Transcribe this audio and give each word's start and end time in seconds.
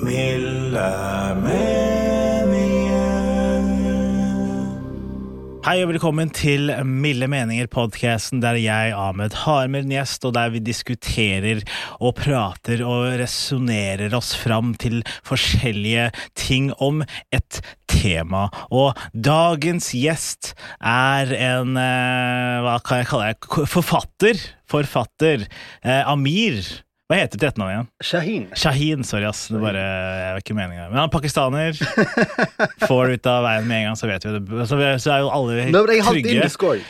Milde 0.00 0.88
meninger. 1.36 2.62
Hei 5.62 5.74
og 5.84 5.90
velkommen 5.92 6.30
til 6.32 6.72
Milde 6.88 7.28
meninger, 7.28 7.68
podkasten 7.68 8.40
der 8.40 8.56
jeg, 8.56 8.94
Ahmed, 8.96 9.36
har 9.44 9.68
med 9.68 9.84
en 9.84 9.92
gjest, 9.92 10.24
og 10.24 10.32
der 10.38 10.48
vi 10.54 10.62
diskuterer 10.64 11.60
og 12.00 12.16
prater 12.18 12.80
og 12.88 13.20
resonnerer 13.20 14.16
oss 14.16 14.32
fram 14.40 14.72
til 14.80 15.02
forskjellige 15.28 16.08
ting 16.40 16.72
om 16.80 17.04
et 17.28 17.60
tema. 17.84 18.48
Og 18.72 18.96
dagens 19.12 19.92
gjest 19.92 20.54
er 20.80 21.36
en 21.36 21.76
eh, 21.76 22.64
Hva 22.64 22.78
kan 22.80 23.02
jeg 23.02 23.10
kalle 23.12 23.34
det? 23.34 23.68
Forfatter. 23.76 24.40
Forfatter. 24.72 25.44
Eh, 25.84 26.02
Amir. 26.08 26.64
Hva 27.10 27.16
heter 27.18 27.40
det 27.40 27.48
etternavnet 27.50 27.74
igjen? 27.74 27.88
Shahin. 28.08 28.44
Shahin, 28.56 29.02
sorry 29.04 29.26
ass. 29.28 29.42
Det 29.52 29.58
bare, 29.60 29.80
jeg 29.82 30.30
var 30.32 30.44
ikke 30.44 30.54
meningen. 30.56 30.86
Men 30.88 31.00
han 31.00 31.08
er 31.08 31.12
pakistaner. 31.12 31.76
Får 32.88 33.10
det 33.10 33.18
ut 33.18 33.28
av 33.28 33.42
veien 33.44 33.66
med 33.68 33.80
en 33.82 33.86
gang, 33.90 33.98
så 34.00 34.08
vet 34.08 34.24
vi 34.24 34.32
det. 34.38 34.66
Så, 34.70 34.78
så 35.02 35.12
er 35.12 35.24
jo 35.24 35.28
alle 35.34 35.58
Nei, 35.58 35.66
men 35.74 35.92
jeg 35.92 36.00
er 36.00 36.06
halvt 36.08 36.16
trygge. 36.22 36.34
indisk 36.38 36.64
òg. 36.70 36.84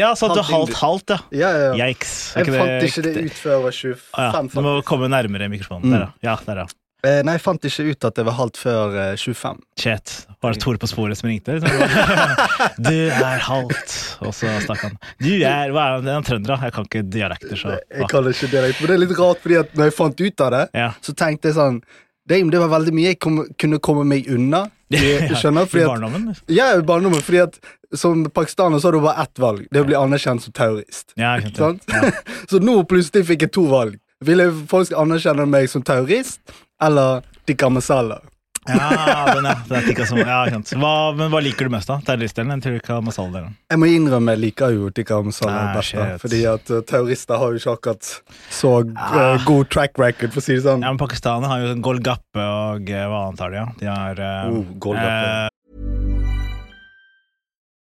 Ja, 0.00 0.10
så 0.18 0.30
at 0.32 0.40
du 0.40 0.42
halvt 0.48 0.78
halvt, 0.80 1.14
ja. 1.38 1.52
Ja. 1.68 1.74
Yikes. 1.86 2.16
Jeg 2.40 2.50
fant 2.56 2.88
ikke 2.88 3.06
det 3.06 3.16
ut 3.28 3.38
før 3.38 3.54
jeg 3.54 3.66
var 3.68 3.78
25. 3.78 4.06
Ah, 4.16 4.28
ja. 4.32 4.44
Du 4.56 4.60
må 4.64 4.74
komme 4.88 5.12
nærmere 5.12 5.52
mikrofonen. 5.52 5.86
Mm. 5.92 5.98
Der, 5.98 6.08
ja. 6.24 6.32
ja. 6.32 6.38
Der, 6.48 6.64
ja. 6.64 6.81
Eh, 7.02 7.18
nei, 7.26 7.32
jeg 7.34 7.42
fant 7.42 7.64
ikke 7.66 7.84
ut 7.90 8.04
at 8.06 8.14
det 8.14 8.24
var 8.28 8.36
halvt 8.38 8.58
før 8.62 8.92
eh, 8.94 9.14
25. 9.18 9.56
Shit. 9.82 10.12
Var 10.42 10.54
det 10.54 10.60
Tore 10.62 10.78
på 10.78 10.86
sporet 10.86 11.18
som 11.18 11.26
ringte? 11.32 11.56
du 12.86 12.92
er 13.10 13.42
halvt. 13.42 13.94
Og 14.22 14.30
så 14.36 14.52
stakk 14.62 14.84
han. 14.86 14.94
Du 15.18 15.32
er 15.34 15.72
Hva 15.74 15.88
er? 15.96 16.04
Det 16.06 16.14
han 16.14 16.26
trønder, 16.28 16.52
da. 16.54 16.60
Jeg 16.68 16.76
kan 16.76 16.86
ikke 16.86 17.02
dialekter, 17.10 17.58
så 17.58 17.74
Jeg 17.80 18.06
kan 18.12 18.28
ikke 18.30 18.50
dialekt, 18.52 18.78
men 18.84 18.92
det 18.92 18.94
er 18.96 19.02
litt 19.02 19.16
rart, 19.18 19.42
fordi 19.42 19.58
at 19.64 19.74
når 19.78 19.90
jeg 19.90 19.96
fant 19.98 20.22
ut 20.22 20.44
av 20.46 20.54
det, 20.54 20.62
Ja. 20.78 20.88
så 21.02 21.14
tenkte 21.18 21.50
jeg 21.50 21.58
sånn 21.58 21.82
Damn, 22.30 22.52
det 22.54 22.60
var 22.62 22.70
veldig 22.70 22.92
mye 22.94 23.08
jeg 23.10 23.18
kom, 23.18 23.40
kunne 23.58 23.80
komme 23.82 24.04
meg 24.06 24.28
unna. 24.30 24.68
Du 24.92 25.34
skjønner? 25.34 25.66
I 25.66 25.82
at, 25.82 25.88
barndommen? 25.90 26.28
ja, 26.54 26.68
i 26.78 26.84
barndommen, 26.86 27.18
fordi 27.26 27.40
at 27.48 27.58
som 27.98 28.22
pakistaner 28.30 28.78
så 28.78 28.88
har 28.88 28.94
du 28.96 29.02
bare 29.02 29.24
ett 29.26 29.40
valg. 29.42 29.64
Det 29.72 29.80
er 29.80 29.84
å 29.84 29.88
bli 29.90 29.96
anerkjent 29.98 30.44
som 30.46 30.54
terrorist. 30.54 31.10
Ja, 31.18 31.34
det. 31.42 32.12
Så 32.50 32.60
nå 32.62 32.78
plutselig 32.88 33.26
fikk 33.28 33.42
jeg 33.48 33.52
to 33.58 33.66
valg. 33.68 33.98
Vil 34.22 34.40
folk 34.70 34.86
skal 34.88 35.02
anerkjenne 35.02 35.44
meg 35.50 35.66
som 35.68 35.82
terrorist, 35.84 36.38
eller 36.82 37.22
tikka 37.48 37.70
masala? 37.72 38.20
Ja, 38.62 39.34
den, 39.34 39.44
ja. 39.48 39.56
Det 39.66 39.74
er 39.74 39.86
tikka 39.88 40.04
som, 40.06 40.20
ja. 40.22 40.44
Hva, 40.78 40.90
men 41.18 41.32
hva 41.32 41.40
liker 41.42 41.66
du 41.66 41.72
mest, 41.74 41.88
da? 41.90 41.96
Terroristdelen 42.06 42.52
eller 42.54 42.76
tikka 42.78 43.00
masala-delen? 43.02 43.56
Jeg 43.72 43.80
må 43.82 43.88
innrømme 43.90 44.36
jeg 44.36 44.40
liker 44.44 44.76
jo 44.76 44.90
tikka 44.94 45.18
masala 45.26 45.64
best. 45.74 45.96
Fordi 46.22 46.42
at 46.46 46.70
uh, 46.70 46.78
terrorister 46.86 47.40
har 47.42 47.50
jo 47.56 47.58
ikke 47.58 47.74
akkurat 47.74 48.10
så 48.54 48.70
uh, 48.86 49.00
Ah. 49.02 49.42
god 49.48 49.66
track 49.74 49.98
record, 49.98 50.30
for 50.30 50.38
å 50.38 50.46
si 50.46 50.54
det 50.54 50.62
sånn. 50.68 50.84
Ja, 50.86 50.92
men 50.94 51.00
Pakistaner 51.02 51.50
har 51.50 51.64
jo 51.64 51.72
Golgappe 51.82 52.46
og 52.46 52.86
uh, 52.94 53.02
hva 53.10 53.24
annet 53.32 53.42
har 53.42 53.50
de? 53.56 53.58
Ja? 53.58 53.66
De 53.82 53.90
har 53.90 54.22
uh, 54.22 54.54
Oh, 54.54 54.94
eh, 54.94 55.48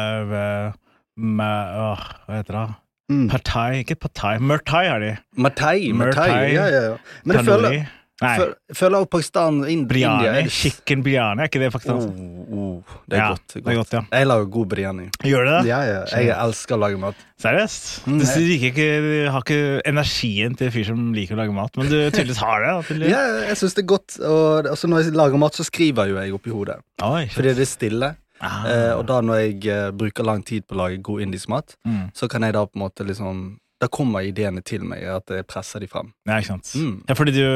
Av, 0.00 0.34
eh, 0.40 0.72
med, 1.20 1.78
Hva 2.26 2.40
heter 2.40 2.58
det? 2.60 2.66
Mm. 3.10 3.24
Partai, 3.32 3.70
ikke 3.82 3.96
partai, 3.98 4.36
Murtai 4.38 4.84
er 4.86 5.00
de. 5.02 5.14
Murtai, 5.42 5.78
Murtai. 5.98 6.28
Ja, 6.54 6.68
ja, 6.70 6.82
ja. 6.92 6.98
Men 7.26 7.40
jeg 7.40 7.48
føler, 7.48 7.80
Nei, 8.20 8.34
føler 8.76 9.00
også 9.00 9.08
Pakistan 9.14 9.62
og 9.64 9.68
Briani, 9.88 10.26
India 10.28 10.32
er 10.42 10.48
Chicken 10.52 11.00
biryani, 11.02 11.40
er 11.40 11.48
ikke 11.48 11.62
det 11.62 11.70
faktisk? 11.72 11.94
Oh, 12.04 12.50
oh, 12.52 12.96
det 13.08 13.16
er 13.16 13.22
Ja, 13.22 13.28
godt. 13.32 13.54
det 13.54 13.62
er 13.64 13.78
godt, 13.78 13.94
ja. 13.96 14.02
Jeg 14.12 14.28
lager 14.28 14.50
god 14.52 14.66
briani. 14.74 15.06
Gjør 15.24 15.46
du 15.48 15.50
det? 15.54 15.62
Ja, 15.70 15.78
ja. 15.88 16.02
Jeg 16.12 16.28
elsker 16.36 16.76
å 16.76 16.80
lage 16.82 17.00
mat. 17.00 17.22
Seriøst? 17.40 17.88
Mm, 18.06 18.18
Du 18.20 18.52
ikke, 18.68 18.86
du 19.06 19.30
har 19.32 19.40
ikke 19.40 19.80
energien 19.88 20.54
til 20.60 20.68
en 20.68 20.74
fyr 20.76 20.84
som 20.92 21.06
liker 21.16 21.34
å 21.34 21.40
lage 21.40 21.56
mat, 21.56 21.80
men 21.80 21.88
du 21.88 21.96
tydeligvis 22.12 22.42
har 22.44 22.60
det. 22.66 22.74
tydeligvis. 22.90 23.14
Ja, 23.16 23.22
jeg 23.48 23.56
syns 23.56 23.74
det 23.78 23.82
er 23.86 23.90
godt. 23.96 24.20
Og 24.20 24.68
når 24.92 25.02
jeg 25.08 25.16
lager 25.16 25.40
mat, 25.40 25.56
så 25.56 25.64
skriver 25.64 26.12
jo 26.12 26.20
jeg 26.20 26.36
oppi 26.36 26.52
hodet. 26.52 26.76
Oi. 27.02 27.24
Fordi 27.32 27.54
det 27.56 27.64
er 27.64 27.72
stille. 27.72 28.12
Ah. 28.40 28.64
Eh, 28.66 28.92
og 28.96 29.06
da 29.06 29.20
når 29.20 29.40
jeg 29.44 29.66
eh, 29.68 29.90
bruker 29.92 30.24
lang 30.24 30.42
tid 30.46 30.66
på 30.66 30.74
å 30.74 30.82
lage 30.84 31.02
god 31.02 31.20
indisk 31.26 31.48
mat, 31.52 31.76
Mm. 31.86 32.10
så 32.14 32.28
kan 32.28 32.42
jeg 32.42 32.54
da 32.54 32.64
på 32.66 32.76
en 32.76 32.86
måte 32.88 33.06
liksom 33.06 33.58
Da 33.80 33.86
kommer 33.88 34.20
ideene 34.20 34.60
til 34.62 34.82
meg, 34.84 35.02
at 35.08 35.24
jeg 35.32 35.46
presser 35.48 35.80
de 35.80 35.86
frem. 35.88 36.10
Ja, 36.28 36.34
ikke 36.36 36.48
sant. 36.50 36.68
Mm. 36.76 36.98
Ja, 37.08 37.14
fordi 37.16 37.32
du, 37.32 37.46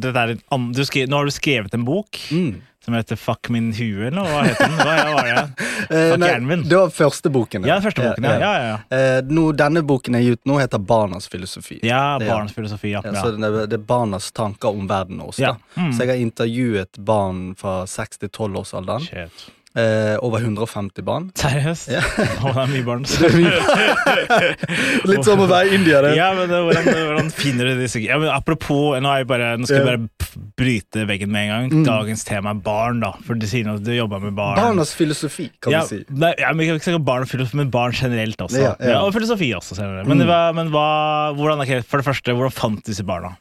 det 0.00 0.14
er 0.16 0.30
an- 0.50 0.72
du 0.72 0.80
skrev, 0.82 1.08
Nå 1.12 1.18
har 1.18 1.24
du 1.26 1.30
skrevet 1.30 1.74
en 1.74 1.84
bok 1.84 2.08
Mm. 2.32 2.54
som 2.80 2.94
heter 2.94 3.16
Fuck 3.20 3.50
min 3.50 3.70
hue, 3.76 4.06
eller 4.06 4.22
hva 4.24 4.44
heter 4.46 4.64
den? 4.64 4.78
Hva 4.78 5.14
var 5.14 5.24
det? 5.28 5.50
Eh, 5.84 6.10
Fuck 6.14 6.20
nei, 6.20 6.28
hjernen 6.30 6.46
min. 6.48 6.62
det 6.64 6.78
var 6.78 6.88
første 6.88 7.28
boken. 7.30 7.66
Ja, 7.68 7.76
første 7.84 8.00
boken. 8.00 8.24
Ja, 8.24 8.38
ja, 8.40 8.52
ja. 8.64 8.96
Eh, 8.96 9.20
nå, 9.28 9.52
denne 9.54 9.82
boken 9.84 10.14
jeg 10.16 10.24
gir 10.24 10.32
ut 10.38 10.46
nå, 10.48 10.56
heter 10.62 10.78
Barnas 10.80 11.28
filosofi. 11.28 11.80
ja 11.84 12.16
barnas 12.18 12.54
filosofi. 12.56 12.94
Ja. 12.94 13.02
Ja, 13.04 13.12
ja. 13.12 13.20
Så 13.20 13.34
det 13.36 13.44
er, 13.44 13.66
det 13.66 13.76
er 13.80 13.84
barnas 13.84 14.30
tanker 14.32 14.68
om 14.72 14.88
verden 14.88 15.20
også. 15.20 15.40
Ja. 15.44 15.52
Mm. 15.76 15.92
Så 15.92 16.06
jeg 16.06 16.08
har 16.08 16.24
intervjuet 16.24 16.96
barn 17.04 17.54
fra 17.60 17.84
6 17.84 18.18
til 18.24 18.30
12 18.30 18.56
års 18.56 18.72
alderen. 18.72 19.04
Shit. 19.04 19.50
Eh, 19.74 20.14
over 20.22 20.38
150 20.38 21.02
barn. 21.02 21.30
Seriøst? 21.34 21.88
Ja. 21.90 22.02
Oh, 22.44 22.52
det 22.54 22.62
er 22.62 22.68
mye 22.70 22.84
barn. 22.86 23.02
Litt 25.10 25.26
som 25.26 25.40
å 25.42 25.48
være 25.50 25.72
i 25.72 25.74
India, 25.78 25.98
det. 26.04 26.12
Ja, 26.14 26.28
men 26.36 26.46
det, 26.50 26.60
hvordan, 26.62 26.86
hvordan 27.08 27.30
finner 27.34 27.72
du 27.72 27.80
disse 27.82 28.02
ja, 28.04 28.18
men 28.20 28.30
Apropos, 28.30 28.94
nå, 29.02 29.14
jeg 29.18 29.26
bare, 29.30 29.54
nå 29.58 29.66
skal 29.66 29.80
jeg 29.80 29.88
bare 29.88 30.44
bryte 30.58 31.06
veggen 31.08 31.32
med 31.34 31.48
en 31.48 31.52
gang. 31.52 31.66
Mm. 31.80 31.84
Dagens 31.88 32.22
tema 32.28 32.54
er 32.54 32.62
barn, 32.66 33.02
da. 33.02 33.12
For 33.26 33.38
du 33.38 33.46
sier 33.50 33.66
at 33.72 33.82
du 33.86 33.90
jobber 33.96 34.22
med 34.22 34.36
barn. 34.38 34.58
Barnas 34.60 34.94
filosofi, 34.94 35.48
kan 35.62 35.74
ja, 35.74 35.82
du 35.82 35.90
si. 35.90 36.00
Nei, 36.22 36.34
ja, 36.38 36.52
men 36.54 36.70
ikke 36.78 36.98
barn 37.02 37.26
filosofi, 37.30 37.58
men 37.64 37.72
barn 37.74 37.96
generelt 37.98 38.46
også. 38.46 38.62
Ja, 38.78 39.00
og 39.02 39.10
filosofi 39.16 39.50
også. 39.58 39.78
Senere. 39.80 40.06
Men, 40.06 40.22
Mm. 40.24 40.54
men 40.56 40.70
hva, 40.72 40.86
hvordan, 41.34 41.66
for 41.82 42.00
det 42.00 42.06
første, 42.06 42.32
hvordan 42.32 42.54
fant 42.54 42.86
disse 42.86 43.02
barna? 43.06 43.34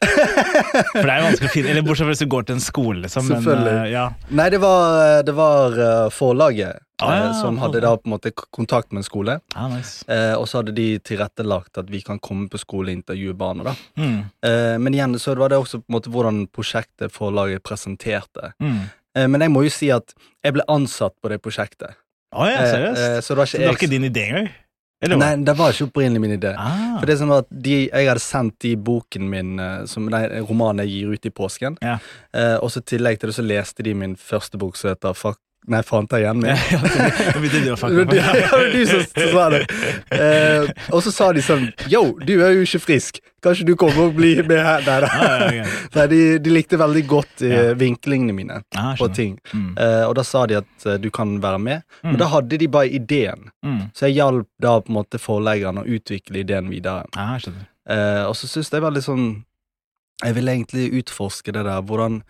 For 0.00 1.02
det 1.06 1.12
er 1.12 1.20
jo 1.20 1.26
vanskelig 1.26 1.48
å 1.48 1.52
finne 1.54 1.70
Eller 1.72 1.84
Bortsett 1.86 2.04
fra 2.04 2.12
hvis 2.12 2.20
du 2.24 2.26
går 2.32 2.46
til 2.48 2.56
en 2.58 2.64
skole, 2.64 2.98
liksom. 3.06 3.28
Men, 3.30 3.38
Selvfølgelig. 3.42 3.76
eh, 3.86 3.92
ja. 3.94 4.02
Nei, 4.40 4.48
det 4.52 4.60
var, 4.62 5.22
det 5.26 5.34
var 5.36 5.78
eh, 5.86 6.08
forlaget 6.14 6.82
Ah, 7.04 7.10
ja, 7.12 7.24
eh, 7.28 7.32
som 7.36 7.58
hadde 7.60 7.80
da 7.84 7.90
på 8.00 8.08
en 8.08 8.14
måte 8.14 8.30
kontakt 8.56 8.88
med 8.92 9.02
en 9.02 9.04
skole. 9.08 9.34
Ah, 9.54 9.66
nice. 9.68 10.00
Eh, 10.08 10.32
og 10.38 10.46
så 10.48 10.62
hadde 10.62 10.72
de 10.76 10.86
tilrettelagt 11.04 11.76
at 11.82 11.90
vi 11.92 12.00
kan 12.04 12.16
komme 12.24 12.48
på 12.48 12.56
skole 12.62 12.88
og 12.88 12.96
intervjue 13.02 13.34
barna. 13.36 13.66
da. 13.68 13.74
Mm, 14.00 14.22
Eh, 14.46 14.76
men 14.80 14.94
igjen 14.96 15.18
så 15.20 15.34
var 15.36 15.52
det 15.52 15.58
også 15.60 15.82
på 15.82 15.90
en 15.90 15.96
måte 15.98 16.12
hvordan 16.12 16.46
prosjektet 16.48 17.12
forlaget 17.12 17.62
presenterte. 17.64 18.52
mm. 18.60 18.80
Eh, 19.16 19.26
men 19.32 19.40
jeg 19.40 19.48
må 19.52 19.62
jo 19.64 19.70
si 19.72 19.88
at 19.92 20.12
jeg 20.44 20.52
ble 20.56 20.64
ansatt 20.68 21.14
på 21.24 21.28
det 21.32 21.38
prosjektet. 21.44 21.96
Å 22.36 22.48
ja, 22.48 22.58
Eh, 22.64 22.72
seriøst? 22.72 23.00
eh, 23.00 23.20
så 23.24 23.28
det 23.32 23.36
var 23.38 23.46
Så 23.46 23.56
ikke 23.56 23.60
det 23.64 23.68
var 23.72 23.80
jeg 23.80 23.90
din 23.90 24.08
idé 24.12 24.24
engang? 24.28 24.48
Eller 25.04 25.18
hva? 25.18 25.26
Nei, 25.26 25.44
det 25.44 25.54
var 25.58 25.74
ikke 25.74 25.90
opprinnelig 25.90 26.22
min 26.22 26.36
idé. 26.38 26.54
Ah. 26.56 26.96
For 26.96 27.08
det 27.10 27.18
som 27.20 27.32
var 27.32 27.44
at 27.44 27.50
de, 27.50 27.74
Jeg 27.84 28.08
hadde 28.08 28.22
sendt 28.24 28.56
de 28.64 28.72
boken 28.80 29.26
min, 29.28 29.58
eh, 29.60 29.82
som 29.90 30.06
nei, 30.12 30.24
romanen 30.40 30.84
jeg 30.86 30.94
gir 30.94 31.16
ut 31.16 31.28
i 31.28 31.34
påsken. 31.36 31.76
Ja. 31.84 31.98
Eh, 32.32 32.56
og 32.56 32.72
så 32.72 32.80
i 32.80 32.88
tillegg 32.94 33.20
til 33.20 33.32
det 33.32 33.36
så 33.36 33.44
leste 33.44 33.84
de 33.84 33.92
min 33.94 34.16
første 34.16 34.60
bok 34.60 34.78
som 34.80 34.94
heter 34.94 35.16
Fuck 35.16 35.42
Nei, 35.66 35.80
fant 35.82 36.12
jeg 36.14 36.22
igjen 36.22 36.44
å 36.46 36.46
Det 37.42 37.72
var 37.76 38.66
du, 38.70 38.82
som 38.90 39.30
sa 39.32 39.46
det. 39.50 39.62
Eh, 40.14 40.68
og 40.94 41.00
så 41.02 41.12
sa 41.14 41.30
de 41.34 41.42
sånn 41.42 41.64
Yo, 41.90 42.04
du 42.22 42.36
er 42.38 42.54
jo 42.54 42.66
ikke 42.66 42.82
frisk. 42.84 43.18
Kanskje 43.42 43.66
du 43.68 43.74
kommer 43.78 44.08
og 44.08 44.14
blir 44.16 44.42
med 44.46 44.62
her? 44.62 44.84
Nei 44.86 44.98
da. 45.02 45.10
Ah. 45.10 45.72
Nei, 45.96 46.06
de, 46.12 46.20
de 46.42 46.54
likte 46.54 46.78
veldig 46.80 47.02
godt 47.10 47.42
eh, 47.46 47.72
vinklingene 47.78 48.34
mine 48.36 48.60
Ah, 48.78 48.94
på 48.98 49.08
ting. 49.14 49.36
Mm. 49.52 49.72
Eh, 49.74 50.04
og 50.06 50.14
da 50.18 50.24
sa 50.26 50.44
de 50.50 50.58
at 50.60 50.86
eh, 50.86 50.98
du 51.02 51.10
kan 51.14 51.36
være 51.42 51.60
med. 51.62 51.84
Mm. 52.02 52.12
Men 52.12 52.20
da 52.22 52.30
hadde 52.32 52.58
de 52.62 52.70
bare 52.70 52.90
ideen. 52.94 53.48
Mm. 53.66 53.80
Så 53.94 54.08
jeg 54.08 54.18
hjalp 54.20 54.48
da 54.62 54.76
på 54.80 54.92
en 54.92 54.98
måte 55.00 55.20
forleggeren 55.22 55.82
å 55.82 55.86
utvikle 55.98 56.42
ideen 56.42 56.70
videre. 56.72 57.06
Ah. 57.18 57.36
Eh, 57.42 58.22
og 58.26 58.34
så 58.38 58.50
syns 58.50 58.72
jeg 58.72 58.82
veldig 58.82 59.02
sånn 59.04 59.26
Jeg 60.24 60.32
vil 60.34 60.48
egentlig 60.48 60.86
utforske 61.02 61.52
det 61.52 61.66
der, 61.68 61.82
hvordan 61.84 62.22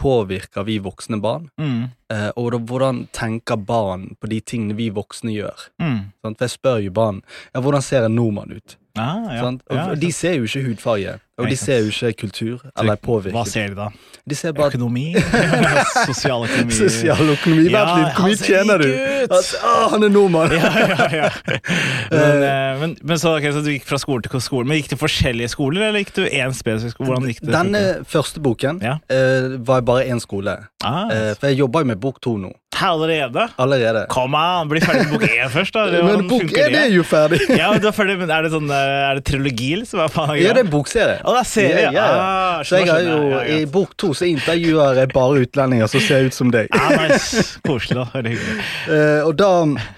påvirker 0.00 0.64
vi 0.64 0.78
voksne 0.82 1.20
barn? 1.20 1.48
Mm. 1.60 1.90
Eh, 2.12 2.28
og 2.40 2.52
da, 2.54 2.60
hvordan 2.70 3.04
tenker 3.16 3.60
barn 3.60 4.10
på 4.20 4.30
de 4.32 4.40
tingene 4.40 4.76
vi 4.78 4.88
voksne 4.94 5.34
gjør? 5.34 5.66
Mm. 5.82 5.98
For 6.20 6.46
jeg 6.46 6.54
spør 6.56 6.78
jo 6.86 6.94
barn 6.96 7.20
ja, 7.52 7.60
hvordan 7.60 7.84
ser 7.84 8.06
en 8.08 8.16
nordmann 8.16 8.56
ut. 8.56 8.76
Ah, 8.98 9.28
ja. 9.36 9.44
Og, 9.46 9.76
Ja, 9.76 9.94
de 9.94 10.10
ser 10.12 10.38
jo 10.40 10.48
ikke 10.48 10.64
hudfarge, 10.66 11.18
og 11.40 11.48
de 11.50 11.56
ser 11.58 11.80
jo 11.84 11.90
ikke 11.92 12.26
kultur 12.26 12.62
eller 12.78 13.00
Hva 13.32 13.44
ser 13.48 13.72
de 13.72 13.78
da? 13.78 13.88
De 14.30 14.36
ser 14.36 14.52
bare 14.54 14.70
Økonomi? 14.70 15.14
Sosial 16.10 16.44
økonomi 16.46 16.76
Sosial 16.76 17.22
Vent 17.24 17.46
litt, 17.46 18.12
hvor 18.14 18.26
mye 18.28 18.38
tjener 18.38 18.82
du? 18.84 18.88
Altså, 19.30 19.60
å, 19.64 19.74
han 19.94 20.06
er 20.06 20.12
nordmann! 20.12 20.54
ja, 20.54 20.70
ja, 20.84 21.08
ja. 21.16 21.30
Men, 22.10 22.42
eh, 22.44 22.80
men, 22.80 22.94
men 23.06 23.18
så, 23.20 23.36
okay, 23.38 23.52
så 23.54 23.62
du 23.64 23.70
gikk 23.72 23.84
fra 23.88 23.98
skole 24.00 24.24
til 24.24 24.42
skole. 24.42 24.66
Men 24.68 24.80
Gikk 24.80 24.92
du 24.94 24.96
forskjellige 25.00 25.52
skoler, 25.52 25.88
eller 25.88 26.02
gikk 26.02 26.14
du 26.16 26.24
én 26.26 26.54
spesifikk 26.56 26.96
skole? 26.96 27.10
Hvordan 27.10 27.28
gikk 27.30 27.42
det? 27.44 27.52
Denne 27.54 27.82
første 28.10 28.42
boken 28.42 28.80
Ja. 28.84 28.96
uh, 29.12 29.58
var 29.66 29.84
bare 29.86 30.06
én 30.10 30.20
skole. 30.22 30.56
ah, 30.84 31.04
uh, 31.10 31.30
for 31.38 31.50
jeg 31.50 31.60
jobber 31.60 31.84
jo 31.84 31.90
med 31.92 32.00
bok 32.02 32.20
to 32.24 32.36
nå. 32.40 32.50
Allerede? 32.80 33.42
Allerede. 33.60 34.06
Kom 34.08 34.32
an, 34.38 34.68
bli 34.70 34.80
ferdig 34.80 35.10
med 35.10 35.18
bok 35.18 35.26
én 35.28 35.50
først, 35.56 35.74
da. 35.76 36.00
Men 36.06 36.28
bok 36.30 36.54
én 36.56 36.76
er 36.80 36.86
jo 36.94 37.02
ferdig! 37.04 37.42
Ja, 37.52 37.72
du 37.76 37.88
er 37.90 37.92
ferdig, 37.92 38.14
men 38.22 38.30
Er 38.32 38.46
det 38.46 38.52
sånn 38.54 38.70
Er 38.72 39.18
det 39.18 39.24
trilogi, 39.28 39.74
liksom? 39.82 40.00
Hva 40.00 40.06
faen 40.12 40.38
Ja, 40.40 40.54
det 40.56 40.62
er 40.64 40.70
bokserie. 40.72 41.18
Å, 41.30 41.34
der 41.38 41.46
ser 41.46 41.68
jeg! 41.70 41.84
Ja, 41.86 41.90
ja, 41.94 42.04
ja. 42.10 42.26
Ah, 42.26 42.62
Så 42.66 42.80
jeg 42.80 42.90
har 42.90 43.00
jo, 43.06 43.18
ja, 43.30 43.40
ja, 43.46 43.58
I 43.62 43.68
bok 43.70 43.94
to 44.00 44.10
så 44.16 44.26
intervjuer 44.26 44.98
jeg 44.98 45.12
bare 45.14 45.44
utlendinger 45.46 45.86
som 45.92 46.02
ser 46.04 46.26
ut 46.26 46.34
som 46.36 46.50
deg. 46.52 46.68
Ah, 46.74 46.90
nice. 47.06 47.44
Koselig. 47.66 48.08
Veldig 48.14 48.34
hyggelig. 48.34 48.66
Eh, 48.96 49.22
og 49.28 49.34
da 49.38 49.50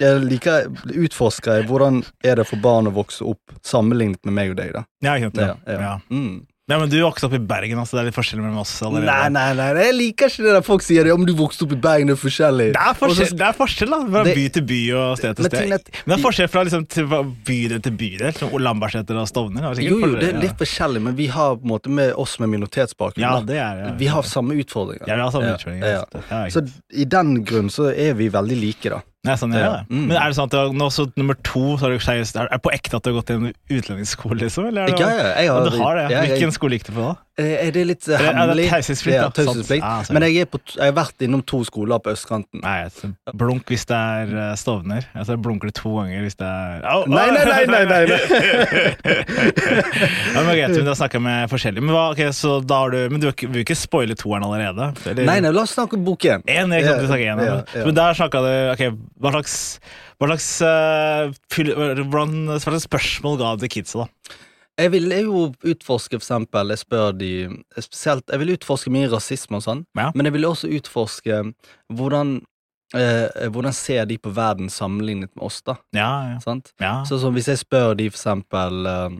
jeg 0.03 0.23
liker 0.29 0.69
utforsker 0.93 1.63
jeg 1.63 1.69
hvordan 1.71 2.03
er 2.23 2.43
det 2.43 2.47
for 2.51 2.61
barn 2.63 2.91
å 2.91 2.95
vokse 2.95 3.25
opp 3.27 3.57
sammenlignet 3.67 4.21
med 4.29 4.37
meg 4.37 4.53
og 4.55 4.61
deg. 4.61 4.73
da 4.77 4.85
Ja, 5.03 5.17
jeg. 5.17 5.33
Ja, 5.35 5.55
Ja, 5.55 5.57
ja. 5.73 5.81
ja. 5.81 5.95
Mm. 6.13 6.43
Ja, 6.71 6.79
men 6.79 6.89
du 6.89 6.95
vokste 7.03 7.27
opp 7.27 7.33
i 7.35 7.41
Bergen, 7.43 7.77
altså. 7.83 7.97
Det 7.99 8.01
er 8.03 8.07
litt 8.11 8.15
forskjell 8.17 8.39
mellom 8.41 8.61
oss 8.63 8.71
allerede. 8.87 9.09
Nei, 9.11 9.29
nei, 9.35 9.47
nei, 9.59 9.83
jeg 9.83 9.95
liker 9.99 10.31
ikke 10.31 10.45
det 10.47 10.53
der 10.55 10.63
folk 10.67 10.85
sier 10.87 11.05
det 11.05 11.13
om 11.13 11.25
du 11.27 11.33
vokste 11.37 11.67
opp 11.67 11.73
i 11.75 11.79
Bergen, 11.83 12.07
det 12.09 12.15
er 12.15 12.21
forskjellig. 12.23 12.69
Det 12.77 12.83
er 12.87 12.95
forskjell, 13.01 13.33
det 13.41 13.47
er 13.49 13.57
forskjell 13.59 13.91
da, 13.93 13.99
fra 14.15 14.23
Det- 14.29 14.35
by 14.39 14.45
til 14.57 14.63
by 14.71 14.79
og 15.01 15.19
sted 15.19 15.37
til 15.37 15.45
sted. 15.51 15.73
at- 15.73 15.91
Men 16.07 16.15
det 16.17 16.19
er 16.19 16.23
forskjell 16.29 16.49
fra 16.55 16.63
liksom, 16.65 16.87
til 16.89 17.07
bydel 17.51 17.83
til 17.83 17.93
bydel, 17.99 18.33
som 18.39 18.49
Lambertseter 18.51 19.21
og 19.21 19.27
Stovner. 19.29 19.63
er 19.73 19.83
Jo, 19.83 19.99
jo, 19.99 20.15
det 20.17 20.35
er 20.35 20.41
litt 20.41 20.57
forskjellig, 20.57 21.03
men 21.03 21.17
vi 21.17 21.27
har 21.27 21.57
på 21.57 21.63
en 21.67 21.71
måte 21.75 21.89
med 21.91 22.15
oss 22.15 22.39
med 22.39 22.49
minoritetsbakgrunn. 22.49 23.19
Ja, 23.27 23.41
det 23.41 23.57
er 23.59 23.85
ja. 23.85 23.93
Vi 23.99 24.07
har 24.07 24.23
samme 24.23 24.55
utfordringer. 24.55 25.07
Ja, 25.09 25.15
vi 25.17 25.21
har 25.21 25.31
samme 25.33 25.55
utfordringer. 25.59 25.87
ja. 25.87 26.05
Ja, 26.31 26.49
Så 26.49 26.69
i 26.95 27.05
den 27.05 27.45
grunn 27.45 27.69
så 27.71 27.91
er 27.93 28.15
vi 28.15 28.29
veldig 28.31 28.61
like, 28.61 28.89
da. 28.89 29.01
Nei, 29.23 29.37
sånn, 29.39 29.53
ja, 29.55 29.59
Ja, 29.63 29.73
ja. 29.79 29.83
mm. 29.87 30.07
Men 30.11 30.17
er 30.19 30.33
det 30.33 30.35
sånn 30.35 30.49
at 30.51 30.55
du 30.57 30.73
nå 30.75 30.89
så 30.91 31.05
nummer 31.17 31.37
to 31.47 31.61
så 31.79 31.87
har 31.87 31.93
du 31.95 32.01
er 32.51 32.57
det 32.57 32.63
på 32.65 32.73
ekte 32.75 32.97
at 32.99 33.05
du 33.07 33.13
har 33.13 33.21
gått 33.21 33.31
i 33.31 33.35
en 33.39 33.53
utlendingsskole, 33.71 34.41
liksom? 34.43 34.67
Eller 34.67 34.83
er 34.83 34.87
det, 34.91 34.99
Ja, 34.99 35.11
ja, 35.15 35.29
jeg 35.39 35.49
har- 35.53 35.71
du 35.71 35.77
har 35.79 35.95
det? 35.95 36.11
ja, 36.11 36.23
Hvilken 36.27 36.51
skole 36.57 36.75
gikk 36.79 36.87
du 36.89 36.93
på 36.97 37.05
da? 37.07 37.15
Eh, 37.43 37.67
Er 37.67 37.73
det 37.75 37.83
litt 37.89 38.09
eh, 38.09 38.23
hemmelig? 38.23 38.69
taushetsplikt, 38.71 39.17
Ja, 39.19 39.29
taushetsplikt. 39.35 39.85
Ah. 39.85 40.03
Men 40.15 40.23
jeg, 40.29 40.45
er 40.47 40.49
på, 40.53 40.59
t- 40.63 40.79
jeg 40.79 40.93
har 40.93 40.97
vært 40.97 41.25
innom 41.27 41.43
to 41.47 41.61
skoler 41.69 41.99
på 42.05 42.13
østkanten. 42.15 42.63
Nei, 42.63 42.77
altså, 42.87 43.11
blunk 43.35 43.69
hvis 43.73 43.85
det 43.91 43.99
er 43.99 44.33
eh, 44.47 44.55
Stovner. 44.61 45.07
Altså, 45.19 45.37
blunker 45.43 45.73
du 45.73 45.77
to 45.81 45.93
ganger 45.99 46.23
hvis 46.27 46.39
det 46.41 46.47
er 46.49 46.87
Au, 46.93 47.03
Nei, 47.11 47.27
nei, 47.35 47.45
nei, 47.45 47.65
nei, 47.67 47.85
nei, 47.91 48.03
ja, 49.13 50.43
men 50.43 50.53
greit, 50.57 50.77
men 50.77 50.87
Da 50.89 50.95
snakker 50.99 51.19
jeg 51.19 51.25
med 51.27 51.51
forskjellige. 51.53 51.85
Men, 51.85 51.95
hva, 51.97 52.05
ok, 52.15 52.23
så 52.37 52.57
da 52.65 52.81
har 52.85 52.95
du, 52.95 53.01
men 53.13 53.21
du 53.23 53.27
vil 53.29 53.35
ikke- 53.35 53.51
vil 53.53 53.65
ikke 53.65 53.77
spoile 53.79 54.15
toeren 54.19 54.45
allerede? 54.47 54.91
Eller? 55.07 55.25
Nei, 55.29 55.39
nei, 55.45 55.51
la 55.55 55.63
oss 55.67 55.75
snakke 55.77 55.99
om 55.99 56.05
bok 56.07 56.25
én. 56.29 56.43
En, 56.47 56.71
jeg 56.73 56.85
kan 56.87 56.99
ikke 57.01 57.11
snakke 57.11 57.29
en, 57.33 57.39
Ja, 57.43 57.59
ja. 57.75 57.85
Men 57.87 57.95
der 57.99 58.15
snakka 58.19 58.43
du 58.45 58.51
Ok, 58.73 58.83
hva 59.23 59.33
slags, 59.35 59.57
hva 60.21 60.29
slags 60.31 60.49
eh, 60.63 61.33
fyll- 61.53 61.75
hvordan, 61.77 62.35
hva 62.51 62.61
slags 62.63 62.87
spørsmål 62.89 63.39
ga 63.41 63.55
du 63.57 63.65
til 63.67 63.73
kidsa, 63.83 64.05
da? 64.07 64.07
Jeg 64.81 64.91
ville 64.93 65.19
jo 65.23 65.53
utforske, 65.69 66.17
for 66.17 66.23
eksempel, 66.25 66.69
jeg 66.73 66.79
spør 66.79 67.13
de 67.19 67.29
spesielt, 67.79 68.25
Jeg 68.31 68.39
vil 68.41 68.55
utforske 68.57 68.91
mye 68.91 69.11
rasisme 69.13 69.57
og 69.57 69.63
sånn, 69.63 69.85
Ja. 69.97 70.11
men 70.15 70.25
jeg 70.27 70.33
vil 70.33 70.45
også 70.49 70.71
utforske 70.79 71.55
hvordan 71.93 72.41
eh, 72.95 73.49
hvordan 73.49 73.73
ser 73.73 74.05
de 74.07 74.19
på 74.19 74.33
verden 74.35 74.69
sammenlignet 74.71 75.31
med 75.37 75.45
oss, 75.45 75.63
da? 75.63 75.77
Ja, 75.95 76.33
ja. 76.33 76.39
Sant? 76.41 76.73
ja. 76.81 77.05
Så 77.05 77.19
så 77.21 77.31
hvis 77.33 77.49
jeg 77.49 77.59
spør 77.59 77.95
de 77.97 78.11
for 78.11 78.17
eksempel 78.19 78.87
eh, 78.87 79.11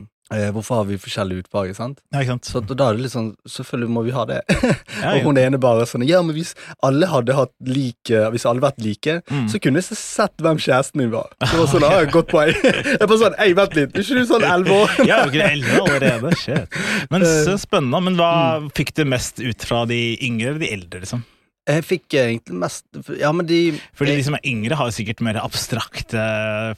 Hvorfor 0.55 0.75
har 0.81 0.85
vi 0.89 0.97
forskjellig 0.97 1.43
utvalg? 1.43 1.75
sant? 1.77 1.99
ja 2.13 2.19
ikke 2.23 2.33
sant? 2.35 2.45
Så 2.49 2.61
da 2.65 2.89
er 2.89 2.97
det 2.97 3.03
litt 3.05 3.13
sånn 3.13 3.31
Selvfølgelig 3.49 3.89
må 3.95 4.03
vi 4.05 4.11
ha 4.15 4.23
det. 4.29 4.41
Og 5.13 5.25
hun 5.27 5.37
ene 5.41 5.59
bare 5.61 5.85
sånn 5.89 6.05
Ja, 6.07 6.21
men 6.25 6.35
hvis 6.35 6.53
alle 6.83 7.07
hadde 7.11 7.35
hatt 7.37 7.51
like 7.67 8.21
Hvis 8.33 8.45
alle 8.49 8.63
vært 8.63 8.79
like, 8.83 9.19
Mm. 9.29 9.47
så 9.51 9.59
kunne 9.61 9.81
jeg 9.81 9.97
sett 9.97 10.37
hvem 10.41 10.57
kjæresten 10.61 10.97
min 11.01 11.11
var. 11.13 11.29
Så 11.43 11.51
det 11.51 11.59
var 11.59 11.69
sånn, 11.73 11.83
ah, 11.87 12.05
godt 12.11 12.29
poeng. 12.31 12.53
Jeg 12.99 13.07
bare 13.07 13.19
sånn 13.21 13.35
Ei, 13.39 13.53
vent 13.57 13.75
litt, 13.77 13.93
er 13.95 14.03
ikke 14.03 14.19
du 14.21 14.25
sånn 14.29 14.45
elleve 14.47 14.79
år? 14.83 14.95
Ja, 15.09 15.17
er 15.17 15.27
jo 15.27 15.33
ikke 15.33 15.51
eldre 15.51 15.81
allerede. 15.83 16.33
Shit. 16.39 16.79
Men 17.13 17.25
så 17.27 17.57
spennende. 17.61 18.01
Men 18.09 18.17
hva 18.19 18.31
Mm. 18.63 18.69
fikk 18.75 18.93
du 18.97 19.03
mest 19.05 19.39
ut 19.43 19.63
fra 19.65 19.83
de 19.89 19.99
yngre 20.23 20.53
eller 20.53 20.59
de 20.65 20.71
eldre, 20.75 20.99
liksom? 21.03 21.23
Jeg 21.63 21.83
fikk 21.87 22.15
eh, 22.19 22.25
egentlig 22.33 22.57
mest 22.59 22.83
Ja, 23.21 23.29
men 23.31 23.47
de 23.47 23.59
Fordi 23.95 24.17
de 24.17 24.23
som 24.27 24.35
er 24.35 24.43
yngre, 24.49 24.75
har 24.75 24.89
jo 24.89 24.95
sikkert 24.97 25.21
mer 25.23 25.37
abstrakte 25.39 26.23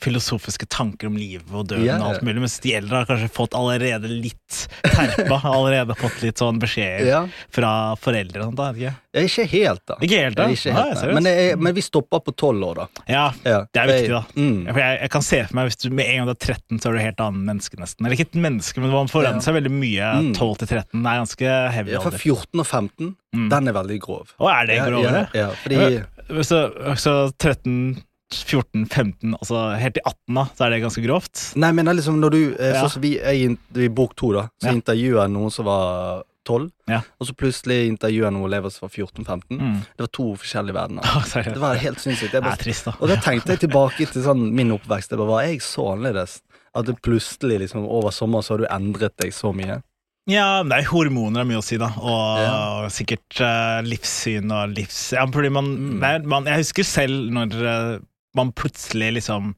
filosofiske 0.04 0.68
tanker 0.70 1.10
om 1.10 1.18
livet 1.18 1.50
og 1.50 1.66
døden 1.72 1.88
Ja, 1.88 1.98
og 2.04 2.12
alt 2.14 2.26
mulig, 2.28 2.44
mens 2.44 2.60
de 2.62 2.76
eldre 2.78 3.02
har 3.02 3.10
kanskje 3.10 3.32
fått 3.34 3.58
allerede 3.58 4.12
litt 4.12 4.66
terpa. 4.86 5.40
allerede 5.56 5.98
fått 5.98 6.22
litt 6.26 6.42
sånn 6.42 6.62
beskjeder 6.62 7.10
Ja. 7.10 7.24
fra 7.54 7.72
foreldre 7.98 8.44
og 8.44 8.52
sånt. 8.52 8.62
da, 8.62 8.70
ikke? 8.76 8.94
Er 9.16 9.26
ikke 9.30 9.46
helt, 9.48 9.82
da. 9.88 9.96
Ikke 10.04 10.18
helt, 10.26 10.36
da? 10.36 10.44
Er 10.50 10.56
ikke 10.58 10.74
helt, 10.76 11.02
nei. 11.06 11.14
men, 11.16 11.28
jeg, 11.32 11.58
men 11.64 11.76
vi 11.78 11.84
stopper 11.86 12.20
på 12.26 12.34
tolv 12.36 12.66
år, 12.68 12.82
da. 12.82 12.88
Ja, 13.08 13.26
Ja. 13.48 13.60
det 13.72 13.82
er 13.82 13.88
viktig, 13.88 14.10
da. 14.12 14.24
Mm. 14.36 14.58
Jeg, 14.76 14.98
jeg 15.06 15.12
kan 15.14 15.24
se 15.24 15.40
for 15.48 15.56
meg 15.56 15.70
hvis 15.70 15.80
du 15.82 15.90
med 15.96 16.06
en 16.12 16.18
gang 16.20 16.28
du 16.28 16.34
er 16.36 16.42
13, 16.54 16.80
så 16.84 16.90
er 16.90 16.92
du 16.92 17.00
et 17.00 17.06
helt 17.08 17.24
annet 17.24 17.46
menneske, 17.48 17.80
nesten. 17.80 18.06
Eller 18.06 18.18
ikke 18.20 18.28
et 18.30 18.42
menneske, 18.44 18.82
men 18.84 18.92
man 18.92 19.08
forandrer 19.12 19.46
seg 19.48 19.56
veldig 19.56 19.72
mye. 19.72 20.10
Mm. 20.26 20.34
12 20.36 20.56
til 20.64 20.68
13 20.74 21.06
det 21.06 21.14
er 21.14 21.22
ganske 21.24 21.54
heavy 21.78 21.96
Ja, 21.96 22.02
for 22.04 22.12
14 22.20 22.60
og 22.60 22.68
15, 22.68 23.16
Mm. 23.36 23.50
den 23.52 23.68
er 23.68 23.74
veldig 23.76 23.96
grov. 24.00 24.30
Å, 24.40 24.48
er 24.48 24.68
det 24.70 24.76
grov? 24.88 25.04
Ja, 25.04 25.24
ja, 25.36 25.48
fordi 25.60 26.44
Så, 26.48 26.60
så 26.96 27.16
13, 27.38 27.98
14, 28.34 28.86
15, 28.90 29.34
altså 29.38 29.60
helt 29.80 29.98
til 29.98 30.04
18, 30.08 30.36
da, 30.40 30.46
så 30.58 30.66
er 30.66 30.70
det 30.74 30.80
ganske 30.86 31.04
grovt? 31.04 31.42
Nei, 31.62 31.72
men 31.76 31.88
er 31.92 31.98
liksom 32.00 32.18
når 32.24 32.32
du 32.34 32.40
eh, 32.56 32.72
Ja. 32.74 32.82
Sånn 32.86 32.94
som 32.96 33.04
vi 33.04 33.12
er 33.20 33.36
i, 33.38 33.50
i 33.86 33.90
bok 33.92 34.16
to, 34.16 34.32
da, 34.34 34.48
så 34.64 34.72
Ja. 34.72 34.76
intervjuer 34.80 35.22
jeg 35.22 35.34
noen 35.36 35.52
som 35.54 35.66
var 35.68 36.24
12, 36.46 36.70
Ja. 36.92 37.00
og 37.20 37.28
så 37.28 37.34
plutselig 37.36 37.88
intervjuer 37.90 38.30
elever 38.48 38.70
som 38.72 38.86
var 38.88 38.94
14-15. 38.94 39.58
Mm. 39.60 39.80
Det 39.98 40.06
var 40.06 40.12
to 40.14 40.28
forskjellige 40.44 40.76
verdener. 40.78 41.04
Det 41.56 41.62
var 41.64 41.76
helt 41.82 42.00
sinnssykt. 42.04 42.32
Det 42.36 42.44
bare, 42.46 42.58
trist, 42.62 42.86
da. 42.86 42.94
og 43.00 43.10
da 43.10 43.18
tenkte 43.22 43.56
jeg 43.56 43.64
tilbake 43.66 44.06
til 44.12 44.24
sånn 44.26 44.46
min 44.56 44.72
oppvekst. 44.78 45.10
Det 45.12 45.18
bare, 45.20 45.32
var 45.34 45.44
jeg 45.50 45.62
så 45.66 45.90
annerledes? 45.96 46.40
At 46.76 46.86
det 46.90 46.98
plutselig 47.02 47.60
liksom 47.66 47.86
over 47.88 48.12
sommeren 48.12 48.44
så 48.44 48.54
har 48.56 48.64
du 48.64 48.70
endret 48.70 49.16
deg 49.22 49.32
så 49.34 49.54
mye. 49.56 49.82
Ja, 50.28 50.64
det 50.66 50.74
er 50.80 50.88
hormoner 50.90 51.44
har 51.44 51.46
mye 51.50 51.60
å 51.62 51.64
si, 51.64 51.78
da. 51.78 51.92
Og 52.02 52.40
Ja. 52.42 52.88
sikkert 52.90 53.42
uh, 53.46 53.82
livssyn 53.86 54.50
og 54.52 54.74
livs... 54.74 55.12
Ja, 55.14 55.26
fordi 55.30 55.52
man, 55.54 55.66
Mm. 55.78 56.00
nei, 56.02 56.18
man 56.26 56.46
Jeg 56.50 56.64
husker 56.64 56.84
selv 56.84 57.30
når 57.32 57.54
uh, 57.62 58.00
man 58.36 58.52
plutselig 58.52 59.14
liksom 59.22 59.54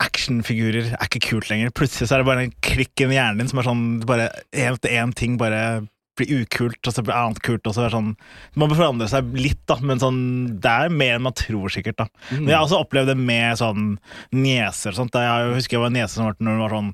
Actionfigurer 0.00 0.90
er 0.92 1.06
ikke 1.08 1.22
kult 1.24 1.48
lenger. 1.50 1.70
Plutselig 1.72 2.08
så 2.10 2.16
er 2.16 2.22
det 2.22 2.28
bare 2.28 2.42
en 2.46 2.54
klikk 2.64 3.00
i 3.00 3.06
hjernen 3.08 3.40
din 3.40 3.48
som 3.48 3.60
er 3.62 3.66
sånn 3.68 3.84
bare 4.06 4.26
én 4.52 5.14
ting 5.16 5.38
bare 5.40 5.86
blir 6.16 6.42
ukult, 6.42 6.80
og 6.88 6.94
så 6.96 7.02
blir 7.04 7.14
annet 7.16 7.40
kult, 7.44 7.66
og 7.68 7.74
så 7.76 7.84
er 7.84 7.88
det 7.90 7.96
sånn 7.96 8.12
Man 8.56 8.70
bør 8.70 8.78
forandre 8.80 9.08
seg 9.12 9.34
litt, 9.36 9.60
da, 9.68 9.76
men 9.84 10.00
sånn 10.02 10.20
Det 10.62 10.72
er 10.72 10.88
mer 10.92 11.16
enn 11.18 11.24
man 11.26 11.36
tror, 11.36 11.68
sikkert, 11.72 11.98
da. 12.00 12.06
Men 12.32 12.48
jeg 12.50 12.56
har 12.56 12.64
også 12.66 12.80
opplevd 12.84 13.12
det 13.12 13.16
med 13.20 13.58
sånn 13.60 13.98
nieser 14.32 14.92
og 14.94 14.98
sånt. 15.00 15.14
Jeg 15.20 15.52
husker 15.56 15.76
jeg 15.76 15.84
var 15.84 15.92
niese 15.94 16.14
som 16.16 16.26
var 16.28 16.36
når 16.40 16.56
hun 16.56 16.62
var 16.64 16.74
sånn 16.76 16.90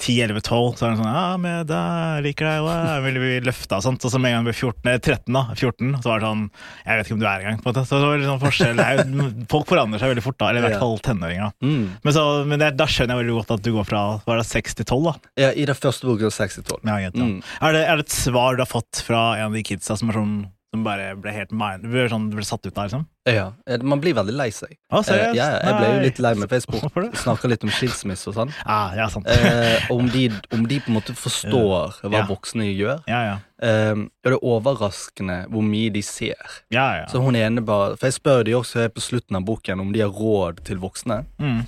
10-11-12. 0.00 0.76
Så 0.78 0.86
er 0.86 0.92
hun 0.94 1.00
sånn 1.00 1.10
Ja, 1.12 1.24
men 1.40 1.66
da 1.68 1.80
liker 2.24 2.48
deg, 2.48 2.66
jeg 2.68 3.04
vil 3.06 3.18
bli 3.22 3.34
løfta 3.46 3.78
og 3.80 3.84
sånt. 3.86 4.04
Og 4.06 4.12
så 4.12 4.20
med 4.20 4.32
en 4.32 4.36
gang 4.38 4.44
hun 4.44 4.50
ble 4.50 4.56
14, 4.56 4.90
eller 4.90 5.02
13, 5.02 5.36
da, 5.36 5.42
14, 5.56 5.94
så 6.02 6.10
var 6.12 6.20
det 6.22 6.28
sånn 6.30 6.44
Jeg 6.86 6.98
vet 7.00 7.08
ikke 7.10 7.16
om 7.16 7.22
du 7.22 7.26
er 7.30 7.44
engang, 7.44 7.60
på 7.62 7.68
en 7.68 7.72
måte. 7.72 7.84
Så 7.88 8.00
det 8.00 8.10
var 8.10 8.20
litt 8.20 8.30
sånn 8.30 8.42
forskjell. 8.44 8.82
Jo- 9.16 9.46
Folk 9.52 9.68
forandrer 9.70 10.02
seg 10.02 10.12
veldig 10.12 10.24
fort, 10.26 10.38
da. 10.42 10.50
Eller 10.50 10.62
i 10.64 10.66
hvert 10.68 10.82
fall 10.82 10.98
tenåringer. 11.06 11.50
da. 11.50 11.66
Mm. 11.66 11.84
Men, 12.04 12.12
så, 12.16 12.24
men 12.48 12.62
det, 12.62 12.72
da 12.78 12.86
skjønner 12.90 13.16
jeg 13.16 13.24
veldig 13.24 13.36
godt 13.40 13.54
at 13.56 13.64
du 13.66 13.72
går 13.76 13.88
fra 13.88 14.02
var 14.26 14.40
det 14.40 14.46
6 14.48 14.74
til 14.80 14.88
12, 14.88 15.02
da. 15.06 15.14
Ja, 15.46 15.50
I 15.56 15.66
den 15.68 15.78
første 15.78 16.08
boken 16.08 16.32
6 16.34 16.58
til 16.60 16.66
12. 16.66 16.80
Ja, 16.86 16.96
greit, 17.00 17.16
ja. 17.20 17.26
Mm. 17.26 17.38
Er, 17.60 17.76
det, 17.76 17.82
er 17.86 18.00
det 18.00 18.06
et 18.08 18.16
svar 18.16 18.56
du 18.58 18.64
har 18.66 18.74
fått 18.80 19.02
fra 19.06 19.24
en 19.38 19.48
av 19.50 19.56
de 19.56 19.62
kidsa 19.66 19.96
som, 19.96 20.10
sånn, 20.14 20.36
som 20.74 20.82
bare 20.84 21.12
ble 21.16 21.32
helt 21.32 21.52
mind, 21.56 21.86
ble 21.88 22.08
sånn, 22.10 22.26
ble 22.34 22.44
satt 22.44 22.66
ut 22.66 22.74
av, 22.76 22.88
liksom? 22.90 23.06
Ja, 23.26 23.46
eh, 23.66 23.80
Man 23.82 23.98
blir 24.02 24.14
veldig 24.14 24.34
lei 24.36 24.50
seg. 24.54 24.74
Ah? 24.92 25.00
Eh, 25.08 25.32
ja, 25.34 25.46
jeg 25.62 25.76
ble 25.78 25.86
jo 25.94 26.02
litt 26.04 26.18
lei 26.22 26.34
meg, 26.38 26.48
for 26.50 26.58
jeg 26.58 26.64
spurte- 26.66 27.40
det? 27.42 27.50
litt 27.50 27.64
om 27.64 27.70
skilsmisse 27.74 28.28
og 28.30 28.34
sånn. 28.36 28.52
Ah, 28.66 28.92
ja, 28.98 29.06
sant. 29.08 29.26
Eh, 29.30 29.86
om, 29.94 30.06
de, 30.12 30.28
om 30.52 30.66
de 30.68 30.78
på 30.82 30.90
en 30.92 30.98
måte 30.98 31.14
forstår 31.16 32.00
hva 32.02 32.20
Ja. 32.20 32.26
voksne 32.28 32.68
gjør. 32.76 33.02
ja, 33.08 33.22
ja. 33.30 33.36
Eh, 33.62 33.92
og 33.96 34.10
det 34.22 34.32
er 34.34 34.44
overraskende 34.44 35.36
hvor 35.48 35.62
mye 35.64 35.90
de 35.94 36.02
ser. 36.04 36.36
Ja, 36.70 36.90
ja. 37.00 37.06
Så 37.08 37.22
hun 37.24 37.34
ene 37.36 37.62
bare 37.64 37.96
For 37.96 38.10
jeg 38.10 38.18
spør 38.20 38.44
de 38.44 38.52
også 38.58 38.88
på 38.92 39.00
slutten 39.00 39.36
av 39.38 39.46
boken 39.48 39.80
om 39.80 39.92
de 39.94 40.00
har 40.04 40.10
råd 40.12 40.60
til 40.66 40.76
voksne. 40.82 41.24
Mm. 41.40 41.66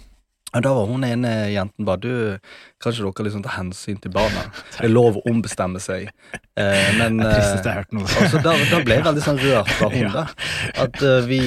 Og 0.56 0.64
da 0.64 0.70
var 0.72 0.86
hun 0.88 1.04
ene 1.04 1.32
jenten 1.52 1.84
bare 1.84 2.00
Du, 2.00 2.12
kanskje 2.80 3.04
dere 3.04 3.26
liksom 3.26 3.42
tar 3.44 3.58
hensyn 3.58 3.98
til 4.00 4.12
barna? 4.14 4.46
Det 4.78 4.86
er 4.86 4.92
lov 4.92 5.18
å 5.20 5.24
ombestemme 5.28 5.82
seg. 5.82 6.08
Eh, 6.58 6.88
men 6.96 7.20
eh, 7.20 7.52
og 7.58 8.38
da, 8.44 8.54
da 8.70 8.80
ble 8.84 8.96
jeg 8.96 9.06
veldig 9.06 9.26
sånn 9.26 9.42
rørt 9.42 9.74
av 9.84 9.92
hun, 9.92 10.08
da. 10.14 10.24
At 10.80 11.02
uh, 11.04 11.20
vi 11.28 11.42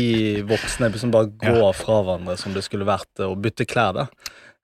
voksne 0.47 0.91
liksom 0.93 1.13
bare 1.13 1.31
går 1.41 1.73
fra 1.77 2.01
hverandre 2.05 2.37
som 2.39 2.53
det 2.55 2.63
skulle 2.67 2.87
vært 2.87 3.23
eh, 3.23 3.29
å 3.31 3.37
bytte 3.39 3.67
klær, 3.69 3.97
da. 4.03 4.07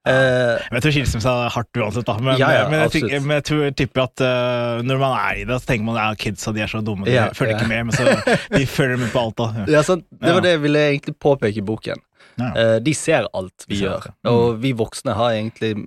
Eh, 0.07 0.67
jeg 0.71 0.83
tror 0.83 0.93
skilsmisse 0.95 1.31
er 1.31 1.51
hardt 1.51 1.79
uansett, 1.81 2.07
da. 2.07 2.15
Men, 2.21 2.37
Ja, 2.39 2.51
ja, 2.53 2.65
men, 2.71 2.85
jeg, 2.85 2.93
tenker, 2.95 3.23
men 3.25 3.39
jeg 3.39 3.45
tror 3.49 3.63
tipper 3.81 4.05
at 4.05 4.23
uh, 4.23 4.83
når 4.85 5.01
man 5.01 5.15
er 5.19 5.41
i 5.41 5.45
det, 5.47 5.59
så 5.61 5.71
tenker 5.73 5.89
man 5.89 5.99
at 6.01 6.21
kidsa 6.21 6.53
de 6.55 6.63
er 6.63 6.71
så 6.71 6.81
dumme, 6.85 7.07
de 7.07 7.15
Ja, 7.15 7.27
følger 7.35 7.57
ikke 7.57 7.71
med. 7.71 7.89
Men 7.89 7.97
så 7.97 8.37
de 8.53 8.63
følger 8.69 9.01
med 9.01 9.11
på 9.11 9.25
alt, 9.25 9.41
da. 9.41 9.65
Det 9.67 10.35
var 10.37 10.45
det 10.45 10.55
jeg 10.55 10.63
ville 10.63 10.85
egentlig 10.93 11.17
påpeke 11.23 11.63
i 11.63 11.65
boken. 11.65 12.03
Ja. 12.37 12.51
Eh, 12.55 12.79
de 12.79 12.93
ser 12.93 13.27
alt 13.33 13.65
vi 13.67 13.81
gjør. 13.81 14.05
Mm. 14.23 14.31
og 14.31 14.59
vi 14.61 14.73
voksne 14.73 15.13
har 15.17 15.31
egentlig 15.33 15.85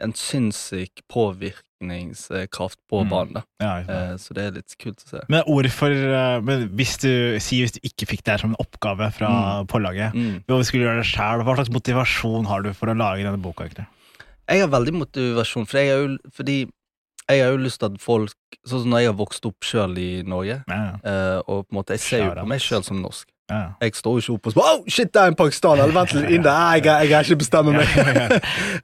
en 0.00 0.12
sinnssyk 0.12 1.02
påvirkningskraft 1.80 2.78
på 2.90 3.02
Mm. 3.04 3.08
barn. 3.10 3.32
da. 3.34 3.42
Ja. 3.60 3.78
Eh, 3.78 4.16
så 4.16 4.34
det 4.34 4.44
er 4.44 4.50
litt 4.52 4.74
kult 4.78 4.98
å 5.04 5.08
se. 5.08 5.20
Men 5.28 5.42
hvorfor 5.46 5.70
for 5.70 5.90
eh, 5.90 6.40
men 6.40 6.68
hvis 6.76 6.98
du, 7.00 7.38
Si 7.40 7.60
hvis 7.62 7.72
du 7.72 7.80
ikke 7.82 8.06
fikk 8.08 8.22
det 8.24 8.32
her 8.32 8.38
som 8.38 8.50
en 8.50 8.56
oppgave 8.66 9.12
fra 9.12 9.64
pålaget, 9.66 10.12
Mm. 10.14 10.44
hva 10.46 10.58
hvis 10.58 10.66
skulle 10.68 10.84
gjøre 10.84 11.02
det 11.02 11.06
selv, 11.06 11.44
hva 11.44 11.56
slags 11.56 11.70
motivasjon 11.70 12.46
har 12.46 12.62
du 12.62 12.72
for 12.72 12.86
å 12.88 12.96
lage 12.96 13.22
denne 13.24 13.40
boka? 13.42 13.64
egentlig? 13.64 13.86
Jeg 14.48 14.60
har 14.60 14.68
veldig 14.68 14.92
motivasjon, 15.06 15.66
for 15.66 15.78
jeg 15.78 15.88
jo, 15.88 16.18
fordi 16.30 16.70
jeg 17.28 17.40
har 17.42 17.52
jo 17.52 17.58
lyst 17.58 17.78
til 17.80 17.86
at 17.94 18.00
folk 18.00 18.34
Sånn 18.66 18.80
som 18.82 18.90
når 18.90 18.98
jeg 19.00 19.06
har 19.08 19.18
vokst 19.26 19.44
opp 19.46 19.60
sjøl 19.60 19.98
i 19.98 20.22
Norge, 20.22 20.64
Ja, 20.68 20.96
eh, 21.04 21.42
og 21.46 21.68
på 21.68 21.72
en 21.72 21.76
måte 21.82 21.88
jeg 21.90 22.00
ser 22.00 22.24
jo 22.24 22.30
på 22.30 22.46
meg 22.46 22.60
sjøl 22.60 22.82
som 22.82 23.02
norsk. 23.02 23.26
Jeg 23.50 23.94
står 23.94 24.12
jo 24.12 24.22
ikke 24.22 24.32
opp 24.38 24.46
og 24.46 24.52
spør 24.54 24.68
Oh, 24.70 24.84
shit, 24.88 25.10
det 25.14 25.20
er 25.22 25.32
en 25.32 25.34
pakistaner! 25.36 25.82
Eller 25.84 25.98
vent 25.98 26.14
litt, 26.16 26.30
inder! 26.38 26.50
Nei, 26.50 26.78
Jeg, 26.80 26.84
jeg 26.86 27.08
kan 27.10 27.24
ikke 27.28 27.36
bestemme 27.42 27.72
meg. 27.76 27.90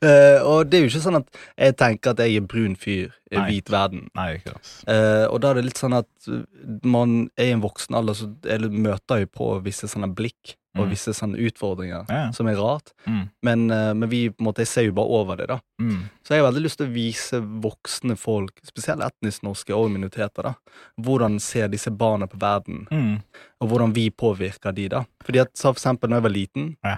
uh, 0.05 0.39
og 0.53 0.67
det 0.69 0.79
er 0.79 0.85
jo 0.85 0.91
ikke 0.93 1.05
sånn 1.07 1.21
at 1.23 1.41
jeg 1.57 1.77
tenker 1.81 2.13
at 2.13 2.21
jeg 2.27 2.37
er 2.43 2.47
brun 2.51 2.77
fyr 2.77 3.09
Nei. 3.39 3.51
hvit 3.51 3.69
verden. 3.71 4.09
Nei, 4.15 4.37
ikke 4.39 4.53
sant. 4.57 4.89
Eh, 4.89 5.27
og 5.31 5.41
da 5.41 5.51
er 5.51 5.55
det 5.55 5.65
litt 5.65 5.79
sånn 5.79 5.95
at 5.95 6.09
uh, 6.29 6.43
man 6.83 7.31
er 7.39 7.45
i 7.45 7.53
en 7.53 7.61
voksen 7.63 7.95
alder, 7.95 8.15
så 8.15 8.35
eller 8.45 8.69
møter 8.71 9.21
jo 9.21 9.27
på 9.27 9.63
visse 9.63 9.87
sånne 9.87 10.13
blikk 10.15 10.57
og 10.79 10.85
Mm. 10.87 10.91
visse 10.93 11.11
sånne 11.11 11.35
utfordringer 11.51 12.05
Ja. 12.09 12.31
som 12.31 12.47
er 12.47 12.55
rart. 12.55 12.93
Mm. 13.05 13.31
Men, 13.43 13.71
eh, 13.73 13.93
men 13.93 14.09
vi 14.09 14.29
på 14.31 14.37
en 14.39 14.47
måte, 14.47 14.59
jeg 14.63 14.69
ser 14.69 14.83
jo 14.87 14.93
bare 14.93 15.09
over 15.09 15.37
det, 15.37 15.49
da. 15.49 15.59
Mm. 15.81 16.05
Så 16.23 16.29
jeg 16.35 16.43
har 16.45 16.53
veldig 16.53 16.63
lyst 16.63 16.77
til 16.79 16.87
å 16.87 16.93
vise 16.95 17.41
voksne 17.61 18.17
folk, 18.17 18.53
spesielt 18.65 19.03
etnisk 19.03 19.43
norske 19.43 19.75
og 19.75 19.91
minoriteter, 19.91 20.43
da, 20.45 20.55
hvordan 21.01 21.41
ser 21.41 21.67
disse 21.69 21.91
barna 21.91 22.29
på 22.29 22.39
verden, 22.39 22.87
Mm. 22.91 23.21
og 23.61 23.69
hvordan 23.69 23.93
vi 23.93 24.11
påvirker 24.11 24.73
de, 24.73 24.89
da. 24.89 25.05
Fordi 25.25 25.41
at 25.41 25.51
for 25.59 25.73
eksempel 25.75 26.09
når 26.09 26.17
jeg 26.17 26.23
var 26.23 26.31
liten, 26.31 26.77
Ja. 26.85 26.97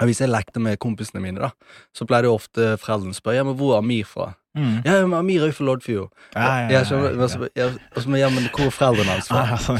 hvis 0.00 0.20
jeg 0.20 0.30
lekte 0.30 0.58
med 0.58 0.78
kompisene 0.78 1.20
mine, 1.20 1.40
da, 1.40 1.50
så 1.94 2.06
pleide 2.06 2.24
ofte 2.32 2.78
foreldrene 2.80 3.12
å 3.12 3.20
spørre 3.20 3.34
ja, 3.36 3.44
men 3.44 3.54
hvor 3.54 3.74
er 3.74 3.78
Amir 3.82 4.04
fra. 4.06 4.34
Mm. 4.58 4.82
Ja, 4.84 5.06
men 5.06 5.14
Amir 5.14 5.42
er 5.44 5.46
jo 5.46 5.52
fra 5.52 5.64
Loddfjord. 5.68 6.08
Ja, 6.34 8.28
men 8.30 8.48
hvor 8.50 8.66
er 8.66 8.72
foreldrene 8.74 9.12
hans 9.14 9.28
fra? 9.30 9.42
Ah, 9.44 9.56
sånn. 9.62 9.78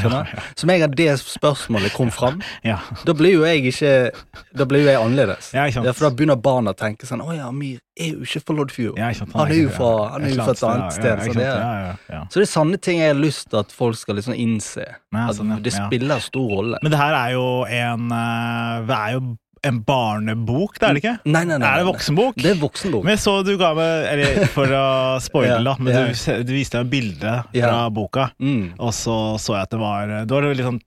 Så 0.57 0.67
med 0.69 0.77
en 0.77 0.85
gang 0.85 0.95
det 0.99 1.09
spørsmålet 1.21 1.93
kom 1.97 2.11
fram, 2.15 2.41
Ja. 2.65 2.79
da 3.05 3.12
blir 3.17 3.33
jo 3.35 3.45
jeg 3.45 3.65
ikke 3.73 4.11
Da 4.57 4.65
blir 4.65 4.81
jo 4.85 4.87
jeg 4.91 4.97
annerledes. 5.00 5.53
Ja. 5.55 5.67
Ja, 5.67 5.93
for 5.93 6.09
da 6.09 6.15
begynner 6.15 6.37
barna 6.41 6.71
å 6.73 6.77
tenke 6.79 7.07
sånn 7.09 7.21
Å 7.25 7.35
ja, 7.37 7.49
Amir 7.49 7.81
er 7.99 8.12
jo 8.15 8.21
ikke 8.23 8.43
fra 8.47 8.55
Loddfjord. 8.57 8.99
Ja. 8.99 9.11
Han 9.35 9.50
er 9.50 9.55
jo 9.62 9.69
fra- 9.75 10.11
han 10.12 10.25
er 10.25 10.29
jo 10.31 10.43
fra 10.45 10.53
et 10.53 10.62
annet 10.62 10.93
sted, 10.93 11.19
Ja, 11.19 11.25
så 11.25 11.35
det 11.35 11.43
er- 11.43 11.61
ja, 11.61 11.81
ja, 11.81 11.95
ja. 12.15 12.23
Så 12.31 12.35
det 12.41 12.43
er 12.49 12.53
sanne 12.53 12.81
ting 12.81 12.99
jeg 12.99 13.15
har 13.15 13.21
lyst 13.21 13.50
til 13.50 13.59
at 13.59 13.73
folk 13.73 13.97
skal 13.97 14.15
liksom 14.17 14.35
innse. 14.35 14.87
At 15.15 15.35
sånn, 15.37 15.62
det 15.62 15.73
spiller 15.73 16.19
stor 16.21 16.49
rolle. 16.49 16.79
Men 16.83 16.91
det 16.93 16.99
her 16.99 17.15
er 17.15 17.31
jo 17.33 17.65
en 17.65 18.12
eh, 18.12 18.87
Det 18.87 18.97
er 18.97 19.12
jo 19.19 19.37
en 19.62 19.79
barnebok, 19.85 20.79
det 20.81 20.87
er 20.88 20.95
det 20.97 21.00
ikke? 21.02 21.14
Nei, 21.29 21.43
nei, 21.45 21.59
nei. 21.61 21.69
Er 21.69 21.81
det 21.83 21.85
nei. 21.85 21.93
voksenbok? 21.93 22.35
Det 22.40 22.50
er 22.55 22.61
voksenbok. 22.61 23.05
Men 23.05 23.12
jeg 23.17 23.21
så 23.25 23.35
du 23.45 23.50
ga 23.61 23.73
meg 23.76 24.07
Eller 24.12 24.47
for 24.55 24.73
å 24.73 24.85
spoile, 25.21 25.50
Ja, 25.59 25.62
da, 25.67 25.75
men 25.79 25.93
ja. 25.93 26.05
du, 26.09 26.45
du 26.49 26.52
viste 26.55 26.81
meg 26.81 26.87
et 26.87 26.93
bilde 26.95 27.35
Ja. 27.57 27.67
fra 27.69 27.90
boka. 27.93 28.29
Mm. 28.40 28.73
Og 28.79 28.93
så 28.97 29.17
så 29.40 29.57
jeg 29.59 29.62
at 29.69 29.71
det 29.75 29.81
var 29.83 30.14
Det 30.25 30.31
var 30.37 30.49
litt 30.55 30.64
sånn 30.67 30.81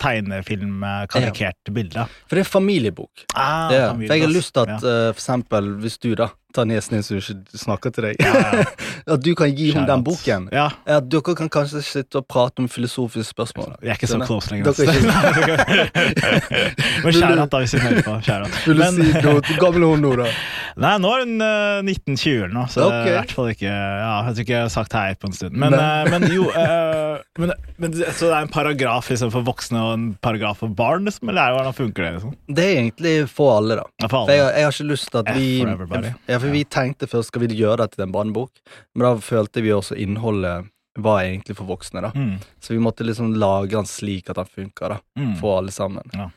tegnefilm-karikert 0.74 1.74
bilde. 1.74 2.06
For 2.28 2.36
det 2.40 2.46
er 2.46 2.50
familiebok. 2.50 3.26
Ah, 3.36 3.70
familie, 3.70 4.08
For 4.10 4.16
jeg 4.18 4.26
har 4.28 4.34
lyst 4.34 4.54
til 4.54 4.62
at 4.64 4.70
Ja. 4.70 4.78
eh, 4.78 5.12
for 5.14 5.22
eksempel 5.22 5.70
hvis 5.84 6.00
du 6.00 6.16
da 6.16 6.30
tar 6.54 6.68
nesen 6.70 6.98
din 6.98 7.06
så 7.06 7.18
du 7.18 7.22
ikke 7.22 7.64
snakker 7.64 7.94
til 7.96 8.10
deg, 8.10 8.22
ja. 8.22 8.64
at 9.16 9.24
du 9.24 9.34
kan 9.38 9.52
gi 9.54 9.72
henne 9.74 9.88
den 9.90 10.06
boken. 10.06 10.50
Ja. 10.54 10.70
At 10.86 11.10
dere 11.12 11.36
kan 11.38 11.52
kanskje 11.52 11.84
sitte 11.86 12.22
og 12.22 12.28
prate 12.30 12.64
om 12.64 12.70
filosofiske 12.72 13.34
spørsmål. 13.34 13.76
Vi 13.82 13.92
er 13.92 14.00
ikke 14.00 14.12
så 14.12 14.22
close 14.26 14.54
lenger. 14.54 14.72
Dere 14.72 14.94
er 14.94 15.04
ass. 15.12 16.14
Men 17.04 17.14
kjære 17.18 17.46
da, 17.46 17.62
hvis 17.62 17.76
hun 17.76 17.84
hører 17.88 18.04
på. 18.06 18.18
Vil 18.66 18.78
du 18.78 18.82
Men, 18.82 19.00
si 19.00 19.24
noe? 19.24 19.42
Hvor 19.48 19.60
gammel 19.62 19.86
er 19.86 19.94
hun 19.94 20.04
nå, 20.04 20.14
da? 20.20 20.30
Nei, 20.84 20.94
nå 21.02 21.12
er 21.14 21.26
hun 21.26 21.44
uh, 21.44 21.86
1920 21.86 22.54
nå, 22.54 22.66
så 22.74 22.88
okay. 22.88 23.12
I 23.12 23.16
hvert 23.18 23.34
fall 23.38 23.52
ikke 23.52 23.70
Ja, 23.70 24.14
jeg 24.28 24.38
tror 24.38 24.46
ikke 24.46 24.56
jeg 24.56 24.66
har 24.66 24.72
sagt 24.74 24.96
hei 24.98 25.06
på 25.20 25.30
en 25.30 25.36
stund. 25.38 25.58
Men, 25.62 25.76
eh, 25.78 26.10
men 26.10 26.26
jo 26.34 26.48
uh, 26.50 27.22
men, 27.42 27.54
men, 27.82 27.94
Så 28.02 28.30
det 28.30 28.34
er 28.34 28.48
en 28.48 28.54
paragraf 28.54 29.12
liksom, 29.12 29.32
for 29.34 29.46
voksne 29.46 29.82
og 29.82 29.94
en 29.98 30.08
paragraf 30.24 30.64
for 30.64 30.74
barn, 30.74 31.06
liksom? 31.10 31.30
Eller 31.30 31.44
er 31.44 31.58
hvordan 31.58 31.78
funker 31.78 32.08
det? 32.08 32.14
liksom? 32.18 32.36
Det 32.48 32.66
er 32.66 32.80
egentlig 32.82 33.16
for 33.32 33.58
alle, 33.60 33.78
da. 33.82 33.88
Ja, 34.02 34.10
for 34.10 34.28
For 34.30 34.34
jeg, 34.34 34.50
jeg 34.50 34.68
har 34.68 34.78
ikke 34.78 34.90
lyst 34.90 35.10
til 35.12 35.22
at 35.22 35.32
vi 35.38 35.48
everybody. 35.64 36.14
Ja, 36.30 36.40
for 36.44 36.54
vi 36.54 36.64
tenkte 36.68 37.08
først 37.10 37.32
skal 37.34 37.46
vi 37.48 37.56
gjøre 37.58 37.80
det 37.86 37.96
til 37.96 38.06
en 38.06 38.14
barnebok, 38.14 38.52
men 38.94 39.08
da 39.08 39.16
følte 39.24 39.64
vi 39.66 39.72
også 39.76 39.98
innholdet 40.00 40.70
var 41.02 41.24
egentlig 41.24 41.56
for 41.58 41.66
voksne, 41.66 42.04
da. 42.06 42.12
Mm, 42.14 42.36
Så 42.62 42.76
vi 42.76 42.80
måtte 42.84 43.02
liksom 43.08 43.32
lage 43.42 43.72
den 43.74 43.88
slik 43.90 44.28
at 44.30 44.38
den 44.38 44.46
funka 44.46 45.00
mm, 45.18 45.38
For 45.40 45.58
alle 45.64 45.72
sammen. 45.74 46.06
Ja. 46.14 46.28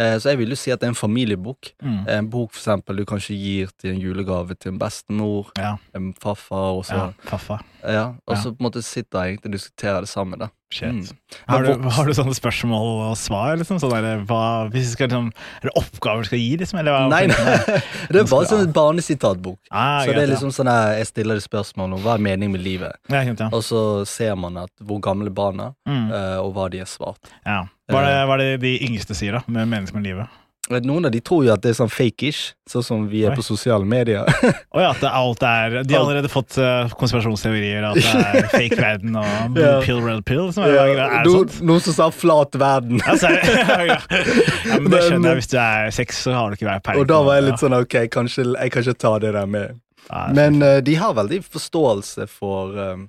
Eh, 0.00 0.14
så 0.20 0.30
jeg 0.30 0.38
vil 0.40 0.50
jo 0.52 0.56
si 0.56 0.70
at 0.72 0.80
det 0.80 0.86
er 0.88 0.92
en 0.94 0.96
familiebok. 0.96 1.70
mm. 1.82 2.08
En 2.08 2.30
bok 2.32 2.52
for 2.54 2.60
eksempel 2.62 2.96
du 2.96 3.04
kanskje 3.08 3.36
gir 3.36 3.68
til 3.80 3.90
en 3.94 4.00
julegave 4.00 4.56
til 4.56 4.72
en 4.72 4.78
bestemor, 4.80 5.50
Ja, 5.58 5.76
en 5.94 6.14
farfar, 6.14 6.78
og 6.78 6.84
så 6.88 6.96
ja, 6.96 7.06
faffa. 7.28 7.58
ja, 7.84 8.06
og 8.26 8.36
så 8.36 8.52
på 8.52 8.60
en 8.60 8.66
måte 8.70 8.82
sitter 8.84 9.20
jeg 9.24 9.34
egentlig 9.36 9.52
og 9.52 9.56
diskuterer 9.58 10.00
det 10.00 10.08
sammen, 10.08 10.38
da. 10.38 10.48
Shit. 10.74 10.90
Mm. 10.90 11.04
Har, 11.46 11.62
du, 11.62 11.84
har 11.94 12.08
du 12.08 12.12
sånne 12.16 12.34
spørsmål 12.34 12.88
og 13.06 13.12
svar? 13.20 13.52
Liksom? 13.60 13.78
Sånn 13.78 13.92
der, 14.02 14.24
hva, 14.26 14.66
skal, 14.74 15.06
liksom, 15.06 15.28
er 15.62 15.68
det 15.68 15.74
oppgaver 15.78 16.24
du 16.24 16.30
skal 16.30 16.40
gi? 16.42 16.56
Liksom, 16.58 16.80
eller? 16.82 17.06
Nei, 17.12 17.20
nei. 17.30 17.54
det 18.10 18.22
er 18.24 18.26
bare 18.32 18.48
sånn 18.50 18.64
en 18.64 18.72
barnesitatbok. 18.74 19.60
Ah, 19.70 20.02
Så 20.02 20.16
det 20.16 20.24
er 20.24 20.32
liksom 20.32 20.50
sånn 20.56 20.70
her, 20.72 20.96
jeg 20.98 21.06
stiller 21.12 21.38
det 21.38 21.44
spørsmål 21.46 21.94
om 21.94 22.02
hva 22.02 22.16
er 22.18 22.24
meningen 22.26 22.56
med 22.58 22.64
livet, 22.66 22.98
ja. 23.06 23.22
Ja, 23.22 23.36
ja. 23.38 23.48
og 23.54 23.62
så 23.62 23.84
ser 24.10 24.34
man 24.42 24.58
at 24.64 24.72
hvor 24.82 24.98
gamle 25.06 25.30
barna 25.30 25.72
Mm, 25.86 26.10
eh, 26.10 26.38
og 26.42 26.50
hva 26.56 26.66
de 26.70 26.80
har 26.82 26.90
svart. 26.90 27.30
ja. 27.46 27.62
Hva, 27.86 28.00
er 28.02 28.06
det, 28.10 28.14
hva 28.26 28.34
er 28.34 28.40
det 28.42 28.60
de 28.64 28.72
yngste 28.82 29.14
sier, 29.14 29.36
da? 29.38 29.44
Med 29.46 29.68
meningen 29.70 29.94
med 29.94 30.02
livet? 30.08 30.32
Noen 30.70 31.04
av 31.06 31.12
de 31.14 31.20
tror 31.22 31.44
jo 31.46 31.52
at 31.54 31.60
det 31.62 31.70
er 31.70 31.76
sånn 31.78 31.90
fake-ish, 31.92 32.54
sånn 32.66 32.82
som 32.82 33.04
vi 33.06 33.20
er 33.24 33.30
Oi. 33.30 33.36
på 33.38 33.44
sosiale 33.46 33.86
medier. 33.86 34.26
oh 34.74 34.80
ja, 34.82 34.88
at 34.90 34.98
det, 35.04 35.10
alt 35.14 35.42
er 35.46 35.76
De 35.86 35.94
har 35.94 36.02
allerede 36.02 36.30
fått 36.32 36.56
eh, 36.58 36.88
konspirasjonsteorier, 36.98 37.84
at 37.86 38.00
det 38.00 38.14
er 38.42 38.48
fake 38.56 38.78
verden 38.80 39.14
og 39.20 39.60
Ja. 39.60 39.76
pill, 39.84 40.00
red 40.02 40.24
pill. 40.26 40.48
som 40.52 40.64
Er, 40.66 40.72
det- 40.74 40.96
er 41.06 41.24
Noen, 41.28 41.46
sånt? 41.48 41.60
noen 41.70 41.80
som 41.86 41.94
sa 42.00 42.08
'flat 42.10 42.58
verden'. 42.58 42.98
Ja, 43.06 43.14
så, 43.16 43.30
ja, 43.36 43.78
ja. 43.92 43.98
ja, 44.10 44.78
men 44.80 44.90
det 44.90 45.02
skjønner 45.06 45.28
jeg. 45.36 45.42
Hvis 45.42 45.50
du 45.54 45.58
er 45.62 45.90
seks, 45.94 46.22
så 46.26 46.34
har 46.34 46.50
du 46.50 46.58
ikke 46.58 46.70
vært 46.72 46.82
peiling. 46.88 47.00
Og 47.04 47.08
da 47.14 47.22
var 47.22 47.38
jeg 47.38 47.46
litt 47.52 47.62
sånn 47.62 47.78
ok, 47.78 47.96
kanskje 48.10 48.48
jeg 48.56 48.72
kan 48.74 48.82
ikke 48.82 48.98
ta 49.06 49.14
det 49.22 49.32
der 49.38 49.46
med. 49.46 49.70
ja. 49.70 49.80
Ja, 50.10 50.26
Men 50.34 50.60
uh, 50.62 50.80
de 50.80 50.94
har 50.94 51.14
veldig 51.18 51.40
forståelse 51.46 52.28
for 52.30 52.74
um, 52.78 53.08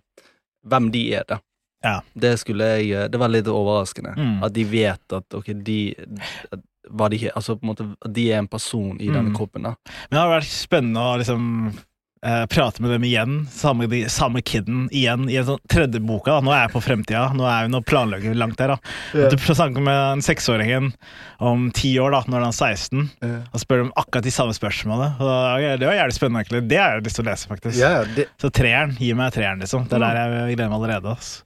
hvem 0.65 0.87
de 0.93 1.03
er, 1.13 1.25
da. 1.29 1.37
Ja. 1.85 1.99
Det 2.17 2.39
skulle 2.41 2.65
jeg 2.79 2.87
eh, 2.89 3.07
Det 3.07 3.19
var 3.21 3.29
litt 3.29 3.45
overraskende. 3.47 4.15
Mm. 4.17 4.39
At 4.43 4.53
de 4.55 4.63
vet 4.65 5.13
at 5.13 5.35
ok, 5.37 5.51
de 5.63 5.93
at, 6.51 6.59
hva 6.91 7.09
de, 7.09 7.29
Altså 7.35 7.57
på 7.59 7.63
en 7.67 7.73
måte 7.75 8.13
de 8.13 8.29
er 8.31 8.39
en 8.39 8.47
person 8.47 8.95
i 8.99 9.07
denne 9.09 9.29
Mm. 9.31 9.35
kroppen, 9.35 9.63
da. 9.63 9.75
Men 10.09 10.17
det 10.17 10.19
har 10.23 10.39
vært 10.39 10.51
spennende 10.51 10.99
å 11.03 11.17
liksom 11.19 11.73
eh, 12.25 12.45
prate 12.49 12.81
med 12.81 12.89
dem 12.91 13.03
igjen, 13.05 13.47
samme, 13.53 13.85
de, 13.87 13.99
samme 14.09 14.41
kiden 14.41 14.87
igjen, 14.91 15.29
i 15.29 15.35
en 15.37 15.45
sånn 15.45 15.59
tredje 15.69 15.99
boka. 16.01 16.31
Da. 16.33 16.41
Nå 16.41 16.51
er 16.51 16.63
jeg 16.65 16.71
på 16.73 16.81
fremtida, 16.81 17.27
nå 17.37 17.45
er 17.45 17.67
vi 17.69 17.81
planlegger 17.85 18.33
langt 18.35 18.57
der. 18.57 18.67
da. 18.73 18.77
Yeah. 19.13 19.27
At 19.27 19.37
Du 19.37 19.53
snakker 19.53 19.83
med 19.85 19.93
en 20.17 20.21
seksåringen 20.25 20.93
om 21.39 21.69
ti 21.71 21.93
år, 22.01 22.11
da, 22.11 22.23
når 22.27 22.39
han 22.41 22.49
er 22.49 22.57
16, 22.57 23.09
yeah. 23.23 23.43
og 23.53 23.59
spør 23.61 23.81
om 23.85 23.91
akkurat 23.95 24.23
de 24.25 24.31
samme 24.33 24.51
spørsmålene. 24.57 25.11
Da- 25.19 25.77
det 25.77 25.85
var 25.87 25.93
jævlig 25.93 26.17
spennende, 26.17 26.41
egentlig. 26.43 26.67
Det 26.67 26.77
har 26.81 26.95
jeg 26.97 27.03
lyst 27.05 27.15
til 27.21 27.25
å 27.25 27.29
lese, 27.29 27.47
faktisk. 27.47 27.77
Yeah, 27.79 28.03
det, 28.15 28.27
Så 28.41 28.49
treeren, 28.51 28.97
gi 28.97 29.13
meg 29.13 29.31
treeren, 29.33 29.59
liksom. 29.61 29.87
Det 29.87 29.93
er 29.93 29.99
der 29.99 30.15
jeg 30.47 30.57
gleder 30.57 30.69
meg 30.73 30.81
allerede. 30.81 31.11
ass. 31.17 31.43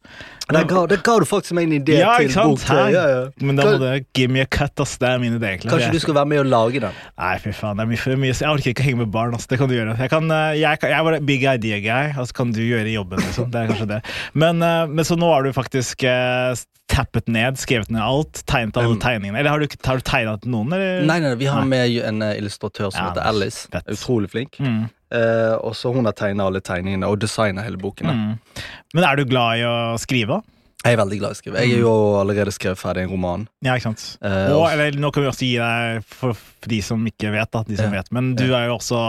Der, 0.55 0.65
ga, 0.69 0.83
der 0.91 1.01
ga 1.05 1.15
du 1.21 1.25
faktisk 1.29 1.55
meg 1.57 1.67
en 1.69 1.75
idé 1.79 1.97
Ja, 1.99 2.15
til 2.21 2.31
sant? 2.33 2.53
bok 2.55 2.63
tre. 2.65 2.85
Ja, 2.93 3.03
ja. 3.09 3.21
Men 3.41 3.59
da 3.59 3.65
må 3.69 3.77
du 3.81 4.05
give 4.17 4.31
me 4.33 4.41
a 4.43 4.47
cut, 4.49 4.73
ass. 4.83 4.97
Det 5.01 5.09
er 5.09 5.21
min 5.21 5.35
idé, 5.39 5.53
egentlig. 5.55 5.71
Kanskje 5.73 5.91
du 5.95 5.99
skal 6.03 6.17
være 6.19 6.29
med 6.33 6.43
og 6.43 6.49
lage 6.51 6.81
den? 6.83 6.97
Nei, 7.17 7.33
fy 7.43 7.53
faen. 7.55 7.77
Det 7.79 7.85
er 7.85 7.91
mye, 7.93 8.01
for 8.03 8.21
mye. 8.23 8.33
Jeg 8.35 8.49
orker 8.51 8.73
ikke 8.73 8.85
å 8.85 8.87
henge 8.89 9.01
med 9.05 9.11
barn. 9.13 9.35
ass. 9.37 9.47
Det 9.51 9.59
kan 9.61 9.69
du 9.71 9.75
gjøre. 9.77 9.95
Jeg, 9.99 10.09
kan, 10.13 10.31
eh, 10.31 10.57
jeg, 10.61 10.81
jeg 10.83 10.97
er 10.99 11.07
bare 11.09 11.21
big 11.31 11.45
idea 11.47 11.79
guy, 11.85 12.11
og 12.19 12.27
så 12.29 12.37
kan 12.41 12.51
du 12.55 12.61
gjøre 12.65 12.91
jobben. 12.93 13.19
Liksom. 13.25 13.49
Det 13.53 13.61
er 13.63 13.71
kanskje 13.73 13.89
det. 13.95 14.01
Men, 14.33 14.61
eh, 14.65 14.85
men 14.91 15.05
så 15.07 15.17
nå 15.19 15.31
har 15.33 15.43
du 15.47 15.53
faktisk 15.55 16.03
eh, 16.03 16.51
tappet 16.91 17.27
ned, 17.31 17.57
skrevet 17.61 17.89
ned 17.93 18.01
alt, 18.03 18.43
tegnet 18.49 18.77
alle 18.77 18.93
Um, 18.97 18.99
tegningene. 19.01 19.39
Eller 19.39 19.49
har 19.55 19.59
du, 19.63 19.67
har 19.87 19.97
du 20.01 20.03
tegnet 20.07 20.45
noen, 20.45 20.71
eller? 20.75 21.05
Nei, 21.07 21.19
nei, 21.23 21.33
vi 21.39 21.47
har 21.49 21.63
med 21.65 21.95
en 22.11 22.21
eh, 22.27 22.35
illustratør 22.41 22.91
som 22.91 22.99
Ja, 23.01 23.09
heter 23.13 23.27
Alice. 23.31 23.67
fett. 23.71 23.87
Utrolig 23.97 24.29
flink. 24.33 24.59
Mm, 24.59 24.89
Eh, 25.11 25.53
og 25.59 25.73
så 25.75 25.89
hun 25.91 26.05
har 26.07 26.13
tegna 26.15 26.45
alle 26.47 26.61
tegningene 26.63 27.03
og 27.03 27.17
designa 27.19 27.61
hele 27.65 27.75
boken. 27.75 28.07
mm. 28.07 28.61
Men 28.95 29.03
er 29.03 29.17
du 29.19 29.25
glad 29.27 29.59
i 29.59 29.65
å 29.67 29.73
skrive? 29.99 30.37
Jeg 30.81 30.95
er 30.95 30.97
veldig 30.97 31.17
glad 31.21 31.33
i 31.33 31.35
å 31.35 31.37
skrive. 31.37 31.61
Jeg 31.61 31.75
er 31.77 31.83
jo 31.83 31.91
allerede 32.17 32.51
skrevet 32.55 32.79
ferdig 32.81 33.03
en 33.05 33.11
roman. 33.13 33.43
Ja, 33.61 33.75
ikke 33.77 33.91
sant? 33.91 34.05
Eh, 34.25 34.49
og, 34.55 34.63
eller, 34.71 34.95
nå 34.97 35.11
kan 35.13 35.21
vi 35.21 35.29
også 35.29 35.45
gi 35.45 35.57
deg, 35.61 36.07
for, 36.09 36.33
for 36.33 36.71
de 36.73 36.79
som 36.85 37.03
ikke 37.05 37.29
vet, 37.35 37.51
da, 37.53 37.61
de 37.67 37.77
som 37.77 37.93
Ja. 37.93 37.99
vet, 38.01 38.09
men 38.15 38.31
du 38.39 38.47
er 38.49 38.65
jo 38.71 38.79
også 38.79 39.01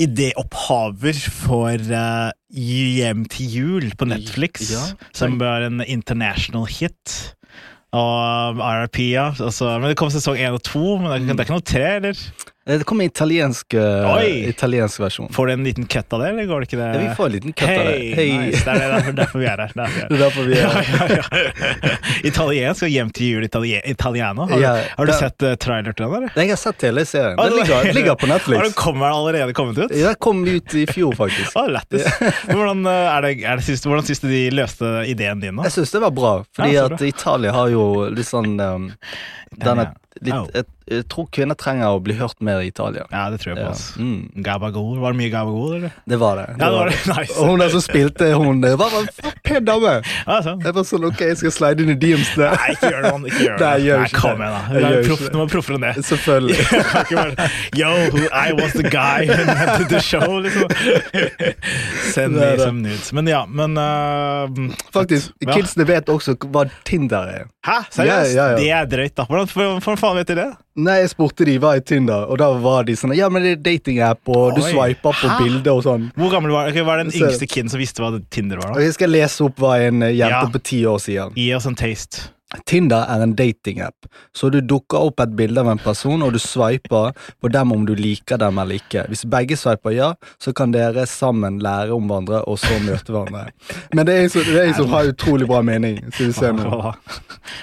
idéopphaver 0.00 1.18
for 1.32 1.88
uh, 1.92 2.30
Hjem 2.48 3.26
til 3.28 3.50
jul 3.52 3.90
på 4.00 4.08
Netflix, 4.08 4.70
Ja, 4.72 4.86
som 5.12 5.36
var 5.40 5.66
en 5.66 5.82
international 5.84 6.64
hit. 6.72 7.34
Og 7.92 8.58
RIP, 8.60 8.98
ja. 9.14 9.30
Altså, 9.40 9.74
men 9.80 9.90
det 9.92 9.96
kom 10.00 10.10
sesong 10.12 10.36
én 10.40 10.56
og 10.56 10.62
to, 10.64 10.96
men 11.00 11.24
det, 11.24 11.36
det 11.36 11.40
er 11.40 11.46
ikke 11.46 11.56
noe 11.56 11.64
tre, 11.68 11.84
eller? 12.00 12.24
Eh, 12.68 12.78
Det 12.78 12.84
kommer 12.84 13.04
italiensk, 13.04 13.74
eh, 13.74 14.14
Oi! 14.14 14.44
italiensk 14.48 15.00
versjon. 15.00 15.28
Får 15.32 15.46
du 15.46 15.52
en 15.52 15.64
liten 15.64 15.86
cut 15.86 16.12
av 16.12 16.20
det, 16.20 16.28
eller 16.28 16.44
går 16.50 16.60
det 16.60 16.68
ikke 16.68 16.80
det? 16.82 16.88
Ja, 16.94 17.08
vi 17.08 17.14
får 17.16 17.26
en 17.26 17.32
liten 17.32 17.52
cut 17.52 17.68
av 17.68 17.84
det. 17.86 18.14
Hei. 18.18 18.26
Nice. 18.38 18.64
Det 18.64 18.74
er 18.74 18.90
derfor, 18.92 19.12
derfor 19.22 19.38
vi 19.38 19.46
er 19.46 19.62
her. 19.64 19.72
Derfor 19.74 19.94
vi 19.96 20.00
er 20.02 20.08
Det 20.08 20.16
er 20.16 20.24
derfor 20.24 20.42
vi 20.42 20.52
er 20.52 20.60
ja. 21.16 21.96
Italiensk 22.24 22.82
og 22.82 22.88
hjem 22.92 23.10
til 23.14 23.26
jul 23.34 23.44
itali 23.46 23.74
Italiano. 23.84 24.46
Har, 24.48 24.56
du- 24.56 24.62
Ja, 24.62 24.74
har 24.96 25.06
du 25.06 25.12
det- 25.12 25.18
sett 25.18 25.42
uh, 25.42 25.54
trailer 25.54 25.92
til 25.92 26.06
den, 26.06 26.14
eller? 26.14 26.30
Jeg 26.36 26.48
har 26.48 26.56
sett 26.56 26.82
hele 26.82 27.04
serien. 27.06 27.36
Den 27.36 27.52
ligger, 27.56 27.92
ligger 27.94 28.14
på 28.14 28.26
Har 28.26 28.34
Netflix. 28.34 28.62
den 28.62 28.72
kommer 28.72 29.06
allerede 29.10 29.52
kommet 29.54 29.78
ut? 29.78 29.90
Ja, 29.96 30.08
Den 30.12 30.14
kom 30.20 30.44
ut 30.46 30.74
i 30.74 30.86
fjor, 30.86 31.14
faktisk. 31.14 31.52
ah, 31.60 31.68
lættis. 31.68 32.04
Hvordan, 32.48 32.86
uh, 32.86 33.16
er 33.16 33.20
det, 33.22 33.34
er 33.44 33.56
det 33.56 33.64
siste, 33.68 33.88
hvordan 33.88 34.04
syns 34.08 34.20
du 34.24 34.28
de 34.28 34.44
løste 34.50 34.92
ideen 35.06 35.40
din, 35.40 35.56
da? 35.56 35.68
Jeg 35.68 35.72
syns 35.78 35.90
det 35.94 36.00
var 36.02 36.10
bra, 36.10 36.34
fordi 36.56 36.74
Ja, 36.74 36.86
at 36.90 37.00
Italia 37.02 37.52
har 37.52 37.68
jo 37.72 38.08
litt 38.10 38.26
sånn 38.28 38.58
um, 38.60 38.90
denne, 39.58 39.88
litt, 40.20 40.34
oh. 40.34 40.48
et, 40.54 40.68
Jeg 40.88 41.04
tror 41.12 41.26
kvinner 41.32 41.56
trenger 41.58 41.94
å 41.96 42.00
bli 42.04 42.14
hørt 42.16 42.36
mer 42.44 42.60
i 42.64 42.68
Italia. 42.70 43.04
Ja, 43.12 43.26
det 43.32 43.40
tror 43.42 43.52
jeg 43.54 43.58
på. 43.58 43.64
Ja. 43.66 43.70
ass. 43.74 43.96
Mm, 44.00 44.42
Gabagol. 44.44 44.98
Var 45.02 45.12
det 45.12 45.18
mye 45.20 45.32
Gabagol, 45.32 45.74
eller? 45.78 45.92
det 46.08 46.18
var 46.20 46.36
det. 46.40 46.46
Ja, 46.58 46.68
det 46.68 46.70
var 46.78 46.88
det. 46.92 46.96
Nice. 47.18 47.34
Og 47.40 47.50
hun 47.50 47.60
der 47.64 47.72
som 47.74 47.82
spilte, 47.84 48.28
hun 48.36 48.62
var 48.80 48.94
en 49.00 49.08
pen 49.44 49.64
dame. 49.68 49.94
Ja, 50.26 50.38
sånn. 50.44 50.62
Jeg 50.64 50.76
var 50.78 50.86
sånn, 50.88 51.04
ok, 51.10 51.20
jeg 51.32 51.40
skal 51.42 51.54
slide 51.58 51.84
inn 51.84 51.92
i 51.92 51.98
DMs. 52.08 52.32
Nei, 52.40 52.72
ikke 52.74 52.90
gjør 52.92 53.02
det, 53.06 53.12
mann. 53.12 53.26
Ikke 53.28 53.42
gjør 53.44 53.58
det. 53.62 53.68
Nei, 53.68 53.78
gjør 53.86 54.02
Nei, 54.02 54.10
kom 54.16 54.42
igjen, 54.42 54.56
da. 54.56 54.62
Nå 54.72 54.88
er 54.88 55.06
proff, 55.08 55.24
du 55.28 55.38
må 55.38 55.46
proffere 55.52 55.76
enn 55.78 55.86
det. 55.86 55.94
Selvfølgelig. 56.08 57.48
Yo, 57.78 57.92
I 58.32 58.52
was 58.58 58.72
the 58.72 58.88
guy 58.88 59.26
who 59.28 59.44
had 59.52 59.86
the 59.92 60.00
show, 60.00 60.40
liksom. 60.42 60.68
Send 62.14 62.34
me 62.34 62.58
some 62.58 62.82
nudes. 62.82 63.12
Men 63.12 63.26
ja, 63.26 63.46
men 63.46 63.76
uh, 63.78 64.48
Faktisk, 64.94 65.30
Ja. 65.44 65.52
kidsene 65.54 65.84
vet 65.88 66.08
også 66.12 66.34
hva 66.48 66.64
Tinder 66.88 67.28
er. 67.32 67.44
Hæ? 67.66 67.78
Seriøst? 67.92 68.34
Ja, 68.34 68.48
ja. 68.52 68.56
Det 68.58 68.70
er 68.72 68.88
drøyt, 68.90 69.14
da. 69.18 69.26
Hvordan 69.28 69.48
hvordan 69.84 70.00
faen 70.00 70.16
vet 70.20 70.28
de 70.32 70.38
det? 70.40 70.48
Nei, 70.78 71.00
jeg 71.02 71.10
spurte 71.10 71.42
de 71.48 71.56
hva 71.58 71.72
er 71.74 71.82
Tinder, 71.82 72.28
og 72.30 72.38
da 72.38 72.52
var 72.62 72.84
de 72.86 72.94
sånn 72.94 73.10
Ja, 73.18 73.26
men 73.32 73.42
det 73.42 73.52
er 73.56 73.62
datingapp, 73.66 74.20
og 74.30 74.54
du 74.54 74.62
Oi. 74.62 74.68
swiper 74.70 75.16
på 75.18 75.26
Hæ? 75.32 75.38
bilder 75.42 75.72
og 75.74 75.82
sånn. 75.88 76.04
Hvor 76.14 76.30
gammel 76.30 76.52
var, 76.54 76.68
okay, 76.70 76.84
var 76.86 77.02
den 77.02 77.10
yngste 77.10 77.48
kiden 77.50 77.72
som 77.72 77.80
visste 77.82 78.04
hva 78.04 78.12
Tinder 78.30 78.60
var? 78.62 78.70
Og 78.76 78.78
da? 78.78 78.86
jeg 78.86 78.94
skal 78.94 79.10
lese 79.10 79.42
opp 79.48 79.58
hva 79.58 79.74
en 79.88 80.02
eh, 80.06 80.14
jente 80.14 80.38
Ja. 80.38 80.44
på 80.54 80.62
ti 80.62 80.84
år 80.86 81.00
sier. 81.02 81.32
Gi 81.34 81.48
oss 81.56 81.66
en 81.66 81.74
taste. 81.74 82.28
Tinder 82.64 83.04
er 83.12 83.20
en 83.26 83.34
datingapp, 83.36 84.06
så 84.36 84.48
du 84.48 84.60
dukker 84.64 85.02
opp 85.10 85.20
et 85.20 85.34
bilde 85.36 85.60
av 85.60 85.68
en 85.68 85.80
person, 85.82 86.22
og 86.24 86.32
du 86.32 86.38
swiper 86.40 87.10
på 87.42 87.50
dem 87.52 87.72
om 87.74 87.82
du 87.84 87.92
liker 87.98 88.40
dem 88.40 88.56
eller 88.62 88.78
ikke. 88.80 89.02
Hvis 89.10 89.26
begge 89.28 89.56
swiper 89.60 89.92
ja, 89.92 90.14
så 90.40 90.54
kan 90.56 90.72
dere 90.72 91.04
sammen 91.06 91.58
lære 91.60 91.92
om 91.92 92.08
hverandre, 92.08 92.40
og 92.48 92.56
så 92.62 92.78
møte 92.86 93.12
hverandre. 93.12 93.50
Men 93.92 94.08
det 94.08 94.14
er 94.16 94.24
en 94.24 94.32
som, 94.32 94.48
det 94.48 94.64
en 94.64 94.74
som 94.80 94.88
har 94.96 95.10
utrolig 95.12 95.48
bra 95.50 95.60
mening. 95.62 96.00
så 96.16 96.24
vi 96.30 96.32
ser 96.32 96.56
nå. 96.56 96.92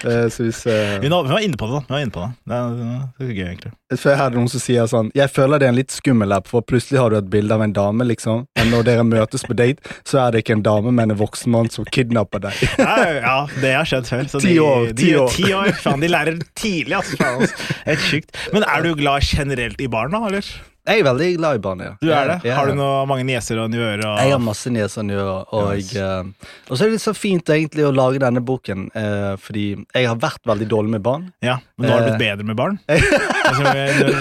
Eh, 0.02 0.26
Skal 0.30 1.00
vi 1.00 1.08
var 1.08 1.38
inne 1.40 1.56
på 1.56 1.66
det, 1.70 1.72
da. 1.76 1.80
Vi 1.86 1.92
var 1.94 2.00
inne 2.02 2.10
på 2.10 2.22
det. 2.24 2.30
Det 2.50 2.56
er, 2.56 2.72
det 3.20 3.26
er 3.26 3.34
gøy, 3.36 3.44
egentlig. 3.46 3.70
For 4.00 4.10
jeg 4.10 4.18
hadde 4.18 4.34
noen 4.40 4.48
som 4.50 4.58
sier 4.60 4.88
sånn 4.90 5.12
Jeg 5.14 5.30
føler 5.30 5.60
det 5.62 5.68
er 5.68 5.70
en 5.70 5.76
litt 5.78 5.94
skummel 5.94 6.34
app, 6.34 6.48
for 6.50 6.64
plutselig 6.66 6.98
har 6.98 7.12
du 7.14 7.18
et 7.20 7.28
bilde 7.30 7.54
av 7.54 7.62
en 7.62 7.74
dame, 7.76 8.06
liksom. 8.08 8.42
Men 8.58 8.72
når 8.74 8.82
dere 8.88 9.04
møtes 9.06 9.44
på 9.46 9.54
date, 9.54 9.78
så 10.02 10.18
er 10.24 10.34
det 10.34 10.42
ikke 10.42 10.56
en 10.56 10.64
dame, 10.66 10.90
men 10.96 11.14
en 11.14 11.20
voksen 11.20 11.54
mann 11.54 11.70
som 11.70 11.86
kidnapper 11.94 12.42
deg. 12.48 12.64
Ja, 12.82 12.96
ja, 13.20 13.36
det 13.62 13.72
har 13.76 13.86
skjedd 13.86 14.10
før. 14.10 14.26
Ti 14.34 14.42
de- 14.56 14.58
år, 14.76 14.92
ti 14.98 15.10
år. 15.18 15.34
Ti 15.34 15.50
år. 15.56 15.72
Faen, 15.82 16.04
de 16.04 16.10
lærer 16.12 16.40
tidlig, 16.58 16.96
altså. 17.00 17.50
Helt 17.88 18.06
sjukt. 18.06 18.40
Men 18.54 18.66
er 18.68 18.86
du 18.86 18.94
glad 18.98 19.26
generelt 19.26 19.80
i 19.82 19.90
barn, 19.92 20.14
da? 20.14 20.22
eller? 20.30 20.50
Jeg 20.86 21.00
er 21.00 21.04
veldig 21.04 21.28
glad 21.38 21.56
i 21.56 21.62
barn, 21.64 21.80
ja. 21.82 21.92
Du 22.00 22.10
er 22.12 22.28
det? 22.30 22.36
Ja, 22.44 22.50
ja. 22.50 22.56
Har 22.60 22.66
du 22.70 22.74
noe, 22.78 23.00
mange 23.10 23.24
nieser 23.26 23.58
og 23.58 23.70
nevøer? 23.72 24.04
Og... 24.06 24.18
Jeg 24.22 24.30
har 24.36 24.38
masse 24.42 24.70
nieser 24.70 25.02
og 25.02 25.06
nevøer, 25.08 25.44
og, 25.52 25.72
yes. 25.76 25.92
eh, 25.96 26.50
og 26.70 26.76
så 26.76 26.84
er 26.84 26.86
det 26.86 26.96
litt 26.96 27.02
så 27.06 27.14
fint 27.16 27.50
egentlig 27.50 27.86
å 27.88 27.92
lage 27.94 28.20
denne 28.22 28.40
boken, 28.46 28.86
eh, 28.94 29.32
fordi 29.42 29.66
jeg 29.96 30.06
har 30.06 30.16
vært 30.22 30.42
veldig 30.46 30.68
dårlig 30.70 30.94
med 30.96 31.02
barn. 31.02 31.26
Ja, 31.42 31.58
Men 31.76 31.88
nå 31.90 31.92
har 31.96 32.00
du 32.00 32.06
Eh. 32.06 32.10
blitt 32.16 32.22
bedre 32.24 32.44
med 32.46 32.56
barn? 32.56 32.78
Altså, 33.46 33.62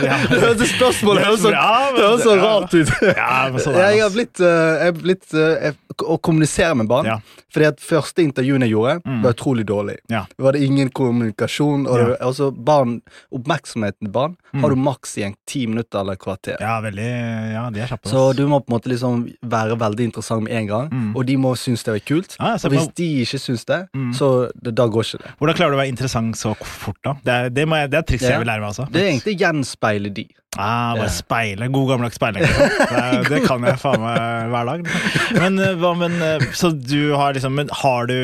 ja. 0.05 0.15
Hørtes 0.29 0.69
spørsmålet 0.75 1.24
høres 1.25 1.41
så, 1.41 1.50
Ja, 1.50 2.10
så 2.22 2.36
ja. 2.36 2.43
rart 2.43 2.74
ut. 2.77 2.91
Ja, 3.17 3.29
men 3.50 3.63
sånn 3.63 3.74
er 3.79 3.95
jeg 3.95 4.03
har 4.03 4.12
blitt, 4.13 4.38
uh, 4.38 4.84
jeg 4.86 4.93
blitt 5.01 5.34
uh, 5.34 5.48
jeg- 5.63 5.79
Å 6.05 6.17
kommunisere 6.22 6.75
med 6.75 6.89
barn. 6.91 7.05
Ja. 7.07 7.15
Fordi 7.55 7.65
at 7.69 7.79
første 7.79 8.19
intervjuet 8.22 8.65
jeg 8.65 8.74
gjorde, 8.74 8.98
Mm. 9.07 9.22
var 9.24 9.31
utrolig 9.34 9.63
dårlig. 9.65 9.95
Ja. 10.12 10.25
Det 10.29 10.43
var 10.43 10.51
det 10.51 10.62
ingen 10.67 10.89
kommunikasjon. 10.91 11.88
Og 11.88 11.98
Ja. 12.00 12.05
det, 12.10 12.17
altså 12.22 12.51
barn, 12.51 13.01
Oppmerksomheten 13.34 13.99
til 14.06 14.12
barn 14.12 14.36
Mm. 14.54 14.62
har 14.62 14.69
du 14.69 14.75
maks 14.75 15.17
i 15.17 15.23
en 15.23 15.36
ti 15.47 15.65
minutter 15.67 15.99
eller 15.99 16.13
et 16.13 16.19
ja, 16.60 16.82
veldig 16.82 17.06
Ja, 17.56 17.70
de 17.70 17.80
er 17.82 17.88
kjappe. 17.88 18.10
Så 18.10 18.36
du 18.36 18.46
må 18.48 18.60
på 18.63 18.70
en 18.72 18.76
måte 18.80 18.89
liksom 18.91 19.26
være 19.44 19.78
veldig 19.80 20.06
interessant 20.10 20.44
med 20.44 20.54
en 20.54 20.68
gang, 20.68 20.89
Mm. 20.91 21.15
og 21.15 21.26
de 21.26 21.36
må 21.38 21.56
synes 21.58 21.84
det 21.84 21.96
er 21.96 22.00
kult. 22.06 22.36
Ja, 22.39 22.54
og 22.56 22.70
hvis 22.72 22.88
de 22.96 23.08
ikke 23.26 23.39
synes 23.39 23.65
det, 23.65 23.88
Mm. 23.96 24.13
så 24.13 24.50
det, 24.63 24.76
da 24.76 24.88
går 24.88 25.04
ikke 25.04 25.24
det. 25.24 25.32
Hvordan 25.39 25.56
klarer 25.56 25.72
du 25.72 25.78
å 25.78 25.82
være 25.84 25.91
interessant 25.94 26.36
så 26.36 26.56
fort, 26.63 26.98
da? 27.04 27.13
Det 27.24 27.34
er, 27.34 27.50
det 27.50 27.68
jeg, 27.68 27.89
det 27.91 27.98
er 27.98 28.00
et 28.00 28.08
triks 28.08 28.22
Ja. 28.24 28.30
jeg 28.30 28.39
vil 28.39 28.48
lære 28.48 28.60
meg, 28.62 28.70
altså. 28.70 28.88
Det 28.91 29.02
er 29.02 29.10
egentlig 29.12 29.38
gjenspeile 29.39 30.13
de. 30.13 30.28
Ah, 30.58 30.96
bare 30.96 31.10
speile. 31.12 31.68
God 31.74 31.89
gammeldags 31.91 32.15
speiling. 32.20 32.46
Det, 32.46 33.30
det 33.30 33.41
kan 33.48 33.63
jeg 33.68 33.80
faen 33.82 34.02
meg 34.04 34.52
hver 34.54 34.70
dag. 34.70 34.86
Men, 35.36 35.60
eh, 35.60 35.86
men 36.00 36.15
eh, 36.24 36.46
Så 36.56 36.72
du 36.76 37.13
har 37.20 37.36
liksom 37.36 37.56
Men 37.58 37.70
har 37.82 38.08
du 38.08 38.15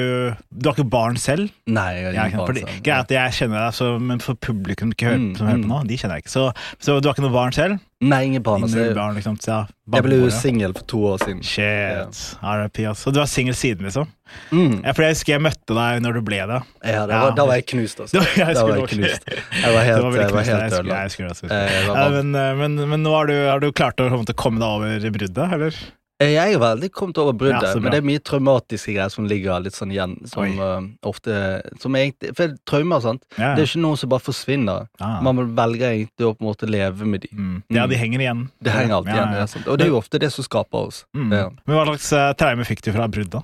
Du 0.51 0.69
har 0.69 0.75
ikke 0.77 0.87
barn 0.89 1.17
selv? 1.19 1.49
Nei, 1.67 1.89
jeg 1.99 2.15
har 2.17 2.31
ikke 2.31 2.45
barn, 2.45 2.59
selv. 2.61 2.81
greit, 2.85 3.11
jeg 3.15 3.35
kjenner 3.39 3.65
deg, 3.67 3.75
så, 3.77 3.91
men 3.99 4.19
for 4.23 4.39
publikum 4.39 4.93
hører, 4.95 5.17
Mm, 5.21 5.35
som 5.37 5.47
hører 5.47 5.59
på 5.61 5.67
mm. 5.67 5.71
nå, 5.73 5.79
de 5.89 5.97
kjenner 5.99 6.19
jeg 6.19 6.25
ikke. 6.25 6.33
Så, 6.33 6.43
så 6.79 6.99
du 7.01 7.07
har 7.09 7.15
ikke 7.15 7.25
noe 7.25 7.35
barn 7.35 7.55
selv? 7.55 7.79
Nei, 8.01 8.21
ingen 8.31 8.43
barn. 8.45 8.63
Ingen 8.65 8.95
barn, 8.97 9.13
liksom. 9.17 9.35
Så, 9.43 9.51
ja, 9.51 9.59
jeg 9.93 10.03
ble 10.05 10.17
jo 10.21 10.29
singel 10.33 10.73
for 10.77 10.87
to 10.91 10.99
år 11.11 11.21
siden. 11.23 11.41
Shit. 11.43 12.19
RIP, 12.41 12.81
altså. 12.91 13.03
Så 13.07 13.13
du 13.15 13.19
var 13.21 13.29
singel 13.31 13.55
siden, 13.57 13.85
liksom? 13.87 14.07
Mm. 14.51 14.77
Ja, 14.85 14.91
for 14.95 15.03
jeg 15.03 15.15
husker 15.17 15.33
jeg 15.35 15.43
møtte 15.43 15.75
deg 15.75 16.01
når 16.05 16.13
du 16.17 16.21
ble 16.27 16.39
det. 16.47 16.59
Ja, 16.87 17.05
da, 17.09 17.21
var, 17.25 17.33
da 17.35 17.45
var 17.49 17.59
jeg 17.59 17.65
knust, 17.73 17.99
altså. 18.05 18.19
Da, 18.21 18.27
jeg 18.39 18.55
Da 18.55 18.65
var 18.67 18.77
jeg 18.79 18.91
knust. 18.95 19.31
Jeg 19.31 19.73
var 19.75 19.83
helt, 19.89 20.03
veldig 20.03 20.21
jeg 20.21 20.35
var 20.35 20.43
helt 20.51 20.77
ødelagt. 20.79 21.25
også- 21.31 21.49
Eh, 21.51 21.87
vant. 21.87 22.13
men, 22.17 22.35
eh, 22.35 22.53
men, 22.61 22.77
men 22.93 23.03
nå 23.03 23.15
har 23.15 23.27
du, 23.27 23.35
har 23.49 23.59
du 23.59 23.71
klart 23.71 23.99
å 23.99 24.09
komme 24.35 24.59
deg 24.61 24.67
over 24.67 25.09
bruddet, 25.17 25.57
eller? 25.57 25.81
Eh, 26.21 26.33
Jeg 26.35 26.53
er 26.55 26.61
veldig 26.61 26.89
kommet 26.93 27.17
over 27.21 27.33
bruddet, 27.33 27.65
Ja, 27.65 27.79
men 27.81 27.91
det 27.91 27.99
er 28.01 28.05
mye 28.05 28.21
traumatiske 28.21 28.93
greier 28.93 29.09
som 29.13 29.25
ligger 29.29 29.63
litt 29.65 29.75
sånn 29.77 29.91
igjen. 29.93 30.15
Som 30.29 30.59
eh, 30.61 30.87
ofte 31.09 31.35
som 31.81 31.97
egentlig, 31.97 32.35
For 32.37 32.53
traumer, 32.69 33.01
sant. 33.03 33.25
Ja. 33.37 33.55
Det 33.57 33.65
er 33.65 33.71
ikke 33.71 33.83
noe 33.83 33.97
som 33.99 34.11
bare 34.13 34.25
forsvinner. 34.25 34.87
Ah. 35.01 35.19
Man 35.25 35.41
velger 35.57 35.89
egentlig 35.95 36.27
å 36.29 36.35
på 36.37 36.45
en 36.45 36.51
måte 36.51 36.69
leve 36.69 37.07
med 37.09 37.25
de. 37.25 37.31
Mm. 37.33 37.63
Ja, 37.73 37.87
de 37.89 37.99
henger 37.99 38.25
igjen. 38.25 38.45
Det 38.61 38.75
henger 38.75 38.99
alltid 38.99 39.15
igjen. 39.15 39.33
det? 39.39 39.65
Og 39.67 39.77
det 39.81 39.87
er 39.87 39.93
jo 39.95 39.97
ofte 40.01 40.21
det 40.21 40.31
som 40.35 40.45
skaper 40.45 40.91
oss. 40.91 41.03
Mm. 41.17 41.29
Men 41.31 41.75
hva 41.75 41.87
slags 41.89 42.11
uh, 42.13 42.31
traume 42.37 42.67
fikk 42.69 42.85
du 42.85 42.93
fra 42.95 43.09
brudd, 43.11 43.31
da? 43.33 43.41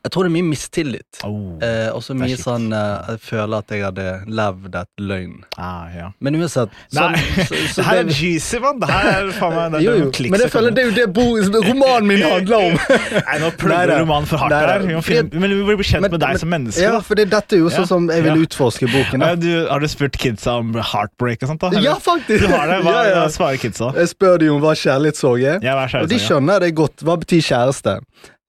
Jeg 0.00 0.12
tror 0.14 0.24
det 0.24 0.30
er 0.30 0.32
mye 0.32 0.48
mistillit. 0.48 1.18
Oh. 1.28 1.58
Eh, 1.60 1.90
og 1.92 2.00
så 2.00 2.14
mye 2.16 2.36
sånn 2.40 2.70
eh, 2.72 3.10
Jeg 3.12 3.20
føler 3.20 3.58
at 3.60 3.72
jeg 3.74 3.82
hadde 3.84 4.04
levd 4.32 4.76
et 4.80 5.02
løgn. 5.04 5.34
ah, 5.60 5.90
ja. 5.92 6.06
Men 6.24 6.38
uansett 6.40 6.72
sånn, 6.88 7.12
Nei, 7.12 7.20
så, 7.50 7.58
så 7.74 7.82
det 7.82 7.84
her 7.84 8.00
er 8.00 8.12
juicy, 8.16 8.60
mann! 8.64 8.80
Det 8.80 8.88
her 8.88 9.10
er 9.26 9.32
faen 9.36 9.56
meg 9.58 9.74
det 9.76 9.82
Jo, 9.84 9.96
jo, 10.00 10.08
men 10.32 10.40
jeg 10.40 10.52
føler 10.54 10.76
det 10.76 10.84
er 10.84 10.88
jo 10.88 10.94
det 10.96 11.06
bo, 11.12 11.26
romanen 11.68 12.08
min 12.08 12.24
handler 12.24 12.56
om. 12.70 12.78
Nei, 13.28 13.36
nå 13.44 13.50
plugger 13.60 13.92
du 13.92 13.94
romanen 14.06 14.30
for 14.30 14.40
hardt 14.40 14.56
her. 14.56 14.86
Vi 14.88 14.96
finne, 15.04 15.42
men 15.44 15.54
vi 15.58 15.60
blir 15.68 15.80
bli 15.82 15.88
kjent 15.90 16.06
Men- 16.06 16.16
med 16.16 16.24
deg 16.24 16.32
men- 16.34 16.42
som 16.46 16.52
menneske. 16.56 16.86
Ja, 16.88 16.96
for 17.04 17.20
det, 17.20 17.28
dette 17.36 17.58
er 17.58 17.62
jo 17.66 17.68
sånn 17.76 17.84
Ja, 17.84 17.92
som 17.92 18.08
jeg 18.08 18.24
vil 18.24 18.32
ja. 18.40 18.46
utforske 18.48 18.88
boken. 18.96 19.26
Du, 19.44 19.50
har 19.68 19.84
du 19.84 19.88
spurt 19.92 20.16
kidsa 20.20 20.56
om 20.64 20.72
heartbreak 20.80 21.44
og 21.44 21.52
sånt? 21.52 21.60
da? 21.60 21.74
eller? 21.74 21.84
Ja, 21.90 21.94
faktisk! 22.00 22.46
Du 22.48 22.56
har 22.56 22.72
det? 22.72 22.80
Hva, 22.88 22.96
Ja, 23.04 23.14
ja. 23.20 23.28
svarer 23.36 23.60
kidsa? 23.60 23.92
Jeg 24.00 24.14
spør 24.16 24.40
de 24.40 24.48
om 24.52 24.64
hva 24.64 24.72
kjærlighetssorg 24.80 25.44
er 25.60 25.70
og 26.00 26.08
de 26.08 26.18
skjønner 26.24 26.64
det 26.64 26.72
godt. 26.78 27.04
Hva 27.04 27.20
betyr 27.20 27.44
kjæreste? 27.52 27.98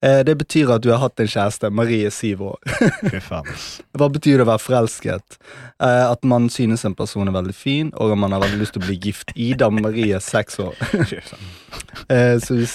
Eh, 0.02 0.24
det 0.26 0.36
betyr 0.36 0.72
at 0.74 0.82
du 0.82 0.90
har 0.90 1.02
hatt 1.04 1.22
en 1.22 1.30
kjæreste. 1.30 1.70
Marie 1.70 2.08
er 2.10 2.14
syv 2.14 2.42
år. 2.52 2.60
Hva 3.98 4.08
betyr 4.10 4.40
det 4.40 4.46
å 4.46 4.50
være 4.50 4.64
forelsket? 4.64 5.38
Eh, 5.78 6.06
at 6.08 6.26
man 6.26 6.50
synes 6.54 6.86
en 6.88 6.98
person 6.98 7.30
er 7.30 7.36
veldig 7.36 7.56
fin, 7.56 7.92
og 7.94 8.16
at 8.16 8.22
man 8.24 8.34
har 8.34 8.42
veldig 8.46 8.62
lyst 8.64 8.76
til 8.78 8.82
å 8.82 8.88
bli 8.88 8.98
gift. 9.10 9.36
Ida 9.36 9.70
Marie 9.74 10.18
er 10.18 10.26
seks 10.26 10.62
år. 10.64 10.78
Eh, 12.12 12.38
så 12.40 12.56
hvis, 12.56 12.74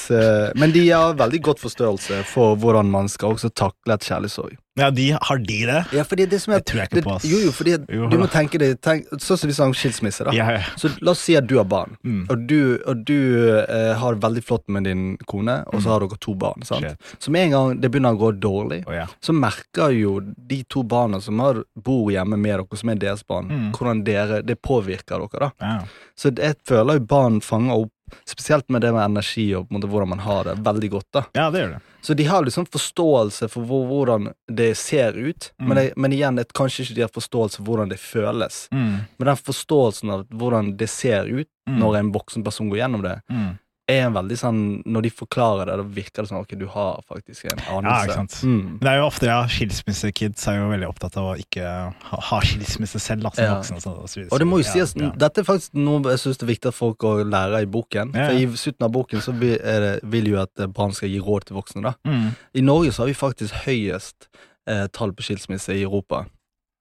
men 0.57 0.73
de 0.73 0.83
har 0.89 1.17
veldig 1.19 1.39
godt 1.45 1.61
forstørrelse 1.61 2.23
for 2.31 2.57
hvordan 2.61 2.89
man 2.93 3.09
skal 3.13 3.35
også 3.35 3.51
takle 3.53 3.97
et 3.97 4.05
kjærlighetssorg. 4.07 4.57
Ja, 4.77 4.91
de, 4.91 5.07
har 5.23 5.39
de 5.39 5.59
det? 5.67 5.79
Ja, 5.97 6.03
fordi 6.05 6.27
det 6.29 6.41
som 6.43 6.53
er 6.53 6.59
Det 6.61 6.67
tror 6.69 6.81
jeg 6.83 6.89
ikke 6.91 6.97
det, 6.99 7.05
på, 7.07 7.15
ass. 7.17 7.25
Jo, 7.25 7.39
jo, 7.47 7.53
fordi 7.57 7.77
Jo, 7.97 8.09
du 8.13 8.17
må 8.21 8.27
tenke 8.29 8.59
deg 8.61 8.75
tenk, 8.85 9.07
Sånn 9.25 9.39
som 9.41 9.49
vi 9.49 9.55
sa 9.57 9.65
om 9.65 9.73
skilsmisse, 9.73 10.27
da. 10.29 10.35
Ja, 10.37 10.51
ja. 10.59 10.63
Så 10.77 10.91
la 11.01 11.15
oss 11.15 11.23
si 11.25 11.37
at 11.39 11.47
du 11.49 11.57
har 11.57 11.65
barn, 11.65 11.97
Mm. 12.05 12.27
og 12.31 12.47
du, 12.47 12.79
og 12.87 13.05
du 13.09 13.17
eh, 13.63 13.95
har 13.97 14.15
det 14.15 14.23
veldig 14.23 14.43
flott 14.45 14.69
med 14.69 14.85
din 14.85 15.17
kone, 15.27 15.65
og 15.73 15.81
så 15.83 15.95
har 15.95 16.01
dere 16.05 16.19
to 16.21 16.35
barn. 16.35 16.63
sant? 16.63 16.85
Mm. 16.85 16.91
Shit. 16.91 17.17
Så 17.25 17.31
med 17.33 17.47
en 17.47 17.51
gang 17.57 17.81
det 17.81 17.91
begynner 17.91 18.13
å 18.15 18.21
gå 18.21 18.31
dårlig, 18.39 18.83
oh, 18.87 18.93
ja. 18.95 19.07
så 19.25 19.33
merker 19.33 19.91
jo 19.97 20.21
de 20.21 20.63
to 20.69 20.83
barna 20.85 21.21
som 21.23 21.39
har, 21.41 21.63
bor 21.77 22.11
hjemme 22.13 22.37
med 22.37 22.53
dere, 22.59 22.77
som 22.77 22.91
er 22.91 22.97
deres 23.01 23.25
barn, 23.27 23.49
Mm. 23.49 23.73
hvordan 23.73 24.05
dere, 24.05 24.43
det 24.43 24.61
påvirker 24.63 25.19
dere. 25.25 25.39
da. 25.41 25.51
Ja. 25.61 25.81
Så 26.17 26.37
jeg 26.37 26.57
føler 26.67 26.99
jo 27.01 27.07
barn 27.07 27.41
fanger 27.41 27.87
opp, 27.87 27.93
spesielt 28.29 28.69
med 28.69 28.81
det 28.83 28.93
med 28.95 29.05
energi 29.05 29.55
og 29.59 29.69
måte 29.73 29.89
hvordan 29.91 30.09
man 30.15 30.19
har 30.25 30.45
det, 30.45 30.55
veldig 30.65 30.91
godt. 30.91 31.07
da. 31.13 31.25
ja, 31.35 31.51
det 31.51 31.61
gjør 31.65 31.71
det. 31.77 31.81
Så 32.07 32.15
de 32.15 32.25
har 32.25 32.43
liksom 32.47 32.67
forståelse 32.71 33.49
for 33.51 33.67
hvor, 33.67 33.87
hvordan 33.91 34.29
det 34.53 34.77
ser 34.79 35.13
ut, 35.19 35.53
Mm. 35.59 35.69
men, 35.69 35.77
det, 35.77 35.93
men 35.97 36.13
igjen, 36.13 36.37
det, 36.37 36.53
kanskje 36.55 36.85
ikke 36.85 36.95
de 36.95 37.01
har 37.03 37.09
forståelse 37.15 37.57
for 37.57 37.65
hvordan 37.65 37.89
det 37.91 37.99
føles. 37.99 38.69
Mm. 38.71 38.97
Men 39.19 39.27
den 39.27 39.37
forståelsen 39.37 40.11
av 40.15 40.27
hvordan 40.31 40.77
det 40.77 40.89
ser 40.91 41.25
ut 41.27 41.49
Mm. 41.69 41.79
når 41.81 41.97
en 41.99 42.13
voksen 42.15 42.45
person 42.45 42.69
går 42.71 42.79
gjennom 42.79 43.03
det, 43.03 43.21
Mm. 43.31 43.59
Er 43.89 44.01
en 44.09 44.15
veldig 44.17 44.37
sånn 44.41 44.57
Når 44.87 45.03
de 45.07 45.11
forklarer 45.15 45.69
det, 45.71 45.75
da 45.79 45.85
virker 45.97 46.25
det 46.25 46.31
som 46.31 46.41
ok, 46.41 46.55
du 46.59 46.65
har 46.73 47.03
faktisk 47.07 47.45
en 47.53 47.61
Ja, 47.87 48.01
ikke 48.03 48.17
sant. 48.19 48.37
Mm. 48.43 48.57
Men 48.77 48.81
det 48.83 48.91
er 48.93 48.97
jo 48.99 49.05
ofte 49.07 49.29
ja, 49.31 49.37
skilsmissekids 49.47 50.47
er 50.51 50.57
jo 50.59 50.69
veldig 50.73 50.89
opptatt 50.89 51.19
av 51.21 51.29
å 51.31 51.37
ikke 51.39 51.63
ha, 51.67 52.21
ha 52.31 52.41
skilsmisse 52.43 52.99
selv. 53.03 53.29
Som 53.35 53.45
Ja. 53.45 53.55
voksne, 53.61 53.77
og 53.79 53.83
så, 53.85 53.95
så 54.11 54.21
videre. 54.21 54.33
Og 54.35 54.43
det 54.43 54.49
må 54.51 54.59
jo 54.63 54.67
sies, 54.67 54.95
ja. 54.99 55.11
dette 55.23 55.43
er 55.45 55.49
faktisk 55.49 55.75
noe 55.79 56.03
jeg 56.11 56.23
syns 56.25 56.43
er 56.43 56.51
viktig 56.51 56.73
at 56.73 56.79
folk 56.79 57.07
å 57.07 57.15
lære 57.23 57.63
i 57.63 57.71
boken. 57.71 58.13
For 58.17 58.41
I 58.43 58.47
slutten 58.59 58.89
av 58.89 58.93
boken 58.97 59.23
så 59.23 59.35
vil, 59.39 59.57
det, 59.63 59.95
vil 60.05 60.33
jo 60.35 60.41
at 60.43 60.59
eh, 60.59 60.67
barn 60.67 60.93
skal 60.97 61.09
gi 61.13 61.21
råd 61.23 61.47
til 61.51 61.57
voksne. 61.61 61.83
da 61.87 61.95
Mm. 62.07 62.31
I 62.55 62.61
Norge 62.63 62.93
så 62.93 63.03
har 63.05 63.09
vi 63.11 63.15
faktisk 63.19 63.55
høyest 63.67 64.29
eh, 64.69 64.87
tall 64.93 65.13
på 65.15 65.23
skilsmisse 65.27 65.75
i 65.75 65.83
Europa. 65.87 66.25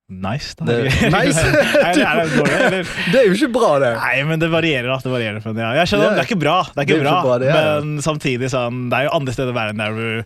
Nice, 0.08 0.54
da. 0.60 0.65
Det- 0.70 0.84
Nice? 1.10 1.41
er, 1.41 1.94
det, 1.98 2.04
er 2.06 2.20
det 2.20 2.38
dårlig. 2.38 2.82
Det 3.10 3.18
er 3.20 3.26
jo 3.26 3.34
ikke 3.39 3.48
bra, 3.56 3.70
det! 3.82 3.88
Nei, 3.98 4.20
men 4.30 4.38
det 4.44 4.50
varierer. 4.54 4.91
Det 5.02 5.10
varierer, 5.10 5.39
men 5.48 5.58
ja. 5.63 5.72
Jeg 5.80 5.89
skjønner, 5.89 6.06
Ja. 6.06 6.12
Det 6.13 6.22
er 6.22 6.28
ikke 6.30 6.38
bra, 6.44 6.58
det 6.70 6.78
er 6.78 6.86
ikke 6.86 6.94
Det 7.00 7.02
bra, 7.02 7.13
ikke 7.15 7.26
bra, 7.26 7.38
det 7.41 7.50
er 7.50 7.80
men 7.88 8.04
samtidig 8.06 8.50
sånn 8.54 8.84
Det 8.91 9.00
er 9.00 9.08
jo 9.08 9.13
andre 9.18 9.34
steder 9.34 9.50
i 9.50 9.56
verden 9.58 9.82
der 9.82 9.96
hvor 9.96 10.20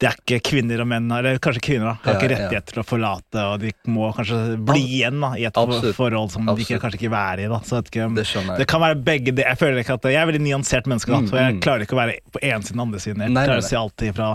det 0.00 0.08
er 0.08 0.16
ikke 0.16 0.38
kvinner 0.48 0.80
og 0.80 0.88
menn 0.88 1.10
Eller 1.12 1.36
kanskje 1.44 1.60
kvinner 1.66 1.90
da 1.90 1.92
har 2.06 2.14
Ja, 2.14 2.16
ikke 2.16 2.30
rettigheter 2.32 2.72
til 2.78 2.80
å 2.80 2.86
forlate, 2.88 3.44
og 3.52 3.60
de 3.60 3.74
må 3.92 4.08
kanskje 4.16 4.38
bli 4.70 4.86
igjen 5.02 5.20
da 5.20 5.34
i 5.36 5.44
et 5.50 5.60
Absolutt. 5.60 5.98
forhold 6.00 6.32
som 6.32 6.48
de 6.48 6.56
ikke, 6.64 6.80
kanskje 6.80 7.02
ikke 7.02 7.12
være 7.12 7.44
i. 7.44 7.50
da 7.52 7.60
Så 7.68 7.82
ikke, 7.84 8.08
Det 8.16 8.24
det 8.62 8.68
kan 8.72 8.80
være 8.80 8.96
begge 9.04 9.34
det. 9.36 9.44
Jeg 9.44 9.60
føler 9.60 9.82
ikke 9.84 9.98
at 10.00 10.08
Jeg 10.14 10.22
er 10.22 10.30
veldig 10.32 10.44
nyansert 10.48 10.88
menneske, 10.88 11.12
da 11.12 11.20
Mm, 11.20 11.28
så 11.28 11.36
jeg 11.36 11.54
mm. 11.58 11.60
klarer 11.60 11.84
ikke 11.84 11.92
å 11.98 12.00
være 12.00 12.16
på 12.32 12.40
ene 12.40 12.64
siden 12.64 12.80
og 12.80 12.86
andre 12.88 13.00
siden. 13.04 13.20
Jeg 13.20 13.28
Nei, 13.28 13.34
nei, 13.36 13.44
klarer 13.50 13.60
nei. 13.60 13.66
å 13.66 13.68
se 13.68 13.76
alltid 13.76 14.16
fra 14.16 14.30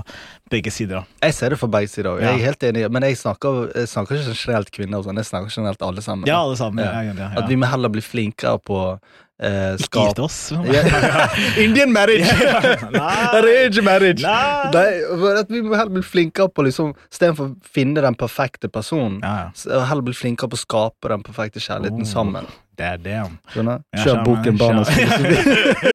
begge 0.51 0.71
sider. 0.71 1.03
Jeg 1.23 1.33
ser 1.33 1.49
det 1.49 1.59
for 1.59 1.67
begge 1.67 1.87
sider. 1.89 2.09
også. 2.11 2.21
Jeg 2.21 2.33
er 2.33 2.37
Ja. 2.37 2.45
helt 2.45 2.63
enig, 2.63 2.91
men 2.91 3.03
jeg 3.03 3.17
snakker, 3.17 3.71
jeg 3.75 3.87
snakker 3.87 4.15
ikke 4.15 4.35
generelt 4.45 4.71
kvinner. 4.71 4.97
og 4.97 5.05
sånn, 5.05 5.15
Jeg 5.17 5.25
snakker 5.25 5.49
generelt 5.49 5.81
alle 5.81 6.01
sammen. 6.01 6.27
Ja, 6.27 6.41
alle 6.43 6.55
sammen. 6.57 6.83
Ja. 6.85 6.91
Ja, 7.01 7.01
ja, 7.01 7.13
ja, 7.17 7.41
At 7.43 7.49
vi 7.49 7.55
må 7.55 7.65
heller 7.69 7.89
bli 7.89 8.01
flinkere 8.01 8.59
på 8.63 8.99
eh, 9.39 9.73
Ikke 9.75 9.83
skap... 9.83 10.07
gifte 10.15 10.23
oss. 10.23 10.51
Ja. 10.51 11.27
Indian 11.65 11.91
marriage! 11.91 12.29
Arrange 13.35 13.81
marriage! 13.83 14.21
Nei. 14.23 15.01
At 15.39 15.49
vi 15.49 15.61
må 15.61 15.75
heller 15.75 15.91
bli 15.97 16.03
flinkere 16.03 16.47
på 16.53 16.63
liksom 16.63 16.93
Istedenfor 17.11 17.49
å 17.49 17.55
finne 17.63 18.01
den 18.01 18.15
perfekte 18.15 18.69
personen, 18.71 19.19
Ja, 19.23 19.49
ja. 19.65 19.83
heller 19.89 20.01
bli 20.03 20.13
flinkere 20.13 20.47
på 20.49 20.55
å 20.55 20.63
skape 20.65 21.09
den 21.09 21.23
perfekte 21.23 21.59
kjærligheten 21.59 22.05
Oh. 22.05 22.13
sammen. 22.13 22.45
Ja, 22.77 22.97
Kjør 22.97 24.23
boken 24.25 24.57
Barn 24.57 24.79
og 24.79 24.85
skjønner. 24.85 25.17
filosofi. 25.17 25.91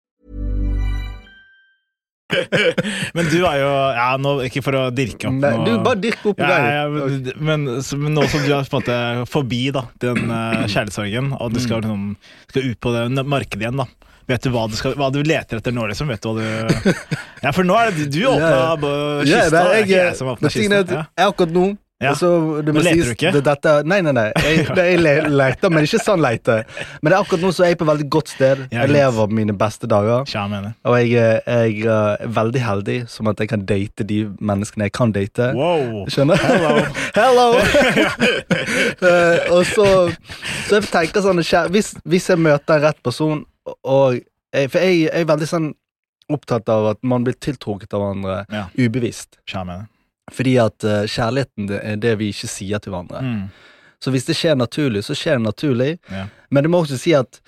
Men 3.17 3.27
du 3.31 3.37
er 3.47 3.57
jo 3.61 3.69
ja, 3.97 4.07
nå, 4.21 4.33
Ikke 4.47 4.63
for 4.65 4.77
å 4.77 4.83
dirke 4.95 5.29
opp 5.29 5.37
Nei, 5.41 5.51
du, 5.65 5.71
bare 5.85 5.99
dirk 6.03 6.23
opp 6.31 6.39
ja, 6.41 6.59
ja, 6.77 6.83
men, 6.91 7.25
men, 7.39 7.65
men 8.03 8.15
nå 8.17 8.25
som 8.31 8.43
du 8.45 8.51
er 8.55 8.67
på 8.69 8.79
en 8.79 8.83
måte 8.83 8.99
forbi 9.31 9.63
da, 9.75 9.85
den 10.03 10.23
uh, 10.31 10.63
kjærlighetssorgen, 10.67 11.33
og 11.37 11.51
du 11.55 11.59
Mm. 11.61 11.65
skal, 11.65 11.83
liksom, 11.83 12.05
skal 12.49 12.69
ut 12.71 12.79
på 12.81 12.93
det 12.95 13.25
markedet 13.27 13.65
igjen, 13.67 13.81
da 13.83 13.87
Vet 14.31 14.45
du 14.45 14.51
hva 14.53 14.63
du, 14.69 14.75
skal, 14.79 14.93
hva 14.95 15.09
du 15.11 15.19
leter 15.25 15.59
etter 15.59 15.73
nå, 15.75 15.83
liksom? 15.91 16.07
Vet 16.13 16.21
du 16.23 16.29
hva 16.29 16.35
du 16.39 16.91
Ja, 17.43 17.51
for 17.51 17.67
nå 17.67 17.75
er 17.77 17.91
det 17.95 18.05
du 18.13 18.21
åpna 18.29 18.49
Ja, 18.49 18.75
Ja, 18.77 19.23
kista, 19.25 19.63
er 19.65 19.81
ikke 19.81 19.91
jeg, 19.91 20.05
jeg 20.05 20.19
som 20.19 20.29
åpna 20.31 20.51
kista. 20.53 20.81
Ja. 20.87 21.03
jeg 21.19 21.33
akkurat 21.33 21.55
nå 21.57 21.65
Ja. 22.01 22.11
så 22.17 22.61
det 22.65 22.73
må 22.73 22.81
leter 22.81 22.97
sies- 22.97 23.05
du 23.05 23.13
ikke? 23.13 23.31
Det, 23.35 23.41
dette, 23.45 23.73
nei, 23.85 23.99
nei, 24.01 24.11
nei. 24.17 24.25
Jeg, 24.41 24.65
det, 24.77 24.85
jeg 24.89 24.99
le- 25.03 25.29
leter, 25.29 25.69
men 25.69 25.85
ikke 25.85 25.99
sånn 26.01 26.21
leter. 26.23 26.63
Men 27.01 27.11
det 27.11 27.17
er 27.17 27.19
akkurat 27.21 27.43
nå 27.45 27.51
så 27.53 27.63
er 27.65 27.73
jeg 27.73 27.77
på 27.81 27.85
et 27.85 27.91
veldig 27.91 28.07
godt 28.17 28.31
sted. 28.33 28.63
Jeg 28.73 28.89
lever 28.89 29.35
mine 29.37 29.53
beste 29.57 29.89
dager. 29.91 30.25
Og 30.25 30.97
jeg, 30.97 31.13
er- 31.21 31.41
jeg 31.69 31.85
er 31.85 32.27
veldig 32.39 32.63
heldig 32.65 32.97
som 33.11 33.29
at 33.29 33.39
jeg 33.43 33.51
kan 33.53 33.65
date 33.69 34.07
de 34.09 34.19
menneskene 34.41 34.87
jeg 34.89 34.95
kan 34.97 35.13
date. 35.13 35.51
Wow. 35.57 36.07
Skjønner? 36.09 36.41
Hello. 36.41 36.73
Hello! 37.21 37.47
Eh, 39.01 39.51
og 39.53 39.63
så, 39.65 39.85
så 40.67 40.77
jeg 40.77 40.87
tenker 40.91 41.23
sånn 41.25 41.39
hvis, 41.73 41.93
hvis 42.07 42.27
jeg 42.31 42.39
møter 42.41 42.77
en 42.77 42.83
rett 42.85 42.99
person, 43.05 43.43
og 43.85 44.19
For 44.51 44.83
jeg, 44.83 45.05
jeg 45.05 45.21
er 45.21 45.27
veldig 45.29 45.47
sånn 45.47 45.69
opptatt 46.31 46.67
av 46.71 46.89
at 46.93 46.99
man 47.07 47.23
blir 47.25 47.35
tiltrukket 47.43 47.93
av 47.95 48.01
hverandre 48.03 48.37
Ja. 48.51 48.65
ubevisst. 48.79 49.37
Mener. 49.53 49.85
Fordi 50.31 50.55
at 50.61 50.85
uh, 50.85 51.03
kjærligheten 51.09 51.69
det 51.71 51.81
er 51.83 51.99
det 52.01 52.13
vi 52.21 52.29
ikke 52.33 52.49
sier 52.51 52.81
til 52.83 52.93
hverandre. 52.93 53.23
Mm. 53.25 53.71
Så 54.01 54.13
hvis 54.13 54.25
det 54.25 54.35
skjer 54.37 54.55
naturlig, 54.57 55.03
så 55.05 55.15
skjer 55.17 55.37
det 55.37 55.45
naturlig. 55.45 55.91
Ja. 56.11 56.27
Men 56.49 56.65
det 56.65 56.71
må 56.73 56.81
også 56.81 56.97
si 57.01 57.13
at 57.17 57.41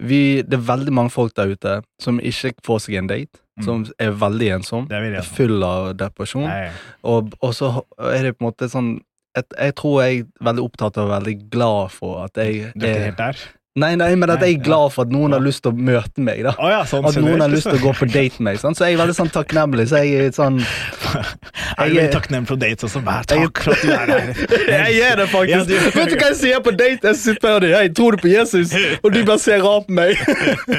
vi, 0.00 0.40
det 0.42 0.56
er 0.56 0.64
veldig 0.64 0.94
mange 0.96 1.12
folk 1.12 1.34
der 1.36 1.52
ute 1.52 1.76
som 2.02 2.20
ikke 2.22 2.54
får 2.66 2.82
seg 2.86 2.98
en 3.00 3.10
date. 3.10 3.42
Mm. 3.60 3.64
Som 3.66 3.84
er 4.00 4.16
veldig 4.16 4.48
ensom. 4.56 4.88
Er. 4.90 5.20
Full 5.36 5.62
av 5.66 5.92
depresjon. 6.00 6.48
Nei. 6.48 6.70
Og, 7.06 7.34
og 7.44 7.54
så 7.56 7.72
er 7.98 8.26
det 8.30 8.36
på 8.38 8.44
en 8.44 8.48
måte 8.48 8.70
sånn 8.72 8.90
et, 9.38 9.46
Jeg 9.54 9.76
tror 9.78 10.00
jeg 10.02 10.22
er 10.24 10.46
veldig 10.48 10.62
opptatt 10.64 10.96
av 10.98 11.06
og 11.06 11.12
veldig 11.12 11.36
glad 11.52 11.92
for 11.94 12.24
at 12.24 12.40
jeg 12.40 12.72
er 12.74 13.12
der? 13.18 13.42
Nei, 13.78 13.92
nei, 13.94 14.16
men 14.18 14.28
at 14.34 14.40
jeg 14.42 14.56
er 14.58 14.62
glad 14.66 14.90
for 14.90 15.06
at 15.06 15.12
noen 15.14 15.30
har 15.30 15.38
lyst 15.44 15.62
til 15.62 15.70
å 15.70 15.76
møte 15.78 16.18
meg. 16.18 16.40
da 16.42 16.56
Oh, 16.58 16.66
ja, 16.72 16.80
sånn 16.90 17.04
At 17.06 17.14
noen 17.22 17.38
har 17.40 17.48
lyst 17.52 17.68
til 17.70 17.76
å 17.78 17.82
gå 17.84 17.92
på 17.94 18.08
date 18.10 18.40
med 18.42 18.48
meg. 18.48 18.58
Sant? 18.58 18.74
Så 18.76 18.88
jeg 18.88 18.96
er 18.96 18.98
veldig 19.04 19.14
sånn 19.14 19.30
takknemlig. 19.30 19.84
Så 19.92 20.00
jeg 20.02 20.24
er 20.26 20.32
sånn 20.34 20.56
Er 21.78 21.86
du 21.86 21.94
Jeg- 21.94 21.94
veldig 21.94 22.12
takknemlig 22.16 22.48
for 22.50 22.56
dates 22.58 22.82
også? 22.88 23.02
Vær 23.06 23.22
takk 23.30 23.62
for 23.62 23.76
at 23.76 23.84
du 23.86 23.92
er 23.94 24.10
her. 24.10 24.32
Jeg 24.90 24.98
er 25.12 25.16
det 25.22 25.28
faktisk. 25.30 25.54
Ja, 25.54 25.62
du- 25.64 26.00
Vet 26.00 26.10
du 26.10 26.16
hva 26.18 26.28
jeg 26.32 26.36
sier 26.40 26.60
på 26.66 26.72
date? 26.74 27.12
Jeg 27.12 27.16
sitter 27.22 27.60
det. 27.62 27.70
Jeg 27.76 27.94
tror 27.94 28.16
du 28.18 28.24
på 28.24 28.32
Jesus, 28.32 28.74
og 29.04 29.12
du 29.14 29.20
bare 29.24 29.38
ser 29.38 29.62
rart 29.62 29.86
på 29.86 29.94
meg. 30.00 30.18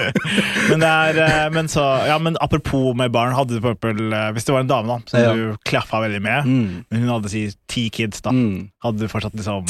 Men, 0.71 0.83
er, 0.83 1.17
eh, 1.19 1.47
men, 1.51 1.67
så, 1.71 1.81
ja, 2.07 2.15
men 2.21 2.37
apropos 2.43 2.93
med 2.95 3.11
barn, 3.11 3.33
hadde 3.35 3.57
du 3.57 3.63
purple, 3.63 4.11
eh, 4.15 4.29
Hvis 4.35 4.45
det 4.47 4.53
var 4.55 4.61
en 4.63 4.69
dame 4.69 4.87
da 4.87 4.99
som 5.11 5.19
Ja. 5.19 5.33
du 5.35 5.57
klaffa 5.67 5.99
veldig 6.03 6.21
med, 6.21 6.45
Mm. 6.45 6.83
men 6.91 6.99
hun 7.01 7.09
hadde 7.09 7.29
si 7.29 7.41
ti 7.67 7.89
kids, 7.89 8.21
da. 8.21 8.31
Mm. 8.31 8.69
Hadde 8.83 8.99
du 8.99 9.07
fortsatt 9.11 9.33
liksom 9.35 9.65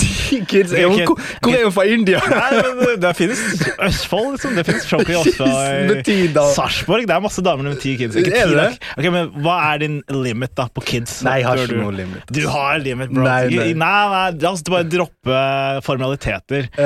Kids, 0.48 0.74
er 0.74 0.86
Ok, 0.86 1.06
hvor 1.06 1.18
hvor 1.42 1.56
er 1.58 1.64
hun 1.64 1.72
fra 1.76 1.84
India? 1.86 2.20
Nei, 2.30 2.62
men 2.62 3.00
det, 3.02 3.11
det 3.12 3.18
finnes 3.20 3.42
Østfold, 3.88 4.32
liksom. 4.36 4.56
Det 4.58 4.66
finnes 4.68 4.86
i 4.88 5.18
Østfold. 5.20 6.04
ti, 6.08 6.18
da. 6.34 6.46
Sarpsborg. 6.56 7.08
Det 7.10 7.16
er 7.16 7.24
masse 7.24 7.44
damer 7.46 7.68
med 7.70 7.80
ti 7.84 7.96
kids. 8.00 8.18
Ikke 8.20 8.32
ti, 8.34 8.56
det. 8.56 8.68
Ok, 8.98 9.08
men 9.14 9.32
Hva 9.44 9.58
er 9.72 9.82
din 9.84 10.00
limit 10.12 10.54
da 10.58 10.68
på 10.72 10.84
kids? 10.86 11.20
Nei, 11.26 11.40
jeg 11.42 11.48
har 11.50 11.62
ikke 11.64 11.80
noe 11.82 11.96
limit. 11.96 12.26
Du 12.32 12.42
har 12.52 12.80
limit, 12.84 13.12
bro. 13.14 13.26
Nei, 13.26 13.40
Nei, 13.52 13.72
nei. 13.74 13.74
nei, 13.82 14.32
la 14.42 14.52
oss 14.52 14.64
bare 14.68 14.88
droppe 14.90 15.42
formaliteter. 15.88 16.70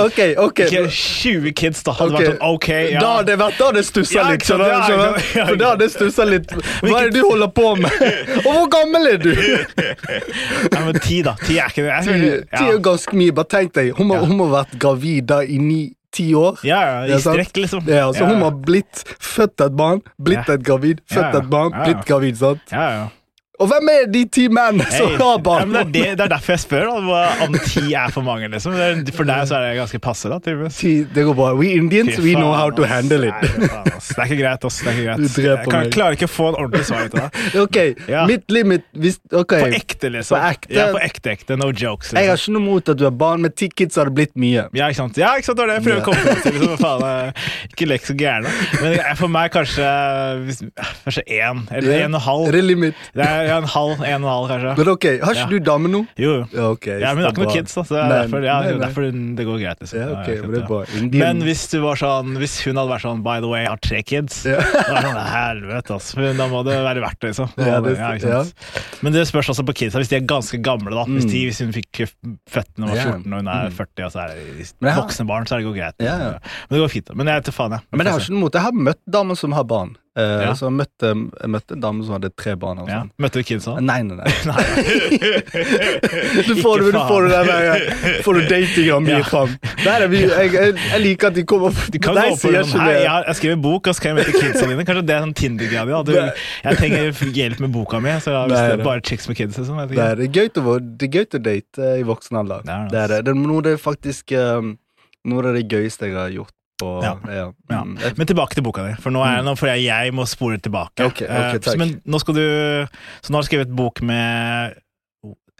Ok, 0.00 0.18
Ok. 0.40 0.58
Ikke 0.66 0.84
20 0.90 1.52
kids, 1.56 1.82
da. 1.86 1.92
Hadde 1.96 2.14
okay. 2.14 2.26
vært 2.26 2.32
sånn 2.34 2.54
OK, 2.54 2.68
ja. 2.94 3.00
Da 3.00 3.10
hadde 3.18 3.30
det 3.30 3.38
vært, 3.40 3.58
da 3.58 3.68
hadde 3.70 3.82
stussa 3.86 4.24
litt. 4.30 4.44
skjønner 4.46 4.70
ja, 4.70 4.80
skjønner 4.86 5.18
For 5.50 5.60
da 5.60 5.70
hadde 5.72 5.84
det 5.84 5.90
stussa 5.94 6.26
litt. 6.28 6.54
Hva 6.84 7.00
er 7.00 7.10
det 7.10 7.20
du 7.20 7.26
holder 7.26 7.52
på 7.56 7.66
med? 7.80 8.04
Og 8.46 8.48
hvor 8.48 8.68
gammel 8.72 9.10
er 9.14 9.20
du? 9.22 9.30
Nei, 9.34 10.82
men 10.86 11.00
ti, 11.02 11.20
da. 11.26 11.34
Ti 11.40 11.58
er 11.62 11.72
ikke 11.72 11.86
det. 11.86 12.32
Ti 12.52 12.64
er 12.66 12.80
ganske 12.84 13.18
mye. 13.18 13.34
Bare 13.36 13.50
tenk 13.56 13.74
deg, 13.76 13.92
hun 13.98 14.10
må 14.10 14.20
ha 14.20 14.50
vært 14.60 14.76
gravid 14.82 15.29
da 15.30 15.40
i 15.46 15.58
ni-ti 15.62 16.30
år. 16.34 16.58
Ja, 16.66 16.80
ja, 16.82 16.98
Ja, 17.12 17.16
i 17.16 17.22
strekk, 17.22 17.56
liksom. 17.64 17.86
Ja, 17.88 18.08
så 18.16 18.26
hun 18.28 18.42
har 18.42 18.52
blitt 18.66 19.04
født 19.22 19.60
et 19.66 19.76
barn, 19.78 20.02
blitt 20.18 20.46
Ja. 20.48 20.54
et 20.58 20.62
gravid, 20.66 21.00
født 21.08 21.32
Ja, 21.34 21.40
et 21.44 21.50
barn, 21.50 21.72
ja, 21.72 21.78
ja. 21.78 21.84
blitt 21.92 22.06
gravid. 22.10 22.36
sant? 22.42 22.60
Ja, 22.74 22.90
ja. 22.98 23.08
Og 23.60 23.68
hvem 23.68 23.88
er 23.92 24.06
de 24.08 24.22
ti 24.32 24.46
mennene 24.48 24.86
som 24.90 25.12
har 25.20 25.38
barn? 25.44 25.74
Ja, 25.76 25.82
det, 25.84 26.00
er 26.00 26.10
det, 26.10 26.18
det 26.18 26.24
er 26.24 26.30
derfor 26.32 26.54
jeg 26.54 26.62
spør 26.62 26.86
da, 26.88 27.20
om 27.44 27.56
ti 27.60 27.82
er 27.92 28.08
for 28.14 28.24
mange. 28.24 28.48
Liksom. 28.48 28.72
Er- 28.72 29.02
For 29.12 29.28
deg 29.28 29.42
så 29.50 29.58
er 29.58 29.66
det 29.66 29.74
ganske 29.80 30.00
passe. 30.00 30.30
da, 30.32 30.38
tydeligvis. 30.40 30.78
Ti, 30.80 30.92
det 31.14 31.24
går 31.28 31.36
bra. 31.36 31.50
We 31.58 31.74
Indians, 31.76 32.14
Fy 32.16 32.22
we 32.24 32.34
know 32.38 32.54
how 32.56 32.70
to 32.70 32.86
handle 32.88 33.28
it. 33.28 33.34
Nei. 33.60 33.82
Det 33.84 34.16
er 34.16 34.24
ikke 34.30 34.38
greit. 34.40 34.64
ass. 34.64 34.78
Det 34.80 34.88
er 34.88 34.96
ikke 34.96 35.04
greit. 35.10 35.20
Du 35.20 35.42
dreper 35.42 35.60
Jeg 35.60 35.70
kan, 35.74 35.90
klarer 35.98 36.16
ikke 36.16 36.28
å 36.30 36.32
få 36.32 36.48
en 36.50 36.58
ordentlig 36.62 36.86
svar 36.88 37.04
ut 37.10 37.14
av 37.20 37.28
det. 37.28 37.52
Ok, 37.66 37.78
Ja. 38.08 38.24
mitt 38.26 38.46
limit 38.50 38.84
hvis, 38.96 39.18
okay. 39.36 39.60
På 39.66 39.76
ekte, 39.76 40.10
liksom. 40.16 40.38
På 40.40 40.50
ekte? 40.54 40.74
Ja, 40.78 40.86
på 40.94 41.02
ekte, 41.04 41.34
ekte. 41.36 41.58
No 41.60 41.68
jokes. 41.70 42.14
Jeg 42.16 42.26
har 42.30 42.36
Liksom. 42.40 42.54
ikke 42.56 42.56
noe 42.56 42.64
mot 42.70 42.88
at 42.94 42.96
du 43.00 43.04
har 43.04 43.14
barn, 43.26 43.42
men 43.44 43.52
ti 43.52 43.68
kids 43.68 44.00
det 44.00 44.06
blitt 44.16 44.32
mye. 44.40 44.64
Ja, 44.72 44.88
ikke 44.88 45.02
sant? 45.02 45.20
Ja, 45.20 45.34
ikke 45.36 45.50
sant? 45.50 45.60
Det 45.60 45.66
var 45.66 45.74
det 45.74 45.78
jeg 45.78 45.86
prøver 45.90 46.00
å 46.00 46.08
komme 46.08 46.34
til. 46.42 46.58
Liksom. 46.60 46.80
Faen, 46.80 47.04
jeg- 47.04 47.70
ikke 47.74 47.88
lek 47.92 48.08
så 48.08 48.16
gæren. 48.16 48.48
Men 48.80 49.16
for 49.20 49.28
meg 49.36 49.52
kanskje 49.52 49.92
hvis- 50.48 50.64
Kanskje 51.04 51.22
én, 51.28 51.62
eller 51.76 52.04
en 52.06 52.14
og 52.14 52.22
halv. 52.24 52.50
Det 52.52 52.60
Er 52.60 52.66
limit? 52.66 52.94
Det 53.14 53.26
er 53.26 53.49
ja, 53.50 53.56
en 53.60 53.66
halv, 53.74 54.00
en 54.00 54.24
og 54.24 54.28
en 54.30 54.30
halv, 54.30 54.46
kanskje. 54.54 54.72
Men 54.80 54.90
ok, 54.94 55.06
har 55.24 55.38
ikke 55.40 55.50
du 55.50 55.58
dame 55.68 55.90
nå? 55.92 56.00
Jo, 56.20 56.30
jo. 56.38 56.44
Ja, 56.54 56.66
ok. 56.76 56.86
Ja, 57.02 57.10
men 57.14 57.20
det 57.24 57.28
er 57.28 57.34
ikke 57.34 57.44
noen 57.44 57.56
kids. 57.58 57.74
Så 57.76 57.84
det 57.90 57.98
er 58.00 58.12
derfor, 58.14 58.44
ja, 58.46 58.56
nei, 58.60 58.70
det 58.70 58.76
nei. 58.78 58.86
derfor 58.86 59.06
det 59.40 59.46
går 59.50 59.58
greit. 59.64 59.80
Liksom. 59.84 60.00
Ja, 60.00 60.08
okay, 60.20 60.36
men 60.44 60.54
det 60.54 60.60
er 60.62 60.66
bra. 60.70 60.80
Indian- 61.00 61.24
Men 61.26 61.42
hvis, 61.48 61.62
du 61.72 61.78
var 61.84 62.00
sånn, 62.00 62.32
hvis 62.40 62.54
hun 62.64 62.80
hadde 62.80 62.92
vært 62.94 63.04
sånn 63.06 63.22
By 63.26 63.36
the 63.44 63.50
way, 63.50 63.62
jeg 63.66 63.72
har 63.74 63.82
tre 63.84 64.02
kids 64.06 64.40
Ja. 64.48 64.60
Da 64.62 64.96
er 64.96 65.06
sånn, 65.08 65.20
Helvete, 65.34 65.94
altså. 65.98 66.18
Men 66.22 66.36
Da 66.40 66.48
må 66.52 66.62
det 66.66 66.78
være 66.86 67.04
verdt 67.04 67.20
det, 67.20 67.32
liksom. 67.34 67.50
Ja, 67.60 67.80
det, 67.84 67.96
ja, 67.98 68.10
ikke 68.16 68.34
sant? 68.40 69.02
Men 69.04 69.12
det 69.16 69.26
spørs 69.28 69.50
også 69.54 69.64
på 69.68 69.76
kidsa. 69.82 69.98
Hvis 70.02 70.10
de 70.12 70.16
er 70.20 70.26
ganske 70.30 70.60
gamle, 70.64 70.94
da. 70.94 71.04
Hvis, 71.10 71.26
de, 71.30 71.44
hvis 71.50 71.60
hun 71.64 71.72
fikk 71.76 72.04
født 72.50 72.72
når 72.78 72.86
hun 72.86 72.96
var 72.96 73.00
Mm. 73.00 73.22
14 73.24 73.32
og 73.32 73.40
hun 73.40 73.48
er 73.48 73.70
40, 73.76 74.04
og 74.06 74.12
så 74.12 74.20
er 74.24 74.34
det 74.34 74.94
voksne 74.96 75.26
barn, 75.26 75.46
så 75.48 75.56
er 75.56 75.62
det 75.62 75.66
går 75.70 75.76
greit. 75.80 75.94
Ja, 76.04 76.14
ja. 76.20 76.30
Men 76.68 76.76
det 76.76 76.82
går 76.84 76.92
fint. 76.92 77.10
Men 77.16 77.26
jeg 77.32 77.42
vet 77.42 77.54
faen, 77.54 77.72
jeg. 77.76 77.80
Men 77.92 78.06
jeg 78.06 78.12
har 78.14 78.20
ikke 78.24 78.34
noe 78.36 78.44
mot 78.44 78.54
Jeg 78.60 78.62
har 78.66 78.72
møtt 78.72 79.00
damer 79.10 79.36
som 79.40 79.52
har 79.56 79.64
barn. 79.64 79.96
Eh, 80.20 80.44
Ja. 80.44 80.52
Så 80.58 80.70
møtte, 80.74 81.10
jeg 81.14 81.50
møtte 81.54 81.76
en 81.76 81.82
dame 81.84 82.04
som 82.06 82.14
hadde 82.18 82.30
tre 82.36 82.54
barn. 82.60 82.80
Ja. 82.88 83.00
Møtte 83.20 83.40
du 83.40 83.46
kidsa? 83.48 83.76
Nei, 83.80 84.00
nei, 84.06 84.16
nei. 84.20 84.32
nei. 84.50 84.64
Du 86.46 86.54
får, 86.62 86.78
du, 86.84 86.90
du 86.92 86.98
får 87.08 87.26
det 87.26 87.30
den 87.34 87.46
der 87.50 88.22
Får 88.26 88.34
du 88.38 88.40
datinga 88.50 88.98
mi 89.04 89.10
Ja. 89.14 89.22
fram. 89.28 89.52
Nei, 89.84 89.96
jeg, 90.00 90.52
jeg, 90.54 90.74
jeg 90.76 91.00
liker 91.04 91.30
at 91.30 91.36
de 91.38 91.44
kommer 91.48 91.74
de 91.92 91.98
kan 92.02 92.14
Nei, 92.18 92.28
sier 92.36 92.60
sånn, 92.62 92.80
ikke 92.80 92.86
det. 92.90 92.98
jeg, 93.04 93.24
jeg 93.30 93.38
skriver 93.40 93.60
bok, 93.64 93.90
og 93.90 93.96
skal 93.98 94.12
jeg 94.12 94.18
møte 94.20 94.34
kidsa 94.36 94.68
dine. 94.70 94.84
Kanskje 94.88 95.04
det 95.08 95.16
er 95.16 95.24
sånn 95.26 95.34
Tinder-greia 95.40 96.02
di. 96.10 96.18
Jeg 96.66 96.80
trenger 96.80 97.24
hjelp 97.40 97.64
med 97.66 97.74
boka 97.74 98.00
mi. 98.04 98.12
Så 98.20 98.34
da, 98.34 98.44
hvis 98.50 98.58
det 98.60 98.76
er 98.78 98.84
bare 98.84 99.04
chicks 99.06 99.28
med 99.30 99.38
kids, 99.40 99.58
liksom. 99.60 99.80
det 99.90 100.04
er 100.04 100.24
gøy 100.28 100.48
til 100.54 100.68
å, 100.70 100.78
det 100.80 101.08
er 101.08 101.18
gøy 101.20 101.26
å 101.26 101.42
date 101.50 101.84
eh, 101.90 101.98
i 102.02 102.06
voksen 102.08 102.40
alder. 102.42 102.64
Det 102.66 102.74
er 102.74 102.86
det, 102.86 102.90
Det 102.92 103.00
er 103.02 103.12
det. 103.14 103.20
Det 103.28 103.34
er 103.34 103.40
noe 103.40 103.64
det 103.66 103.76
er 103.76 103.82
faktisk 103.82 104.32
um, 104.36 104.74
Noe 105.30 105.44
av 105.50 105.56
det 105.58 105.66
gøyeste 105.68 106.08
jeg 106.08 106.16
har 106.16 106.30
gjort. 106.32 106.54
På, 106.80 106.90
Ja. 107.04 107.14
ja. 107.28 107.46
Ja. 107.70 107.80
Mm. 107.84 107.96
Men 108.18 108.26
tilbake 108.30 108.56
til 108.56 108.64
boka 108.66 108.86
di, 108.88 108.94
for 109.04 109.12
nå, 109.14 109.22
er, 109.26 109.42
nå 109.46 109.52
får 109.60 109.74
jeg, 109.74 109.86
jeg 109.90 110.14
må 110.16 110.24
spore 110.28 110.58
tilbake. 110.58 111.04
Ok, 111.06 111.22
ok, 111.22 111.30
Eh, 111.30 111.58
så, 111.66 111.76
men 111.80 111.98
nå 112.08 112.20
skal 112.22 112.34
du 112.40 112.44
Så 113.20 113.30
nå 113.30 113.38
har 113.38 113.44
du 113.44 113.50
skrevet 113.50 113.76
bok 113.76 114.00
med 114.02 114.78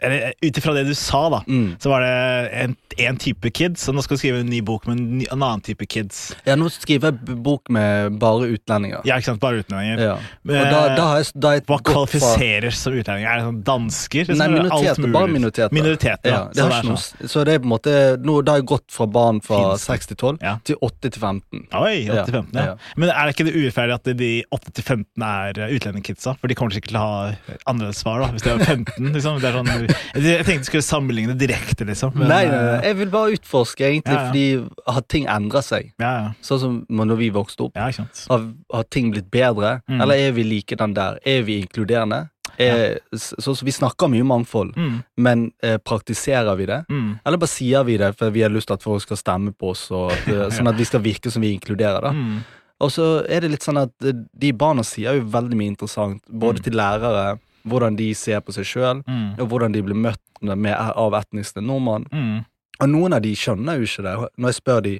ut 0.01 0.57
ifra 0.57 0.73
det 0.73 0.85
du 0.87 0.93
sa, 0.97 1.29
da, 1.29 1.41
Mm. 1.47 1.75
så 1.79 1.89
var 1.89 2.01
det 2.01 2.49
en, 2.63 2.75
en 2.97 3.17
type 3.17 3.51
kids, 3.53 3.87
og 3.89 3.95
nå 3.95 4.01
skal 4.03 4.17
du 4.17 4.21
skrive 4.21 4.39
en 4.41 4.49
ny 4.49 4.61
bok 4.65 4.87
med 4.87 4.97
en, 4.97 5.17
ny, 5.19 5.25
en 5.31 5.41
annen 5.43 5.61
type 5.61 5.85
kids. 5.87 6.33
Ja, 6.47 6.55
nå 6.55 6.69
skriver 6.73 7.11
jeg 7.11 7.37
bok 7.43 7.69
med 7.69 8.17
bare 8.21 8.49
utlendinger. 8.55 9.01
Ja, 9.05 9.17
ikke 9.19 9.31
sant? 9.31 9.41
Bare 9.43 9.61
utlendinger. 9.61 9.99
Ja. 10.01 10.15
Men, 10.43 10.65
da, 10.71 10.81
da 10.97 11.05
har 11.11 11.21
jeg, 11.21 11.31
da 11.35 11.53
jeg 11.55 11.65
Hva 11.69 11.77
kvalifiserer 11.85 12.71
som 12.75 12.93
utlendinger? 12.97 13.29
Er 13.29 13.37
det 13.41 13.45
sånn 13.49 13.61
dansker? 13.67 14.25
liksom, 14.25 14.41
Nei, 14.41 14.47
minoriteter. 14.57 15.11
Bare 15.13 15.31
minoriteter. 15.31 15.75
Minoriteter, 15.75 16.31
Ja, 16.31 16.41
det 16.51 16.55
Så 16.61 16.67
det 16.67 16.77
er 16.79 16.87
sånn. 16.89 17.29
så 17.35 17.45
det 17.45 17.53
er 17.55 17.59
på 17.59 17.69
en 17.69 17.73
måte 17.75 17.95
nå, 18.21 18.37
Da 18.45 18.51
har 18.55 18.59
jeg 18.61 18.67
gått 18.71 18.87
fra 18.91 19.05
barn 19.07 19.41
fra 19.41 19.61
det. 19.73 19.79
6 19.81 20.07
til 20.11 20.17
12 20.17 20.37
Ja. 20.41 20.57
til 20.63 20.75
8 20.81 21.09
til 21.11 21.21
15. 21.21 21.67
Oi, 21.73 22.07
8 22.09 22.25
til 22.25 22.33
15, 22.33 22.53
ja. 22.57 22.65
ja. 22.65 22.75
Men 22.97 23.09
er 23.09 23.25
det 23.27 23.35
ikke 23.35 23.45
det 23.51 23.55
urettferdig 23.55 23.93
at 23.93 24.17
de 24.17 24.31
8 24.51 24.71
til 24.73 24.83
15 24.83 25.23
er 25.23 25.59
eh, 25.67 25.75
utlendingkidsa? 25.77 26.35
For 26.41 26.47
de 26.47 26.55
kommer 26.55 26.71
sikkert 26.75 26.93
til 26.95 26.97
å 26.97 27.05
ha 27.05 27.31
annerledes 27.67 28.01
svar, 28.01 28.21
da, 28.25 28.31
hvis 28.33 28.41
de 28.45 28.49
er 28.55 28.65
15. 28.65 29.11
liksom. 29.13 29.39
Det 29.41 29.49
er 29.51 29.57
sånn, 29.59 29.71
jeg 30.15 30.45
tenkte 30.45 30.65
du 30.65 30.69
skulle 30.69 30.83
sammenligne 30.85 31.35
direkte, 31.39 31.85
liksom. 31.87 32.13
men, 32.15 32.27
nei, 32.31 32.45
nei, 32.45 32.55
eh, 32.57 32.67
nei, 32.71 32.81
jeg 32.89 32.97
vil 33.01 33.09
bare 33.13 33.35
utforske, 33.37 33.85
egentlig, 33.87 34.13
Ja, 34.13 34.19
ja. 34.21 34.27
fordi 34.31 34.93
har 34.95 35.01
ting 35.09 35.25
endret 35.27 35.63
seg? 35.67 35.91
Ja, 36.01 36.11
ja. 36.21 36.27
Sånn 36.41 36.59
som 36.59 36.75
når 36.89 37.17
vi 37.17 37.29
vokste 37.35 37.67
opp. 37.69 37.75
Har, 37.77 38.45
har 38.73 38.83
ting 38.89 39.11
blitt 39.13 39.31
bedre, 39.31 39.81
Mm. 39.89 40.01
eller 40.01 40.15
er 40.15 40.31
vi 40.31 40.43
like 40.43 40.75
den 40.77 40.93
der? 40.93 41.17
Er 41.25 41.41
vi 41.43 41.61
inkluderende? 41.61 42.29
Er, 42.59 42.99
så, 43.15 43.55
så 43.55 43.63
Vi 43.65 43.71
snakker 43.71 44.09
mye 44.11 44.23
mangfold, 44.27 44.73
Mm, 44.75 45.03
men 45.17 45.51
eh, 45.63 45.77
praktiserer 45.77 46.55
vi 46.57 46.65
det? 46.65 46.85
mm, 46.89 47.19
Eller 47.25 47.37
bare 47.37 47.47
sier 47.49 47.83
vi 47.87 47.97
det 47.97 48.15
for 48.17 48.29
vi 48.29 48.41
har 48.43 48.49
lyst 48.49 48.67
til 48.67 48.73
at 48.75 48.83
folk 48.83 49.01
skal 49.01 49.17
stemme 49.17 49.53
på 49.53 49.71
oss, 49.71 49.87
at, 49.91 50.27
eh, 50.27 50.49
sånn 50.51 50.67
at 50.67 50.75
vi 50.77 50.83
skal 50.85 51.01
virke 51.01 51.31
som 51.31 51.41
vi 51.41 51.53
inkluderer? 51.55 52.01
da 52.01 52.11
mm. 52.11 52.41
Og 52.81 52.89
så 52.89 53.05
er 53.29 53.41
det 53.41 53.51
litt 53.51 53.61
sånn 53.63 53.77
at 53.77 53.91
eh, 54.03 54.11
de 54.37 54.51
barna 54.57 54.83
sier 54.83 55.13
jo 55.19 55.25
veldig 55.29 55.57
mye 55.57 55.71
interessant, 55.75 56.21
både 56.27 56.59
Mm. 56.59 56.63
til 56.63 56.73
lærere, 56.73 57.39
hvordan 57.67 57.95
de 57.97 58.13
ser 58.13 58.39
på 58.41 58.51
seg 58.53 58.65
sjøl, 58.65 59.03
Mm. 59.07 59.39
og 59.39 59.47
hvordan 59.49 59.71
de 59.73 59.81
blir 59.83 59.95
møtt 59.95 60.19
med, 60.41 60.73
av 60.75 61.13
etniske 61.13 61.61
nordmenn. 61.61 62.05
Mm. 62.11 62.45
Og 62.81 62.89
noen 62.89 63.13
av 63.13 63.21
de 63.21 63.35
skjønner 63.35 63.77
jo 63.77 63.83
ikke 63.85 64.03
det. 64.03 64.29
Når 64.39 64.47
jeg 64.49 64.61
spør 64.63 64.81
de 64.83 64.95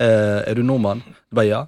eh, 0.00 0.42
er 0.50 0.54
du 0.54 0.62
nordmann, 0.62 1.02
de 1.30 1.34
bare 1.34 1.46
ja. 1.46 1.66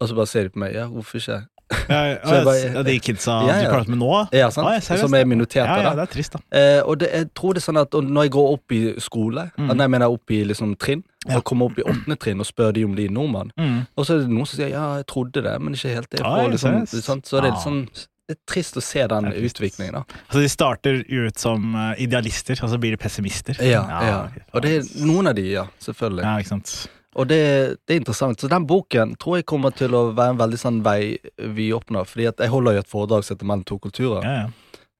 Og 0.00 0.08
så 0.08 0.14
bare 0.14 0.26
ser 0.26 0.42
de 0.44 0.50
på 0.50 0.58
meg 0.60 0.74
ja, 0.74 0.86
hvorfor 0.86 1.16
ikke? 1.20 1.46
Ja, 1.88 2.00
ja, 2.12 2.16
Så 2.24 2.44
bare- 2.44 2.72
ja, 2.74 2.82
de 2.82 2.98
kidsa 3.00 3.46
Ja, 3.48 3.54
du 3.64 3.70
prater 3.72 3.90
med 3.90 3.98
nå? 3.98 4.28
Ja, 4.32 4.50
sant? 4.50 4.68
Ah, 4.68 4.74
ja, 4.78 4.96
Som 5.00 5.14
er 5.14 5.18
ja. 5.24 5.24
minoriteter. 5.24 5.66
Ja, 5.66 5.82
ja, 5.82 5.94
det 5.98 6.04
er 6.04 6.12
trist, 6.12 6.32
da. 6.36 6.38
Eh, 6.52 6.80
og 6.86 6.98
det, 7.00 7.08
jeg 7.12 7.28
tror 7.34 7.54
det 7.54 7.62
er 7.62 7.66
sånn 7.72 7.80
at 7.80 7.90
når 7.90 8.22
jeg 8.28 8.30
går 8.36 8.52
opp 8.54 8.72
i 8.72 8.80
skole, 9.02 9.50
Mm. 9.58 9.66
nei, 9.74 9.76
jeg 9.84 9.90
mener 9.90 10.06
opp 10.12 10.30
i 10.30 10.44
liksom 10.44 10.76
trinn, 10.78 11.02
Ja. 11.28 11.36
og 11.38 11.44
kommer 11.44 11.66
opp 11.66 11.78
i 11.78 11.82
åttende 11.82 12.16
trinn 12.18 12.38
og 12.40 12.46
spør 12.46 12.72
de 12.72 12.84
om 12.84 12.94
de 12.94 13.04
er 13.06 13.10
nordmann, 13.10 13.50
Mm. 13.58 13.86
og 13.96 14.04
så 14.06 14.14
er 14.14 14.18
det 14.20 14.28
noen 14.30 14.46
som 14.46 14.56
sier 14.60 14.70
ja, 14.70 14.96
jeg 14.96 15.06
trodde 15.06 15.42
det, 15.42 15.60
men 15.60 15.74
ikke 15.74 15.94
helt 15.94 16.10
det. 16.10 16.20
Ah, 16.20 16.36
For, 16.36 16.42
ja, 16.42 16.48
liksom? 16.48 16.86
Så 16.86 17.20
det 17.20 17.32
er 17.44 17.50
litt 17.50 17.54
Ah. 17.58 17.64
sånn 17.66 17.88
det 18.26 18.34
er 18.34 18.42
trist 18.50 18.74
å 18.74 18.82
se 18.82 19.04
den 19.06 19.28
utviklingen. 19.30 20.00
da 20.00 20.02
Altså, 20.26 20.40
de 20.42 20.50
starter 20.50 21.02
ut 21.06 21.38
som 21.38 21.76
eh, 21.78 22.02
idealister, 22.02 22.58
og 22.58 22.72
så 22.72 22.78
blir 22.82 22.96
de 22.96 22.98
pessimister. 22.98 23.58
Ja, 23.62 23.84
ja. 24.02 24.16
Og 24.52 24.64
det 24.64 24.72
er 24.80 24.88
noen 25.06 25.30
av 25.30 25.36
de, 25.38 25.44
ja. 25.52 25.66
Selvfølgelig. 25.84 26.24
Ja, 26.26 26.34
ikke 26.42 26.56
sant. 26.56 26.74
Og 27.16 27.28
det, 27.30 27.38
det 27.86 27.94
er 27.94 28.00
interessant. 28.02 28.42
Så 28.42 28.50
den 28.52 28.66
boken 28.68 29.14
tror 29.22 29.38
jeg 29.38 29.46
kommer 29.48 29.72
til 29.72 29.94
å 29.96 30.08
være 30.10 30.34
en 30.34 30.40
veldig 30.42 30.58
sånn 30.60 30.82
vei 30.84 31.16
vi 31.56 31.70
åpner. 31.72 32.04
Fordi 32.08 32.26
at 32.28 32.42
jeg 32.44 32.52
holder 32.52 32.76
jo 32.76 32.82
et 32.82 32.90
foredrag 32.92 33.24
som 33.24 33.36
heter 33.36 33.48
Mellom 33.48 33.64
to 33.68 33.78
kulturer. 33.80 34.26
Ja, 34.26 34.34
ja. 34.44 34.50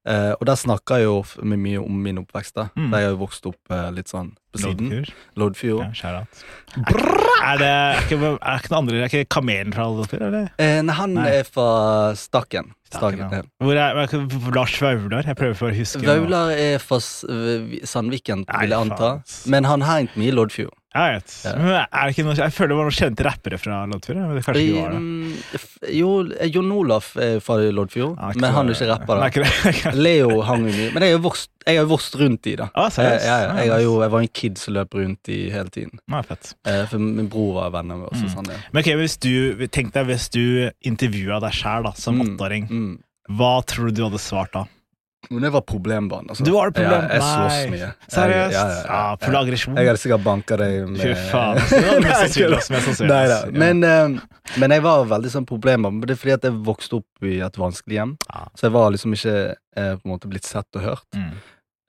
Eh, 0.07 0.31
og 0.39 0.45
der 0.47 0.55
snakker 0.55 1.01
jeg 1.01 1.07
jo 1.09 1.17
mye 1.43 1.81
om 1.83 1.97
min 2.03 2.21
oppvekst. 2.21 2.55
da 2.55 2.69
Mm. 2.77 2.91
Der 2.93 2.99
jeg 3.03 3.11
jo 3.11 3.17
vokst 3.25 3.45
opp 3.49 3.73
eh, 3.75 3.89
litt 3.91 4.07
sånn 4.07 4.29
på 4.53 4.61
siden. 4.61 5.05
Loddfjord. 5.35 5.83
Ja, 5.83 5.93
shout 5.93 6.43
Er, 6.77 7.01
Er, 7.47 7.57
det, 7.59 7.67
er, 7.67 7.99
ikke, 8.05 8.17
er 8.41 8.57
ikke 8.59 8.71
noen 8.71 8.79
andre 8.81 8.97
Er 9.03 9.05
ikke 9.11 9.25
Kamelen 9.29 9.73
fra 9.75 9.85
Loddfjord, 9.91 10.23
eller? 10.29 10.47
Eh, 10.57 10.79
nei, 10.83 10.95
han 10.97 11.13
Nei. 11.17 11.27
er 11.41 11.43
fra 11.43 11.67
Stakken. 12.15 12.73
Stakken, 12.87 13.19
Stakken 13.27 13.35
ja. 13.35 13.43
Hvor 13.59 13.75
er, 13.75 13.99
er 14.05 14.55
Lars 14.55 14.77
Vaular? 14.81 15.27
Jeg 15.27 15.35
prøver 15.35 15.55
for 15.59 15.69
å 15.73 15.75
huske. 15.75 16.01
Vaular 16.07 16.53
er 16.55 16.77
fra 16.79 16.99
Sandviken, 17.03 18.45
vil 18.47 18.71
jeg 18.71 18.79
anta. 18.79 19.17
Men 19.51 19.67
han 19.67 19.83
har 19.83 19.99
hengt 20.01 20.15
mye 20.19 20.31
i 20.31 20.35
Loddfjord. 20.35 20.71
Jeg 20.97 21.17
vet. 21.17 21.33
Ja. 21.45 21.51
Men 21.61 21.73
er 21.77 21.87
det 22.07 22.13
ikke 22.15 22.23
noe, 22.25 22.35
jeg 22.39 22.53
føler 22.55 22.71
det 22.73 22.77
var 22.79 22.87
noen 22.87 22.95
kjente 22.97 23.25
rappere 23.27 23.59
fra 23.61 23.79
Loddfjord. 23.91 24.17
Men 24.23 24.35
det 24.37 24.43
kanskje 24.47 24.63
ikke 24.65 24.81
var 24.83 24.95
det. 24.95 25.01
Mm, 25.03 25.33
Jo, 25.97 26.09
eh, 26.33 26.49
Jon 26.55 26.71
Olaf 26.73 27.09
er 27.21 27.39
fra 27.43 27.57
Loddfjord, 27.77 28.15
Ja, 28.17 28.31
men 28.35 28.55
han 28.55 28.71
er 28.71 28.77
ikke 28.77 28.87
rapper. 28.89 29.21
Da 29.21 29.27
det. 29.45 29.51
ikke. 29.75 29.93
Leo 29.99 30.41
hang 30.47 30.65
jo 30.65 30.73
mye. 30.73 30.89
Men 30.95 31.05
jeg 31.05 31.13
har 31.13 31.17
jo 31.19 31.23
vokst, 31.27 31.51
jeg 31.67 31.81
rundt 32.21 32.47
i, 32.49 32.55
da. 32.59 32.69
Ah, 32.73 32.89
jeg, 32.89 33.19
jeg, 33.21 33.49
jeg, 33.61 33.71
har 33.75 33.81
jo, 33.83 33.93
jeg 34.01 34.13
var 34.15 34.25
en 34.25 34.31
kid 34.41 34.57
som 34.61 34.73
løp 34.77 34.93
rundt 34.97 35.29
i 35.33 35.39
hele 35.53 35.69
tiden. 35.73 35.99
Ah, 36.11 36.23
fett. 36.25 36.53
Eh, 36.65 36.85
for 36.89 37.03
min 37.03 37.27
bror 37.29 37.59
var 37.61 37.75
venn 37.77 37.87
med 37.93 38.07
oss. 38.09 38.21
og 38.21 38.27
Mm. 38.27 38.33
Sånn, 38.37 38.49
ja. 38.53 38.57
Men 38.73 38.83
ok, 38.83 38.93
hvis 39.03 39.17
du, 39.23 39.67
tenk 39.67 39.93
deg 39.93 40.07
hvis 40.09 40.29
du 40.33 40.43
intervjua 40.87 41.41
deg 41.43 41.53
sjæl 41.53 41.91
som 41.99 42.17
Mm, 42.17 42.33
åtteåring. 42.37 42.69
Mm. 42.71 42.95
Hva 43.37 43.53
tror 43.67 43.91
du 43.91 43.99
du 43.99 44.03
hadde 44.07 44.19
svart 44.23 44.53
da? 44.55 44.65
Men 45.29 45.41
det 45.43 45.49
var 45.51 45.61
problembarn. 45.67 46.27
Altså. 46.29 46.45
Du 46.45 46.51
var 46.53 46.69
det 46.69 46.77
problem? 46.77 47.03
Ja, 47.03 47.17
jeg 47.17 47.23
slåss 47.25 47.71
mye. 47.73 47.87
Seriøst? 48.13 48.53
Ja, 48.53 48.61
ja, 48.69 48.75
ja, 48.77 48.83
Ja, 48.87 49.15
full 49.25 49.35
aggresjon. 49.35 49.75
Jeg 49.75 49.89
hadde 49.89 49.99
sikkert 50.01 50.23
banka 50.23 50.57
deg 50.61 50.75
med 50.87 51.01
Fy 51.01 51.13
faen. 51.31 51.57
altså. 51.57 53.07
Nei, 53.09 53.23
da. 53.27 53.39
Men, 53.51 53.83
eh, 53.83 54.59
men 54.61 54.75
jeg 54.77 54.83
var 54.85 55.03
veldig 55.09 55.31
sånn 55.33 55.47
problembarn. 55.49 55.99
Det 56.05 56.15
er 56.15 56.21
fordi 56.21 56.35
at 56.37 56.47
jeg 56.47 56.53
vokste 56.69 56.99
opp 57.01 57.27
i 57.27 57.39
et 57.43 57.59
vanskelig 57.59 57.97
hjem. 57.99 58.13
Så 58.55 58.67
jeg 58.69 58.75
var 58.77 58.91
liksom 58.95 59.17
ikke 59.17 59.35
eh, 59.49 59.93
på 59.97 60.05
en 60.05 60.13
måte 60.13 60.31
blitt 60.31 60.47
sett 60.47 60.79
og 60.79 60.85
hørt. 60.85 61.07
Mm. 61.17 61.33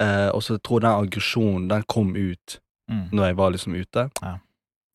Eh, 0.02 0.28
og 0.34 0.42
så 0.42 0.58
tror 0.58 0.80
jeg 0.80 0.88
den 0.88 1.06
aggresjonen 1.06 1.68
den 1.74 1.86
kom 1.90 2.14
ut 2.16 2.58
Mm. 2.88 3.10
når 3.12 3.24
jeg 3.26 3.36
var 3.36 3.50
liksom 3.52 3.74
ute. 3.76 4.02
Ja. 4.24 4.30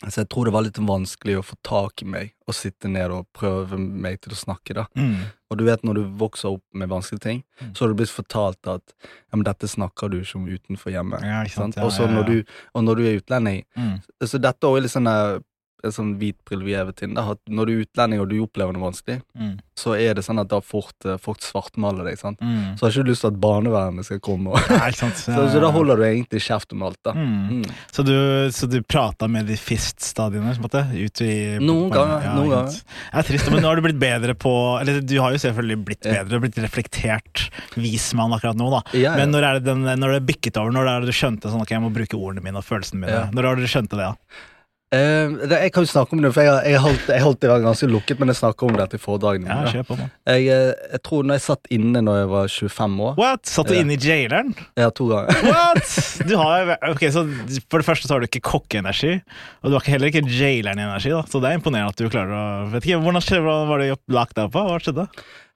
Så 0.10 0.22
jeg 0.24 0.30
tror 0.30 0.46
det 0.46 0.54
var 0.54 0.64
litt 0.66 0.78
vanskelig 0.84 1.38
å 1.40 1.44
få 1.48 1.56
tak 1.64 2.02
i 2.04 2.06
meg 2.06 2.34
og 2.48 2.54
sitte 2.58 2.90
ned 2.92 3.12
og 3.12 3.28
prøve 3.34 3.78
meg 3.80 4.20
til 4.22 4.34
å 4.34 4.36
snakke. 4.36 4.74
da 4.76 4.86
Mm. 4.98 5.16
Og 5.50 5.58
du 5.58 5.64
vet 5.64 5.84
når 5.84 5.94
du 5.96 6.04
vokser 6.18 6.50
opp 6.50 6.64
med 6.74 6.90
vanskelige 6.90 7.22
ting, 7.22 7.44
Mm. 7.62 7.74
så 7.76 7.80
har 7.86 7.88
du 7.94 7.96
blitt 7.96 8.10
fortalt 8.12 8.68
at 8.68 8.82
ja, 9.08 9.36
men 9.38 9.44
dette 9.44 9.68
snakker 9.68 10.10
du 10.10 10.20
ikke 10.22 10.36
om 10.36 10.48
utenfor 10.48 10.92
hjemmet. 10.92 11.22
Ja, 11.22 11.44
ikke 11.44 11.54
sant? 11.56 11.76
sant? 11.76 11.98
Ja, 12.00 12.06
og, 12.06 12.12
når 12.12 12.26
du, 12.28 12.44
og 12.76 12.84
når 12.84 12.96
du 12.96 13.04
er 13.08 13.20
utlending 13.22 13.64
Mm. 13.78 14.02
Så 14.26 14.42
dette 14.42 14.64
er 14.64 14.70
også 14.70 14.82
litt 14.82 14.92
sånn 14.92 15.44
en 15.84 15.92
sånn 15.96 16.14
hvit 16.20 16.38
at 16.44 17.40
Når 17.50 17.66
du 17.66 17.72
er 17.74 17.82
utlending 17.86 18.20
og 18.24 18.30
du 18.30 18.38
opplever 18.44 18.74
noe 18.74 18.90
vanskelig, 18.92 19.22
Mm. 19.34 19.58
så 19.76 19.96
er 19.98 20.14
det 20.14 20.24
sånn 20.24 20.40
at 20.40 20.48
da 20.52 20.60
fort 20.62 21.06
eh, 21.06 21.18
folk 21.18 21.40
svartmaler 21.42 22.06
deg. 22.06 22.18
sant? 22.20 22.40
Mm. 22.40 22.78
Så 22.78 22.86
har 22.86 22.92
ikke 22.94 23.04
du 23.06 23.12
lyst 23.12 23.22
til 23.26 23.32
at 23.34 23.40
barnevernet 23.42 24.06
skal 24.06 24.20
komme. 24.20 24.54
Og, 24.54 24.70
Nei, 24.70 24.92
sant? 24.92 25.16
så, 25.26 25.48
så 25.52 25.60
da 25.64 25.72
holder 25.74 25.98
du 25.98 26.04
egentlig 26.06 26.42
kjeft 26.46 26.72
om 26.74 26.84
alt. 26.84 27.00
da. 27.04 27.14
Mm. 27.18 27.64
Mm. 27.64 27.64
Så 27.92 28.06
du, 28.06 28.14
så 28.54 28.70
du 28.70 28.82
prata 28.84 29.28
med 29.28 29.48
de 29.50 29.58
fist-stadiene? 29.58 30.54
Ut 30.54 31.22
i, 31.26 31.32
Noen 31.60 31.90
ganger. 31.92 32.22
ganger, 32.22 32.36
noen 32.38 32.52
ganger. 32.54 32.78
Det 32.78 33.20
er 33.24 33.28
trist, 33.32 33.50
men 33.52 33.62
nå 33.64 33.68
har 33.72 33.76
du 33.82 33.86
blitt 33.88 34.00
bedre 34.00 34.34
på 34.38 34.54
Eller 34.82 35.02
du 35.02 35.16
har 35.20 35.34
jo 35.34 35.42
selvfølgelig 35.42 35.80
blitt 35.86 36.04
bedre, 36.06 36.40
blitt 36.44 36.58
reflektert 36.64 37.48
vismann 37.76 38.34
akkurat 38.36 38.58
nå, 38.60 38.70
da. 38.74 38.82
Ja, 38.94 39.12
ja. 39.14 39.16
Men 39.20 39.34
når 39.34 39.44
er 39.50 39.60
det, 39.60 39.66
den, 39.68 39.84
når 40.00 40.16
det 40.16 40.22
er 40.22 40.28
bikket 40.32 40.58
over, 40.62 40.72
når 40.76 40.90
er 40.94 41.04
det 41.04 41.12
du 41.14 41.18
skjønte 41.18 41.50
sånn 41.52 41.64
ok, 41.66 41.74
jeg 41.76 41.84
må 41.84 41.92
bruke 41.94 42.18
ordene 42.20 42.44
mine 42.46 42.62
og 42.62 42.68
følelsene 42.68 43.02
mine? 43.04 43.14
Ja. 43.18 43.30
Når 43.34 43.50
har 43.50 43.60
du 43.60 43.68
skjønte 43.70 43.98
det? 44.00 44.10
da? 44.14 44.42
Eh, 44.94 45.32
det, 45.50 45.58
jeg 45.64 45.72
kan 45.74 45.86
jo 45.86 45.90
snakke 45.90 46.14
om 46.14 46.20
det, 46.22 46.30
for 46.36 46.46
jeg, 46.46 46.72
jeg, 46.74 46.80
holdt, 46.84 47.08
jeg 47.10 47.24
holdt 47.24 47.40
det 47.42 47.50
ganske 47.64 47.88
lukket, 47.90 48.20
men 48.22 48.30
jeg 48.30 48.38
snakker 48.38 48.68
om 48.70 48.76
det 48.78 48.86
til 48.92 49.02
foredragene 49.02 49.48
Ja, 49.50 49.72
kjør 49.72 49.88
på, 49.88 49.98
mann. 49.98 50.12
Jeg, 50.30 50.46
eh, 50.54 50.92
jeg 50.94 51.02
tror 51.08 51.26
når 51.26 51.40
jeg 51.40 51.44
satt 51.48 51.72
inne 51.74 52.04
når 52.06 52.20
jeg 52.22 52.30
var 52.34 52.52
25 52.54 53.00
år 53.08 53.18
What? 53.18 53.42
Satt 53.50 53.72
du 53.72 53.74
Ja. 53.74 53.82
inne 53.82 53.96
i 53.98 54.02
jaileren? 54.04 54.54
Ja, 54.78 54.92
to 54.94 55.08
ganger. 55.10 55.40
What?! 55.50 55.96
Du 56.30 56.36
har, 56.38 56.76
ok, 56.92 57.02
så 57.16 57.24
For 57.72 57.82
det 57.82 57.88
første 57.90 58.08
så 58.08 58.14
har 58.16 58.22
du 58.24 58.28
ikke 58.30 58.44
kokkeenergi, 58.54 59.16
og 59.64 59.72
du 59.74 59.78
har 59.80 59.88
heller 59.90 60.12
ikke 60.14 60.22
jaileren-energi. 60.30 61.10
da 61.16 61.24
Så 61.28 61.42
det 61.42 61.50
er 61.52 61.58
imponerende 61.60 61.90
at 61.96 62.00
du 62.00 62.08
klarer 62.14 62.36
å 62.38 62.44
Vet 62.76 62.86
ikke, 62.86 63.02
Hvordan 63.04 63.26
skjedde, 63.26 63.58
var 63.74 63.82
det 63.82 63.90
lagt 64.14 64.38
deg 64.38 64.52
på? 64.54 64.62
Hva 64.70 64.78
skjedde? 64.84 65.08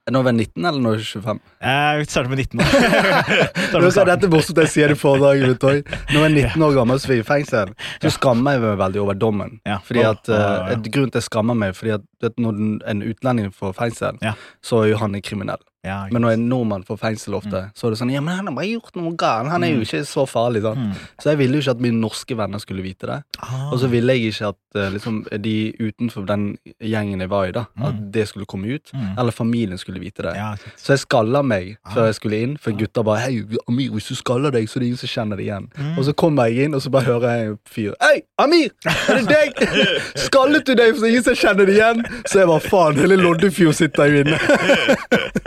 Jeg 0.07 0.23
var 0.23 0.31
19, 0.31 0.63
eller 0.63 0.79
når 0.79 0.93
jeg 0.95 1.19
var 1.19 1.35
25? 1.35 1.39
Jeg 1.67 2.05
starter 2.07 2.29
med 2.31 2.37
19. 2.37 2.59
da. 2.61 2.67
Starter 3.67 3.83
Nå 3.83 3.89
skal 3.91 4.07
dette 4.07 4.29
morsomt 4.31 4.61
jeg 4.61 4.71
sier 4.71 4.93
det 4.93 4.95
i 4.95 4.99
foredraget 5.01 5.51
mitt 5.51 5.65
òg. 5.67 5.89
Jeg 6.13 6.21
er 6.23 6.31
19 6.31 6.63
år 6.63 6.77
gammel 6.77 7.01
fikk 7.03 7.19
jeg 7.19 7.27
fengsel, 7.27 7.73
så 7.99 8.11
skammer 8.15 8.55
jeg 8.55 8.63
meg 8.63 8.77
veldig 8.79 9.01
over 9.03 9.19
dommen. 9.19 9.57
Ja. 9.67 9.81
Fordi 9.83 10.05
at, 10.07 10.31
eh, 10.31 10.71
et 10.77 10.87
Grunnen 10.87 11.11
til 11.11 11.19
at 11.19 11.19
jeg 11.19 11.27
skammer 11.27 11.59
meg, 11.59 11.75
fordi 11.75 11.97
at 11.97 12.07
vet, 12.21 12.37
når 12.37 12.81
en 12.87 13.01
utlending 13.03 13.51
får 13.53 13.73
fengsel, 13.77 14.17
Ja. 14.21 14.33
så 14.61 14.83
er 14.83 14.89
jo 14.93 14.97
han 14.97 15.15
en 15.15 15.21
kriminell. 15.21 15.63
Ja, 15.85 16.07
Men 16.11 16.21
når 16.23 16.33
en 16.33 16.49
nordmann 16.49 16.83
får 16.83 16.97
fengsel 16.99 17.33
ofte, 17.37 17.71
så 17.77 17.87
er 17.87 17.91
det 17.93 17.99
sånn 17.99 18.11
Ja, 18.11 18.19
men 18.19 18.35
han 18.35 18.47
har 18.47 18.53
bare 18.57 18.65
gjort 18.67 18.95
noe 18.97 19.13
galt. 19.15 19.47
Han 19.47 19.63
er 19.63 19.69
jo 19.75 19.81
ikke 19.85 20.01
så 20.03 20.25
farlig. 20.27 20.61
Sant? 20.65 20.77
Mm. 20.79 20.91
Så 21.21 21.29
jeg 21.29 21.37
ville 21.37 21.53
jo 21.53 21.61
ikke 21.61 21.71
at 21.77 21.79
mine 21.85 22.01
norske 22.01 22.35
venner 22.35 22.59
skulle 22.59 22.83
vite 22.83 23.07
det. 23.07 23.23
Ah. 23.39 23.69
Og 23.71 23.79
så 23.79 23.87
ville 23.87 24.11
jeg 24.17 24.33
ikke 24.33 24.49
at 24.49 24.75
eh, 24.75 24.89
liksom, 24.91 25.21
de 25.41 25.53
utenfor 25.79 26.25
den 26.27 26.57
gjengen 26.83 27.21
jeg 27.23 27.29
var 27.29 27.45
i, 27.47 27.51
da 27.55 27.65
at 27.87 28.01
det 28.11 28.25
skulle 28.27 28.45
komme 28.45 28.67
ut. 28.75 28.91
Mm. 28.91 29.13
Eller 29.17 29.31
familien 29.31 29.77
skulle 29.77 30.01
vite 30.01 30.23
det. 30.23 30.33
ja. 30.35 30.55
Så 30.75 30.91
jeg 30.97 30.99
skalla 31.05 31.41
meg 31.45 31.77
Ah. 31.85 31.93
før 31.93 32.05
jeg 32.09 32.15
skulle 32.15 32.41
inn, 32.41 32.57
for 32.57 32.71
gutta 32.71 33.03
bare 33.03 33.19
Hei, 33.19 33.43
Amir, 33.69 33.91
hvis 33.91 34.07
du 34.09 34.15
skaller 34.15 34.51
deg, 34.51 34.67
så 34.67 34.77
er 34.77 34.79
det 34.81 34.87
ingen 34.87 34.97
som 34.97 35.07
kjenner 35.07 35.37
deg 35.37 35.45
igjen. 35.45 35.69
Mm. 35.77 35.97
Og 35.99 36.03
så 36.03 36.13
kommer 36.13 36.49
jeg 36.49 36.65
inn, 36.65 36.73
og 36.73 36.81
så 36.81 36.89
bare 36.91 37.05
hører 37.05 37.37
jeg 37.37 37.47
en 37.47 37.59
fyr 37.69 37.93
Hei, 38.01 38.21
Amir! 38.37 38.71
Er 38.85 39.23
det 39.23 39.27
deg? 39.29 39.53
Skallet 40.27 40.65
du 40.67 40.75
deg, 40.75 40.95
så 40.99 41.07
ingen 41.07 41.23
som 41.23 41.33
kjenner 41.35 41.65
deg 41.65 41.75
igjen? 41.77 42.03
Så 42.29 42.39
jeg 42.41 42.47
bare 42.49 42.63
faen, 42.65 42.99
hele 43.01 43.17
Loddefjord 43.21 43.75
sitter 43.77 44.11
jo 44.11 44.23
inne. 44.25 44.39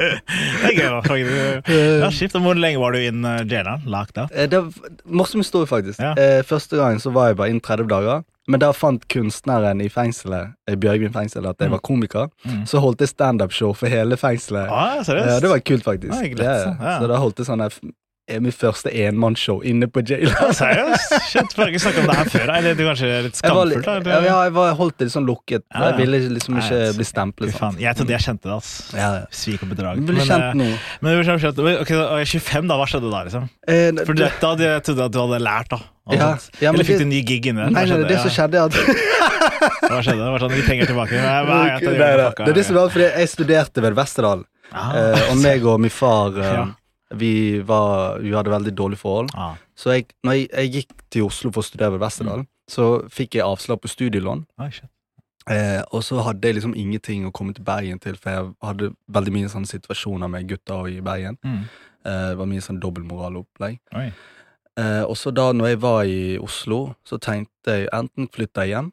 Det 0.01 0.71
er 0.71 0.75
gøy, 0.77 0.89
da. 0.89 1.01
faktisk. 1.05 1.71
Ja, 2.01 2.11
shit, 2.15 2.33
Hvor 2.37 2.57
lenge 2.59 2.81
var 2.81 2.95
du 2.97 3.01
inn 3.03 3.25
i 3.25 3.35
jaileren? 3.51 3.83
Lagt 3.91 4.15
da? 4.17 4.27
Eh, 4.33 4.49
Det 4.51 4.61
var 4.63 4.91
morsom 5.05 5.43
historie, 5.45 5.69
faktisk. 5.71 6.01
Ja. 6.03 6.15
Eh, 6.19 6.43
Første 6.47 6.77
gangen 6.81 7.01
så 7.03 7.13
var 7.15 7.31
jeg 7.33 7.41
bare 7.41 7.51
inn 7.53 7.61
30 7.61 7.89
dager. 7.91 8.23
Men 8.51 8.59
da 8.63 8.73
fant 8.75 9.05
kunstneren 9.13 9.79
i 9.85 9.87
fengselet 9.93 10.57
i 10.71 10.75
Bjørgvin 10.81 11.13
fengsel 11.15 11.45
at 11.47 11.61
jeg 11.63 11.71
var 11.71 11.83
komiker. 11.87 12.31
Mm. 12.49 12.65
Så 12.67 12.81
holdt 12.83 13.05
jeg 13.05 13.13
standup-show 13.13 13.75
for 13.79 13.93
hele 13.93 14.17
fengselet. 14.19 14.67
Ah, 14.73 14.97
seriøst? 15.07 15.29
Ja, 15.37 15.41
det 15.45 15.51
var 15.53 15.61
kult, 15.63 15.85
faktisk. 15.87 16.15
Ja, 16.17 16.23
hyggelig, 16.25 16.47
Ja, 16.49 16.57
ja. 16.65 16.73
Ja. 16.81 16.95
Så 17.03 17.11
da 17.13 17.21
holdt 17.23 17.39
jeg 17.39 17.47
sånn 17.51 17.63
eh, 18.31 18.39
mitt 18.41 18.55
første 18.57 18.91
enmannsshow 18.95 19.61
inne 19.67 19.89
på 19.91 20.03
jail. 20.07 20.29
Ja, 20.31 20.49
seriøst? 20.55 21.15
Shit, 21.29 21.55
får 21.57 21.73
ikke 21.73 21.83
snakke 21.85 22.05
om 22.05 22.09
det 22.11 22.17
her 22.21 22.31
før? 22.33 22.53
Eller 22.57 22.79
kanskje 22.81 23.11
er 23.11 23.27
litt 23.27 23.37
Jeg 23.37 23.43
skamfullt? 23.43 23.91
ja, 24.07 24.21
jeg 24.47 24.55
var, 24.57 24.73
holdt 24.79 24.97
det 25.01 25.09
litt 25.11 25.15
sånn 25.17 25.29
lukket. 25.29 25.65
Ja, 25.75 25.81
ja. 25.83 25.91
Jeg 25.91 25.99
ville 26.05 26.23
liksom 26.39 26.59
ikke 26.63 26.81
Nei, 26.85 26.91
bli 27.01 27.09
stemplet. 27.11 27.53
Fy 27.55 27.59
faen. 27.65 27.79
Jeg 27.83 27.99
trodde 27.99 28.15
jeg 28.17 28.25
kjente 28.27 28.49
det, 28.49 28.57
altså. 28.57 28.97
Ja, 28.97 29.11
ja. 29.21 29.29
Svik 29.43 29.65
og 29.67 29.73
bedrag. 29.75 30.01
Men, 30.07 30.21
kjent 30.25 30.49
eh, 30.49 30.59
nå. 30.63 30.69
Men 31.03 31.17
du 31.17 31.23
ble 31.23 31.39
kjent, 31.45 31.63
ok, 31.85 31.95
25, 32.35 32.71
da? 32.71 32.79
Hva 32.81 32.89
skjedde 32.95 33.11
da, 33.13 33.23
liksom? 33.29 33.49
Eh, 33.67 33.89
For 34.05 34.15
det- 34.15 34.27
det, 34.27 34.33
da 34.41 34.53
hadde 34.55 34.69
jeg 34.71 34.85
trodde 34.89 35.09
at 35.11 35.17
du 35.17 35.21
hadde 35.27 35.43
lært, 35.45 35.73
da. 35.75 35.81
Ja, 36.11 36.31
ja, 36.59 36.73
Eller 36.73 36.83
fikk 36.89 36.99
du 36.99 37.05
en 37.05 37.13
ny 37.13 37.21
gig 37.23 37.45
inne? 37.53 37.69
Nei, 37.71 37.85
nei, 37.87 37.99
det 38.09 38.17
som 38.19 38.33
skjedde, 38.35 38.59
er 38.59 38.67
at 38.67 38.75
Hva 39.91 40.01
skjedde? 40.03 40.19
Det 40.25 40.33
var 40.35 40.43
sånn, 40.43 40.55
Vi 40.57 40.65
penger 40.67 40.89
tilbake. 40.91 41.15
Nei, 41.21 41.43
nei, 41.47 41.59
er 41.77 41.85
det, 41.85 41.93
det, 41.93 42.09
det. 42.19 42.31
Det 42.41 42.49
er 42.51 42.57
det 42.59 42.65
som 42.67 42.79
var 42.81 42.91
fordi 42.91 43.07
jeg 43.13 43.31
studerte 43.31 43.85
ved 43.85 43.95
Vesterdal. 43.99 44.43
Ah, 44.71 44.91
Eh, 44.95 45.23
og 45.33 45.39
meg 45.43 45.65
og 45.67 45.81
min 45.83 45.91
far 45.91 46.37
eh, 46.39 46.47
Ja. 46.47 46.65
Vi, 47.15 47.61
var, 47.67 48.19
vi 48.23 48.31
hadde 48.33 48.51
veldig 48.53 48.73
dårlige 48.79 48.99
forhold. 49.03 49.31
ah, 49.35 49.57
Så 49.77 49.91
jeg, 49.97 50.07
når 50.25 50.33
jeg, 50.33 50.49
jeg 50.53 50.73
gikk 50.73 50.93
til 51.11 51.23
Oslo 51.27 51.51
for 51.51 51.63
å 51.63 51.67
studere 51.67 51.93
ved 51.97 52.01
Westerdal, 52.05 52.47
så 52.71 53.09
fikk 53.11 53.35
jeg 53.35 53.43
avslag 53.47 53.81
på 53.83 53.89
studielån. 53.91 54.45
Ah. 54.59 54.71
Eh, 55.51 55.83
og 55.93 56.05
så 56.07 56.21
hadde 56.23 56.47
jeg 56.47 56.55
liksom 56.61 56.75
ingenting 56.79 57.25
å 57.27 57.33
komme 57.35 57.55
til 57.57 57.65
Bergen 57.67 57.99
til, 57.99 58.15
for 58.21 58.31
jeg 58.31 58.51
hadde 58.63 58.91
veldig 59.11 59.33
mye 59.35 59.49
sånne 59.51 59.67
situasjoner 59.67 60.29
med 60.31 60.47
gutta 60.53 60.83
i 60.93 61.01
Bergen. 61.03 61.39
Mm. 61.43 61.65
Eh, 62.05 62.27
det 62.31 62.37
var 62.39 62.47
mye 62.47 62.63
sånn 62.63 62.79
dobbeltmoralopplegg. 62.81 63.81
Eh, 64.79 65.03
og 65.03 65.17
så 65.19 65.33
da 65.35 65.49
når 65.53 65.73
jeg 65.73 65.81
var 65.83 66.05
i 66.07 66.21
Oslo, 66.39 66.95
så 67.05 67.19
tenkte 67.19 67.81
jeg 67.81 67.89
enten 67.97 68.29
flytte 68.33 68.69
hjem, 68.71 68.93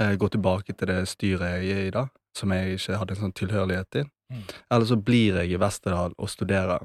eh, 0.00 0.14
gå 0.14 0.28
tilbake 0.30 0.76
til 0.78 0.86
det 0.92 1.00
styret 1.10 1.58
jeg 1.58 1.74
er 1.74 1.82
i 1.88 1.90
da, 1.90 2.06
som 2.36 2.52
jeg 2.54 2.78
ikke 2.78 3.00
hadde 3.00 3.16
en 3.16 3.22
sånn 3.24 3.34
tilhørighet 3.34 3.90
til, 3.90 4.06
Mm. 4.30 4.42
eller 4.70 4.84
så 4.84 4.96
blir 5.02 5.36
jeg 5.40 5.52
i 5.52 5.56
Westerdal 5.56 6.12
og 6.18 6.28
studerer. 6.28 6.82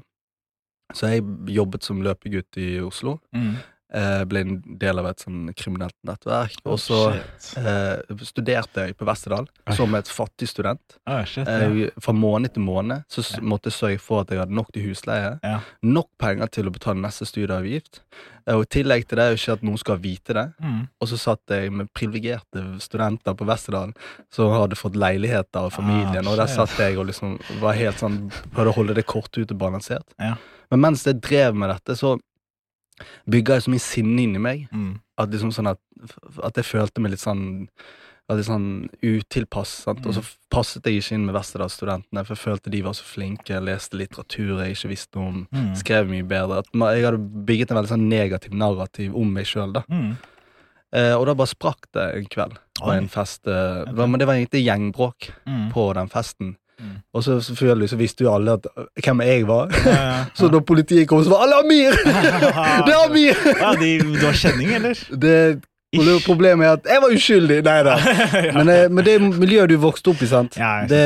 Så 0.93 1.09
jeg 1.09 1.23
jobbet 1.55 1.83
som 1.83 2.01
løpegutt 2.05 2.57
i 2.61 2.79
Oslo, 2.85 3.19
Mm. 3.33 3.55
eh, 3.93 4.23
ble 4.25 4.39
en 4.41 4.63
del 4.79 4.97
av 4.99 5.05
et 5.05 5.17
sånn 5.21 5.53
kriminelt 5.55 5.93
nettverk, 6.05 6.55
og 6.65 6.79
så 6.81 7.13
eh, 7.57 8.15
studerte 8.25 8.87
jeg 8.87 8.95
på 8.97 9.05
Westerdal 9.05 9.45
Oi. 9.67 9.75
som 9.77 9.93
et 9.95 10.05
fattig 10.09 10.47
student. 10.49 10.97
Oi, 11.07 11.23
shit, 11.25 11.45
ja. 11.47 11.69
Eh, 11.69 11.89
fra 12.01 12.13
måned 12.13 12.53
til 12.55 12.63
måned 12.63 13.03
så 13.07 13.21
Ja. 13.21 13.41
måtte 13.41 13.69
jeg 13.69 13.73
sørge 13.77 13.99
for 14.01 14.21
at 14.21 14.29
jeg 14.29 14.39
hadde 14.39 14.51
nok 14.57 14.71
til 14.73 14.83
husleie, 14.89 15.39
Ja. 15.43 15.59
nok 15.83 16.07
penger 16.17 16.47
til 16.49 16.65
å 16.65 16.71
betale 16.73 17.01
neste 17.01 17.25
studieavgift, 17.25 17.99
eh, 18.47 18.53
og 18.55 18.63
i 18.63 18.65
tillegg 18.81 19.07
til 19.07 19.17
det 19.17 19.23
er 19.25 19.35
jo 19.35 19.37
ikke 19.37 19.53
at 19.53 19.61
noen 19.63 19.77
skal 19.77 19.97
vite 19.97 20.33
det. 20.33 20.53
Mm. 20.61 20.87
Og 20.99 21.07
så 21.07 21.17
satt 21.19 21.41
jeg 21.49 21.71
med 21.71 21.93
privilegerte 21.93 22.79
studenter 22.81 23.35
på 23.35 23.45
Westerdal 23.45 23.93
som 24.31 24.49
hadde 24.51 24.75
fått 24.75 24.95
leiligheter 24.95 25.55
av 25.67 25.71
familien, 25.71 26.25
Ah, 26.25 26.31
og 26.31 26.37
der 26.37 26.47
satt 26.47 26.75
jeg 26.77 26.97
og 26.97 27.05
liksom 27.07 27.39
var 27.59 27.73
helt 27.73 27.97
sånn 27.97 28.31
Prøvde 28.53 28.69
å 28.73 28.75
holde 28.75 28.95
det 28.95 29.05
korte 29.05 29.41
ut 29.41 29.51
og 29.51 29.57
balansert. 29.59 30.03
Men 30.73 30.81
mens 30.87 31.03
jeg 31.05 31.21
drev 31.21 31.53
med 31.61 31.69
dette, 31.69 31.95
så 31.99 32.15
bygga 33.29 33.57
jeg 33.59 33.65
så 33.67 33.73
mye 33.73 33.83
sinne 33.83 34.23
inni 34.25 34.39
meg 34.41 34.67
Mm. 34.73 34.99
at, 35.17 35.29
liksom 35.29 35.51
sånn 35.53 35.69
at, 35.69 35.79
at 36.43 36.57
jeg 36.57 36.65
følte 36.65 37.01
meg 37.03 37.13
litt 37.15 37.23
sånn 37.23 37.67
Litt 38.33 38.47
sånn 38.47 38.87
utilpass. 39.03 39.83
Sant? 39.83 40.05
Og 40.07 40.13
så 40.15 40.21
passet 40.49 40.81
jeg 40.87 41.01
ikke 41.03 41.11
inn 41.13 41.25
med 41.27 41.35
Westerdalsstudentene, 41.35 42.23
for 42.25 42.33
jeg 42.33 42.41
følte 42.41 42.71
de 42.71 42.79
var 42.81 42.95
så 42.97 43.03
flinke. 43.05 43.51
Jeg 43.51 43.61
leste 43.61 43.97
litteratur 43.99 44.63
jeg 44.63 44.73
ikke 44.73 44.89
visste 44.89 45.19
om. 45.21 45.41
Mm. 45.53 45.75
Skrev 45.77 46.07
mye 46.09 46.23
bedre. 46.25 46.63
Jeg 46.95 47.03
hadde 47.03 47.19
bygget 47.45 47.69
en 47.69 47.77
veldig 47.77 47.91
sånn 47.91 48.07
negativ 48.09 48.55
narrativ 48.57 49.13
om 49.19 49.27
meg 49.35 49.45
sjøl. 49.45 49.75
Mm. 49.85 50.15
Eh, 50.93 51.13
og 51.13 51.27
da 51.27 51.35
bare 51.35 51.51
sprakk 51.51 51.85
det 51.93 52.07
en 52.15 52.25
kveld 52.31 52.57
på 52.79 52.95
en 52.95 53.09
fest. 53.11 53.45
Eh, 53.45 53.85
det 53.85 53.93
var- 53.93 54.07
Men 54.07 54.17
det 54.19 54.25
var 54.27 54.35
egentlig 54.39 54.65
gjengbråk 54.65 55.29
Mm. 55.45 55.71
på 55.73 55.93
den 55.93 56.07
festen. 56.09 56.55
Mm. 56.79 56.95
Og 57.13 57.23
så 57.23 57.39
selvfølgelig 57.41 57.89
så 57.89 57.95
visste 57.99 58.23
jo 58.25 58.31
alle 58.35 58.51
at, 58.57 58.67
øh, 58.77 58.85
hvem 59.03 59.21
jeg 59.21 59.47
var. 59.47 59.69
Ja, 59.85 59.93
ja. 60.07 60.23
så 60.37 60.47
da 60.53 60.59
politiet 60.59 61.07
kom, 61.09 61.23
så 61.23 61.29
var 61.29 61.43
alle 61.45 61.59
Amir! 61.63 61.91
det 62.87 62.93
er 62.95 63.05
Amir! 63.05 63.35
Ja, 63.61 63.71
de, 63.79 63.91
du 64.19 64.25
har 64.25 64.33
kjenning, 64.33 64.73
eller? 64.79 65.03
Det 65.21 65.37
proble- 65.95 66.19
Problemet 66.25 66.65
er 66.67 66.71
at 66.79 66.87
jeg 66.89 67.01
var 67.05 67.13
uskyldig. 67.15 67.59
Nei 67.63 67.79
da. 67.85 67.97
Men, 68.57 68.69
eh, 68.69 68.85
men 68.89 69.05
det 69.05 69.17
miljøet 69.39 69.69
du 69.69 69.77
vokste 69.77 70.09
opp 70.13 70.21
i, 70.25 70.29
sant. 70.31 70.57
Det, 70.89 71.03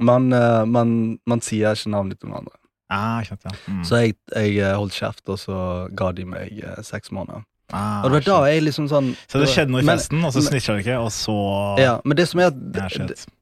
man, 0.00 0.32
eh, 0.32 0.64
man, 0.66 1.18
man 1.26 1.40
sier 1.44 1.74
ikke 1.78 1.90
navnet 1.94 2.18
til 2.18 2.28
noen 2.32 2.42
andre. 2.42 2.54
Ah, 2.90 3.20
ja. 3.20 3.36
Mm. 3.68 3.82
Så 3.84 3.96
jeg, 4.00 4.14
jeg 4.34 4.56
eh, 4.64 4.74
holdt 4.78 4.96
kjeft, 4.96 5.22
og 5.28 5.38
så 5.38 5.58
ga 5.94 6.10
de 6.16 6.24
meg 6.24 6.62
eh, 6.64 6.78
seks 6.86 7.12
måneder. 7.12 7.44
Ah, 7.72 8.02
Og 8.04 8.10
det 8.10 8.26
var 8.26 8.40
da 8.40 8.50
jeg 8.50 8.62
liksom 8.62 8.88
sånn 8.88 9.16
Så 9.28 9.38
det 9.40 9.48
skjedde 9.48 9.70
noe 9.70 9.80
i 9.80 9.84
Men- 9.84 9.98
festen, 9.98 10.24
og 10.24 10.32
så 10.32 10.42
men- 10.42 10.48
snitcha 10.52 10.74
du 10.76 10.80
ikke, 10.82 10.98
og 11.00 11.10
så 11.10 11.78
Ja, 11.78 12.00
men 12.04 12.16
det 12.16 12.28
som 12.28 12.40
er 12.40 12.46
at 12.46 12.54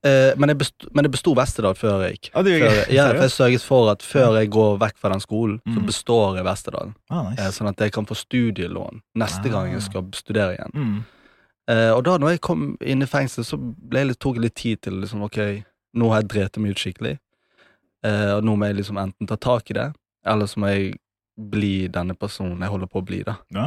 eh, 0.04 0.34
Men 0.36 0.48
jeg 0.48 0.58
besto, 0.58 0.88
men 0.94 1.04
jeg 1.04 1.12
besto 1.12 1.34
Westerdal 1.36 1.74
før 1.74 2.02
jeg 2.08 2.18
gikk. 2.20 2.30
Ah, 2.34 2.42
Før, 2.42 2.92
ja, 2.92 3.08
for 3.12 3.22
jeg 3.26 3.30
sørget 3.30 3.62
for 3.62 3.90
at 3.90 3.98
før 4.02 4.38
jeg 4.40 4.50
går 4.50 4.78
vekk 4.78 4.96
fra 4.98 5.08
den 5.10 5.20
skolen, 5.20 5.60
så 5.66 5.78
Mm. 5.80 5.86
består 5.86 6.36
jeg 6.36 6.44
Vestedal 6.44 6.94
Ah, 7.10 7.26
Eh, 7.26 7.30
nice. 7.30 7.58
sånn 7.60 7.68
at 7.68 7.76
jeg 7.76 7.92
kan 7.92 8.06
få 8.06 8.14
studielån 8.16 9.00
neste 9.16 9.50
gang 9.50 9.68
jeg 9.72 9.76
Ah. 9.76 9.88
skal 9.90 10.02
studere 10.12 10.56
igjen. 10.56 10.72
Mm. 10.74 11.04
Eh, 11.68 11.90
og 11.90 12.04
da 12.04 12.16
når 12.18 12.30
jeg 12.30 12.40
kom 12.40 12.76
inn 12.80 13.02
i 13.02 13.06
fengsel, 13.06 13.42
så 13.44 13.56
ble 13.58 13.98
jeg 14.00 14.06
litt, 14.08 14.18
tok 14.20 14.34
jeg 14.36 14.42
litt 14.42 14.54
tid 14.54 14.82
til 14.82 14.92
liksom, 15.00 15.22
ok, 15.22 15.64
nå 15.96 16.08
har 16.12 16.22
jeg 16.22 16.28
drept 16.28 16.58
meg 16.58 16.70
ut 16.70 16.76
skikkelig. 16.78 17.18
Eh, 18.04 18.30
og 18.36 18.44
nå 18.44 18.56
må 18.56 18.66
jeg 18.66 18.76
liksom 18.76 18.96
enten 18.98 19.26
ta 19.26 19.34
tak 19.36 19.70
i 19.70 19.74
det, 19.74 19.92
eller 20.24 20.46
så 20.46 20.56
må 20.58 20.68
jeg 20.72 20.94
bli 21.36 21.88
denne 21.92 22.16
personen 22.18 22.62
jeg 22.64 22.72
holder 22.72 22.90
på 22.90 23.02
å 23.02 23.06
bli. 23.06 23.22
da. 23.26 23.36
Ja. 23.54 23.66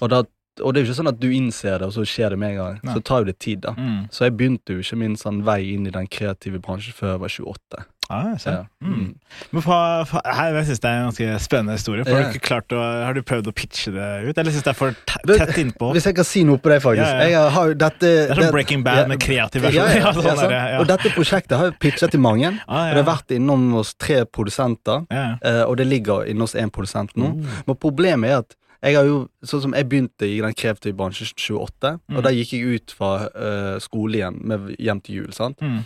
Og, 0.00 0.10
da, 0.12 0.22
og 0.62 0.74
det 0.74 0.80
er 0.80 0.84
jo 0.84 0.90
ikke 0.90 0.98
sånn 1.00 1.12
at 1.12 1.20
du 1.20 1.28
innser 1.34 1.78
det, 1.78 1.90
og 1.90 1.96
så 1.96 2.06
skjer 2.06 2.34
det 2.34 2.40
med 2.40 2.54
en 2.54 2.60
gang. 2.60 2.82
Nei. 2.86 2.96
Så 2.96 3.04
tar 3.06 3.24
jo 3.24 3.30
det 3.30 3.38
tid, 3.42 3.64
da. 3.66 3.74
Mm. 3.78 4.04
Så 4.14 4.26
jeg 4.26 4.36
begynte 4.38 4.76
jo 4.76 4.84
ikke 4.84 5.00
min 5.02 5.16
sånn 5.20 5.42
vei 5.46 5.62
inn 5.74 5.88
i 5.90 5.94
den 5.94 6.10
kreative 6.10 6.62
bransjen 6.62 6.96
før 6.96 7.16
jeg 7.16 7.24
var 7.24 7.34
28. 7.36 7.86
Ah. 8.10 8.34
Ja. 8.44 8.64
Mm. 8.82 9.14
Men 9.54 9.62
fra, 9.62 9.78
fra, 10.10 10.20
her, 10.34 10.56
jeg 10.58 10.66
syns 10.70 10.80
det 10.82 10.90
er 10.90 10.98
en 10.98 11.06
ganske 11.08 11.38
spennende 11.44 11.76
historie. 11.78 12.04
For 12.04 12.18
Ja. 12.18 12.32
har, 12.50 12.64
du 12.68 12.74
å, 12.76 12.82
har 13.06 13.14
du 13.14 13.22
prøvd 13.22 13.46
å 13.48 13.54
pitche 13.54 13.92
det 13.94 14.08
ut, 14.28 14.38
eller 14.42 14.50
syns 14.50 14.66
det 14.66 14.72
er 14.74 14.78
for 14.80 14.96
tett 15.06 15.56
innpå? 15.62 15.92
Hvis 15.94 16.08
jeg 16.10 16.16
kan 16.18 16.26
si 16.26 16.42
noe 16.48 16.58
på 16.58 16.72
det, 16.74 16.80
faktisk. 16.82 17.06
Ja, 17.06 17.28
ja. 17.30 17.42
Har 17.54 17.74
dette, 17.74 18.00
Det 18.00 18.30
er 18.34 18.42
sånn 18.42 18.52
Breaking 18.52 18.82
Bad 18.86 19.08
med 19.08 19.20
kreativ 19.22 19.62
versjon. 19.68 19.86
Ja, 19.86 19.98
ja, 20.00 20.12
Ja, 20.30 20.36
sånn 20.36 20.50
ja. 20.56 20.62
Og 20.82 20.88
dette 20.90 21.12
prosjektet 21.14 21.56
har 21.56 21.70
jeg 21.70 21.78
pitchet 21.78 22.10
til 22.16 22.20
mange. 22.20 22.50
Ah. 22.66 22.90
Og 22.90 22.96
det 22.98 23.04
har 23.04 23.10
vært 23.14 23.36
innom 23.38 23.70
hos 23.78 23.94
tre 23.94 24.24
produsenter, 24.26 25.06
eh, 25.10 25.62
og 25.66 25.76
det 25.78 25.86
ligger 25.86 26.26
inne 26.28 26.40
hos 26.48 26.54
én 26.58 26.70
produsent 26.74 27.14
nå. 27.16 27.34
Mm. 27.38 27.60
Men 27.68 27.76
problemet 27.78 28.30
er 28.34 28.42
at 28.42 28.56
jeg 28.80 28.96
har 28.96 29.04
jo, 29.04 29.16
sånn 29.44 29.60
som 29.60 29.74
jeg 29.76 29.84
begynte 29.90 30.24
i 30.24 30.38
den 30.40 30.54
kreative 30.56 30.96
bransjen 30.96 31.28
28, 31.36 31.98
Mm. 32.08 32.16
og 32.16 32.22
da 32.24 32.30
gikk 32.32 32.52
jeg 32.56 32.78
ut 32.80 32.94
fra 32.96 33.10
uh, 33.28 33.74
skole 33.78 34.16
igjen, 34.16 34.38
med, 34.48 34.70
hjem 34.80 35.02
til 35.04 35.18
jul. 35.18 35.32
sant? 35.36 35.60
Mm. 35.60 35.82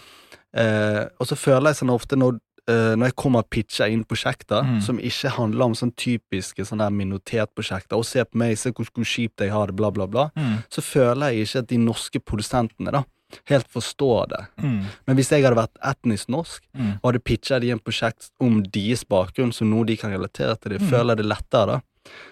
Eh, 0.54 1.04
og 1.20 1.26
så 1.26 1.36
føler 1.36 1.72
jeg 1.72 1.80
sånn 1.82 1.90
ofte 1.94 2.16
når, 2.16 2.38
eh, 2.68 2.94
når 2.94 3.06
jeg 3.10 3.16
kommer 3.16 3.38
og 3.42 3.50
pitcher 3.50 3.90
inn 3.90 4.04
prosjekter 4.04 4.62
Mm. 4.64 4.80
som 4.82 4.98
ikke 4.98 5.30
handler 5.36 5.64
om 5.64 5.74
sånn 5.74 5.92
typiske 5.96 6.62
sånne 6.64 6.86
der 6.86 6.90
minoritetprosjekter, 6.94 7.96
og 7.96 8.04
se 8.04 8.22
på 8.24 8.34
meg, 8.38 8.56
se 8.58 8.70
hvor, 8.70 8.86
hvor 8.94 9.04
kjipt 9.04 9.40
jeg 9.40 9.50
har 9.50 9.66
det, 9.66 9.76
bla, 9.76 9.90
bla, 9.90 10.06
bla, 10.06 10.30
Mm. 10.36 10.62
så 10.70 10.80
føler 10.82 11.32
jeg 11.32 11.46
ikke 11.46 11.58
at 11.58 11.66
de 11.68 11.78
norske 11.78 12.20
produsentene 12.24 12.92
da 12.92 13.04
helt 13.50 13.66
forstår 13.72 14.28
det. 14.28 14.46
Mm. 14.62 14.84
Men 15.08 15.16
hvis 15.16 15.30
jeg 15.30 15.42
hadde 15.42 15.56
vært 15.58 15.74
etnisk 15.82 16.28
norsk 16.28 16.62
Mm. 16.76 17.00
og 17.02 17.12
hadde 17.12 17.24
pitcha 17.24 17.58
de 17.60 17.70
en 17.70 17.80
prosjekt 17.80 18.30
om 18.40 18.62
deres 18.62 19.02
bakgrunn, 19.04 19.52
som 19.52 19.68
noe 19.70 19.84
de 19.84 19.96
kan 19.96 20.12
relatere 20.12 20.54
til, 20.60 20.70
det, 20.72 20.80
Mm. 20.82 20.88
føler 20.90 21.16
jeg 21.16 21.16
det 21.16 21.26
lettere 21.26 21.66
da. 21.66 21.80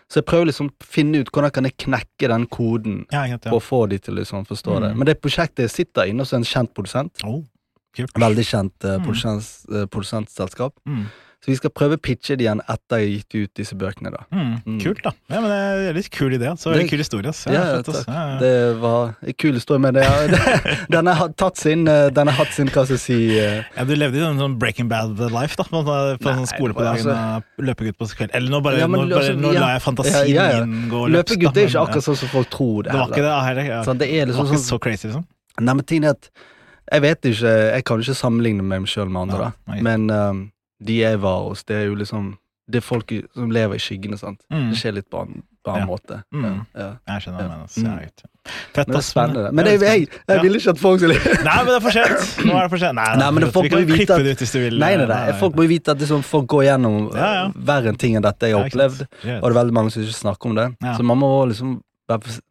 Så 0.09 0.17
jeg 0.21 0.27
prøver 0.27 0.47
liksom 0.47 0.69
å 0.69 0.73
finne 0.85 1.17
ut 1.21 1.31
hvordan 1.33 1.51
kan 1.51 1.65
jeg 1.65 1.77
knekke 1.79 2.29
den 2.29 2.47
koden 2.47 3.07
Ja, 3.11 3.25
ikke 3.25 3.47
ja. 3.47 3.53
og 3.53 3.63
få 3.63 3.89
de 3.89 3.99
til 3.99 4.15
å 4.15 4.19
liksom 4.19 4.47
forstå 4.47 4.81
det. 4.81 4.91
Mm. 4.93 4.99
Men 4.99 5.07
det 5.07 5.21
prosjektet 5.23 5.71
sitter 5.71 6.03
inne 6.07 6.19
hos 6.21 6.33
en 6.35 6.43
kjent 6.45 6.75
produsent. 6.75 7.11
Oh, 7.25 7.43
kult. 7.97 8.15
Veldig 8.19 8.47
kjent 8.49 8.89
uh, 8.89 8.99
produsents, 9.05 9.53
produsentselskap. 9.93 10.75
Mm. 10.89 11.05
Så 11.43 11.51
vi 11.51 11.57
skal 11.59 11.73
prøve 11.75 11.97
å 11.97 11.99
pitche 11.99 12.37
det 12.39 12.45
igjen 12.45 12.61
etter 12.71 13.01
jeg 13.03 13.07
har 13.09 13.15
gitt 13.17 13.35
ut 13.35 13.51
disse 13.59 13.75
bøkene. 13.75 14.13
da 14.15 14.21
Mm. 14.31 14.51
Mm. 14.63 14.77
Kult, 14.79 15.01
da. 15.03 15.11
Ja, 15.27 15.41
men 15.43 15.51
det 15.51 15.57
er 15.59 15.89
en 15.91 15.97
litt 15.97 16.11
kul 16.15 16.31
idé. 16.37 16.53
Så 16.57 16.71
Det- 16.73 16.89
kul 16.89 16.99
historie. 17.03 17.33
Ja, 17.47 17.53
Ja, 17.53 17.83
fett, 17.83 17.87
takk. 17.87 18.07
Ja, 18.07 18.27
ja. 18.29 18.39
Det 18.39 18.77
var 18.79 19.17
en 19.27 19.33
kul 19.35 19.53
historie, 19.59 19.81
men 19.81 19.95
det, 19.95 20.05
det, 20.31 20.79
den 20.95 21.07
har 21.11 21.29
tatt 21.35 21.57
sin 21.59 21.89
eh, 21.89 22.11
Den 22.11 22.29
har 22.29 22.37
hatt 22.45 22.55
sin, 22.55 22.69
hva 22.69 22.85
skal 22.87 22.95
jeg 22.95 23.03
si 23.03 23.41
uh... 23.41 23.65
Ja, 23.77 23.83
du 23.85 23.97
levde 23.97 24.19
i 24.19 24.23
en 24.23 24.39
sånn 24.39 24.55
Breaking 24.57 24.87
Bad 24.89 25.19
life, 25.19 25.57
da. 25.59 25.65
På, 25.65 25.83
på 25.83 25.97
Nei, 26.31 26.37
sånn 26.39 26.47
skole 26.47 26.75
på 26.79 26.87
dagen 26.87 27.11
altså- 27.11 27.43
løpegutt 27.59 27.99
på 27.99 28.07
kveld. 28.15 28.31
Eller 28.39 28.49
nå 28.55 28.63
bare, 28.63 28.79
Ja, 28.79 28.87
men 28.87 29.01
nå, 29.01 29.09
bare, 29.11 29.27
altså, 29.27 29.35
nå 29.43 29.53
lar 29.59 29.75
jeg 29.75 29.83
fantasien 29.83 30.31
Ja, 30.37 30.65
min 30.65 30.89
gå 30.95 31.09
løs. 31.09 31.25
Løpegutt 31.27 31.57
er 31.59 31.67
ikke 31.67 31.83
akkurat 31.89 32.07
sånn 32.07 32.23
som 32.23 32.29
folk 32.39 32.55
tror 32.55 32.85
det. 32.87 32.93
Det 32.95 33.01
var 33.03 33.09
ikke 33.11 33.27
det, 33.27 33.35
heller. 33.51 33.65
Ja. 33.75 33.83
Sånn, 33.83 33.99
det 33.99 34.13
er 34.15 34.27
Det 34.27 34.31
liksom 34.31 34.47
var 34.47 34.53
ikke 34.55 34.63
sånn 34.63 34.79
så 34.79 34.83
crazy, 34.87 35.09
liksom. 35.11 35.27
Nei, 35.59 35.75
men 35.75 35.85
tingen 35.91 36.05
er 36.05 36.15
at 36.15 36.31
Jeg 36.91 37.03
vet 37.05 37.25
ikke 37.31 37.53
Jeg 37.73 37.85
kan 37.85 38.01
ikke 38.03 38.15
sammenligne 38.19 38.63
meg 38.67 38.89
sjøl 38.91 39.09
med 39.13 39.29
andre, 39.29 39.53
da. 39.53 39.79
Men 39.87 40.11
um, 40.11 40.43
de 40.83 40.99
jeg 40.99 41.21
var 41.23 41.45
hos, 41.49 41.63
det 41.65 41.77
er 41.77 41.85
jo 41.87 41.95
liksom 41.95 42.33
Det 42.71 42.81
er 42.81 42.85
folk 42.87 43.11
som 43.35 43.51
lever 43.55 43.75
i 43.79 43.83
skyggene, 43.83 44.17
sant. 44.19 44.41
Mm. 44.51 44.71
Det 44.73 44.79
skjer 44.81 44.93
litt 45.01 45.11
på 45.11 45.23
en 45.27 45.43
på 45.63 45.71
annen 45.71 45.85
Ja. 45.85 45.87
måte. 45.87 46.17
Mm. 46.35 46.57
Ja. 46.75 46.87
Jeg 47.07 47.23
skjønner 47.23 47.39
hva 47.39 47.67
du 47.71 47.83
mener. 47.85 47.93
Mm. 48.03 48.49
Men 48.75 48.87
det 48.89 48.97
er 48.99 49.05
spennende. 49.07 49.51
Men 49.55 49.67
jeg, 49.71 49.79
jeg, 49.81 50.01
jeg, 50.09 50.09
jeg 50.33 50.41
vil 50.43 50.57
ikke 50.59 50.73
at 50.73 50.81
folk 50.83 50.99
skal 50.99 51.13
Nei, 51.47 51.55
men 51.63 51.69
det 51.71 51.77
er 51.77 51.85
for 51.85 51.95
sent! 51.95 52.25
Nå 52.49 52.57
er 52.57 52.65
det 52.67 52.71
for 52.73 52.83
sent. 52.83 52.97
Nei, 52.99 53.05
Nei, 53.21 53.29
men 53.37 53.45
det 53.45 53.51
folk 53.55 53.69
må 53.71 53.79
jo 53.85 53.87
vite 53.93 54.17
at- 54.17 54.41
hvis 54.43 54.55
du 54.57 54.59
vil. 54.59 54.79
Nei, 54.83 54.97
nei, 54.99 55.07
nei. 55.07 55.21
Folk 55.39 55.55
må 55.55 55.63
jo 55.69 55.71
vite 55.71 55.95
at 55.95 56.03
liksom, 56.03 56.25
folk 56.27 56.49
går 56.51 56.65
gjennom 56.67 56.97
Ja, 57.15 57.31
verre 57.71 57.93
ting 57.95 58.17
enn 58.19 58.27
dette 58.27 58.51
jeg 58.51 58.59
har 58.59 58.67
opplevd. 58.67 59.05
Og 59.07 59.45
det 59.47 59.53
er 59.53 59.59
veldig 59.61 59.77
mange 59.79 59.95
som 59.95 60.03
ikke 60.03 60.19
snakker 60.19 60.51
om 60.51 60.59
det. 60.59 60.67
Så 60.99 61.07
man 61.07 61.21
må 61.23 61.31
liksom 61.53 61.77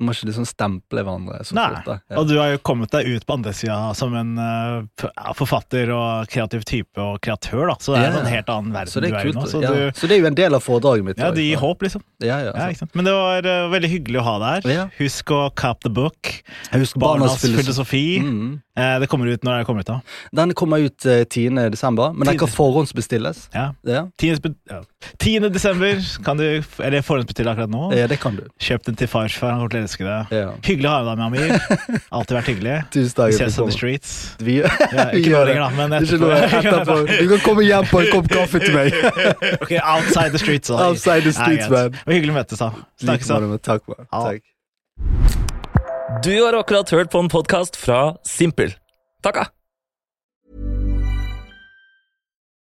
må 0.02 0.16
ikke 0.16 0.30
liksom 0.30 0.48
stemple 0.50 1.04
hverandre 1.04 1.42
så 1.48 1.58
Nei, 1.58 1.68
fort. 1.76 1.88
da. 1.88 1.96
Ja. 2.12 2.20
og 2.22 2.30
du 2.30 2.36
har 2.40 2.54
jo 2.54 2.62
kommet 2.66 2.94
deg 2.94 3.10
ut 3.12 3.26
på 3.28 3.38
andre 3.38 3.54
sida 3.56 3.78
som 3.98 4.16
en 4.18 4.34
uh, 4.40 5.06
ja, 5.06 5.34
forfatter 5.38 5.92
og 5.96 6.32
kreativ 6.32 6.66
type 6.68 7.02
og 7.02 7.20
kreatør, 7.24 7.72
da. 7.74 7.78
Så 7.82 7.96
det 7.96 8.04
er 8.04 8.10
en 8.12 8.18
sånn 8.20 8.32
helt 8.32 8.52
annen 8.54 8.76
verden 8.76 8.94
Så 8.94 9.04
det 9.04 9.12
du 9.12 9.18
er 9.18 9.26
er 9.26 9.32
i 9.32 9.36
nå. 9.38 9.46
Så 9.50 9.64
ja. 9.64 9.74
du, 9.74 10.00
Så 10.00 10.10
det 10.10 10.18
er 10.18 10.24
jo 10.24 10.32
en 10.32 10.40
del 10.40 10.58
av 10.58 10.66
foredraget 10.66 11.08
mitt. 11.08 11.22
ja, 11.22 11.32
det 11.36 11.46
gir 11.46 11.62
håp, 11.62 11.86
liksom. 11.88 12.06
Ja, 12.24 12.42
ja, 12.48 12.56
Ja, 12.56 12.72
sant? 12.78 12.96
Men 12.98 13.08
det 13.08 13.16
var 13.18 13.48
uh, 13.48 13.70
veldig 13.74 13.92
hyggelig 13.96 14.22
å 14.22 14.26
ha 14.28 14.36
deg 14.46 14.52
her. 14.52 14.76
Ja. 14.76 14.88
Husk 15.00 15.32
å 15.36 15.44
cap 15.56 15.82
the 15.86 15.94
book. 15.94 16.34
Husk 16.74 17.00
Barnas 17.02 17.38
Barnas 17.42 17.62
filosofi. 17.62 18.06
Mm. 18.24 18.62
Eh, 18.78 19.00
det 19.00 19.08
kommer 19.12 19.28
ut 19.28 19.44
når 19.44 19.62
det 19.62 19.68
kommer 19.68 19.84
ut, 19.84 19.90
da. 19.90 20.00
Den 20.32 20.54
kommer 20.58 20.80
ut 20.80 21.06
eh, 21.06 21.24
10. 21.26 21.70
desember, 21.74 22.14
men 22.14 22.28
den 22.28 22.40
kan 22.40 22.52
forhåndsbestilles. 22.52 23.50
Ja. 23.54 23.74
Ja. 23.84 24.08
10. 24.18 24.40
spe- 25.02 25.18
10. 25.20 25.50
desember 25.50 26.00
kan 26.24 26.38
du 26.38 26.44
Eller 26.80 27.02
forhåndsbestille 27.02 27.52
akkurat 27.52 27.70
nå. 27.74 27.92
ja, 27.98 28.08
det 28.08 28.20
kan 28.22 28.36
du. 28.38 28.44
Kjøp 28.62 28.84
den 28.86 28.96
til 28.96 29.08
farsfar, 29.10 29.52
han 29.52 29.60
kommer 29.60 29.74
til 29.74 29.80
å 29.80 29.84
elske 29.88 30.06
det. 30.06 30.18
Ja. 30.38 30.52
Hyggelig 30.64 30.90
å 30.90 30.94
ha 30.94 31.02
deg 31.10 31.18
med, 31.18 31.26
Amir. 31.26 31.52
Alltid 32.20 32.38
vært 32.38 32.50
hyggelig. 32.52 32.76
Tusen 32.94 33.16
takk. 33.18 33.32
Vi 33.34 33.40
ses 33.42 33.60
on 33.60 33.70
the 33.72 33.76
streets. 33.78 34.14
Vi, 34.40 34.58
Ja, 34.62 34.70
vi 35.14 35.22
ikke 35.24 35.34
gjør 35.34 35.46
nå 35.46 35.50
lenger, 35.50 35.62
da, 35.62 35.70
men 35.80 35.94
er 35.94 36.06
ikke 36.06 36.20
etterpå. 36.20 36.28
noe 36.28 36.38
etterpå. 36.62 36.98
Du 37.22 37.34
kan 37.36 37.44
komme 37.48 37.66
hjem 37.68 37.90
på 37.92 38.02
en 38.04 38.12
kopp 38.14 38.30
kaffe 38.32 38.62
til 38.64 38.74
meg. 38.78 38.94
Ok, 39.62 39.74
outside 39.82 40.32
the 40.36 40.42
streets. 40.42 40.68
da. 40.72 40.82
Outside 40.90 41.24
the 41.28 41.34
streets, 41.36 41.66
Ja, 41.68 41.74
man. 41.90 41.98
Hyggelig 42.08 42.34
å 42.34 42.38
møtes, 42.42 42.62
da. 42.62 42.72
Snakkes, 43.04 43.32
da. 43.34 43.58
Takk, 43.72 43.88
man. 43.92 44.08
Takk. 44.12 44.48
Du 46.22 46.32
har 46.44 46.54
akkurat 46.60 46.90
hørt 46.92 47.10
på 47.14 47.20
en 47.24 47.30
podkast 47.32 47.78
fra 47.80 48.02
Simpel. 48.28 48.74
Takka! 49.24 49.48